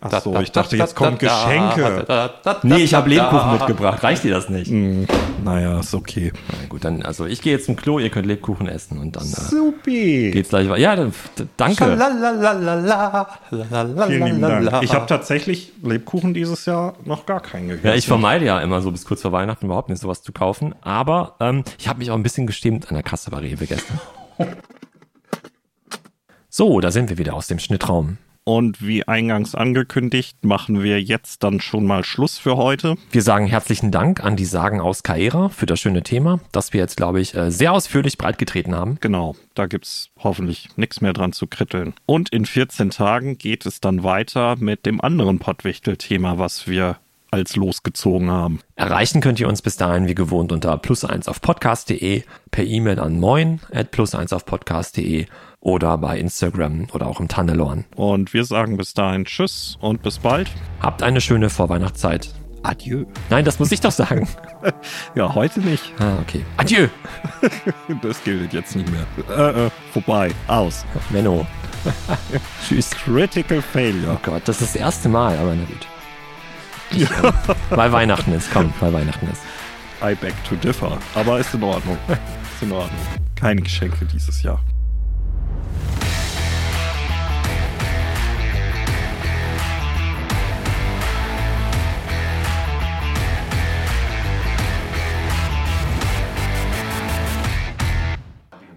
[0.00, 2.04] Ach so, ich dachte, jetzt kommen Geschenke.
[2.62, 4.02] Nee, ich habe Lebkuchen mitgebracht.
[4.02, 4.70] Reicht dir das nicht?
[4.70, 5.04] Mm,
[5.42, 6.32] naja, ist okay.
[6.48, 9.24] Na gut, dann, also ich gehe jetzt zum Klo, ihr könnt Lebkuchen essen und dann
[9.24, 10.30] äh, Supi.
[10.32, 10.80] geht's gleich weiter.
[10.80, 11.14] Ja, dann,
[11.56, 11.84] danke.
[14.06, 14.82] Vielen Dank.
[14.82, 17.86] Ich habe tatsächlich Lebkuchen dieses Jahr noch gar keinen gegessen.
[17.86, 20.74] Ja, ich vermeide ja immer so bis kurz vor Weihnachten überhaupt nicht sowas zu kaufen.
[20.82, 24.00] Aber ähm, ich habe mich auch ein bisschen gestimmt an der Kasse bei Rewe gestern.
[26.48, 28.16] So, da sind wir wieder aus dem Schnittraum.
[28.48, 32.94] Und wie eingangs angekündigt, machen wir jetzt dann schon mal Schluss für heute.
[33.10, 36.78] Wir sagen herzlichen Dank an die Sagen aus Kaera für das schöne Thema, das wir
[36.78, 38.98] jetzt, glaube ich, äh, sehr ausführlich breitgetreten haben.
[39.00, 41.94] Genau, da gibt es hoffentlich nichts mehr dran zu kritteln.
[42.06, 46.98] Und in 14 Tagen geht es dann weiter mit dem anderen Pottwichtel-Thema, was wir
[47.32, 48.60] als losgezogen haben.
[48.76, 53.18] Erreichen könnt ihr uns bis dahin wie gewohnt unter plus1 auf podcast.de, per E-Mail an
[53.18, 55.26] moin at plus1 auf podcast.de
[55.66, 57.86] oder bei Instagram oder auch im Tannelorn.
[57.96, 60.48] Und wir sagen bis dahin Tschüss und bis bald.
[60.80, 62.32] Habt eine schöne Vorweihnachtszeit.
[62.62, 63.04] Adieu.
[63.30, 64.28] Nein, das muss ich doch sagen.
[65.16, 65.92] ja, heute nicht.
[65.98, 66.44] Ah, okay.
[66.56, 66.86] Adieu.
[68.02, 69.06] das gilt jetzt nicht mehr.
[69.36, 70.30] Äh, äh, vorbei.
[70.46, 70.86] Aus.
[71.10, 71.44] Menno.
[72.68, 72.90] Tschüss.
[72.90, 74.12] Critical Failure.
[74.14, 75.86] Oh Gott, das ist das erste Mal, aber na gut.
[76.92, 77.24] Ich, ja.
[77.24, 79.42] ähm, weil Weihnachten ist, komm, weil Weihnachten ist.
[80.00, 80.96] I beg to differ.
[81.16, 81.98] Aber ist in Ordnung.
[82.06, 83.00] ist in Ordnung.
[83.34, 84.60] Keine Geschenke dieses Jahr.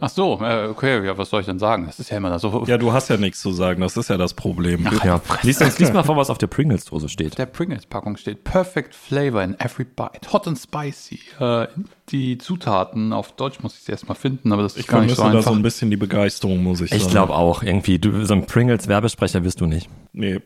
[0.02, 1.86] Ach so, äh, okay, ja, was soll ich denn sagen?
[1.86, 2.64] Das ist ja immer so.
[2.68, 4.88] Ja, du hast ja nichts zu sagen, das ist ja das Problem.
[4.88, 5.22] Ach, ja.
[5.44, 7.38] Lies, uns, lies mal vor, was auf der Pringles-Dose steht.
[7.38, 10.32] Der Pringles-Packung steht Perfect Flavor in every bite.
[10.32, 11.20] Hot and spicy.
[11.40, 11.68] Äh,
[12.10, 15.16] die Zutaten, auf Deutsch muss ich sie erstmal finden, aber das ist ich gar nicht
[15.16, 15.40] so einfach.
[15.40, 17.02] da so ein bisschen die Begeisterung, muss ich sagen.
[17.02, 18.00] Ich glaube auch, irgendwie.
[18.00, 19.90] Du, so ein Pringles-Werbesprecher wirst du nicht.
[20.14, 20.40] Nee.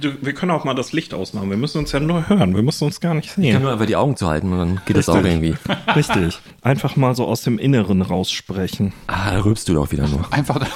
[0.00, 1.50] Du, wir können auch mal das Licht ausmachen.
[1.50, 2.54] Wir müssen uns ja nur hören.
[2.54, 3.44] Wir müssen uns gar nicht sehen.
[3.44, 5.06] Ich kann nur einfach die Augen zu halten und dann geht Richtig.
[5.06, 5.54] das auch irgendwie.
[5.96, 6.40] Richtig.
[6.62, 8.92] Einfach mal so aus dem Inneren raussprechen.
[9.06, 10.32] Ah, da rülpst du doch wieder nur.
[10.32, 10.66] Einfach.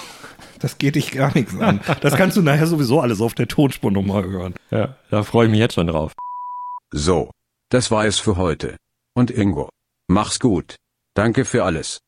[0.59, 1.81] Das geht dich gar nichts an.
[2.01, 4.55] Das kannst du nachher sowieso alles auf der Tonspur nochmal hören.
[4.71, 6.13] Ja, da freue ich mich jetzt schon drauf.
[6.93, 7.31] So.
[7.71, 8.77] Das war es für heute.
[9.15, 9.69] Und Ingo.
[10.09, 10.77] Mach's gut.
[11.15, 11.99] Danke für alles.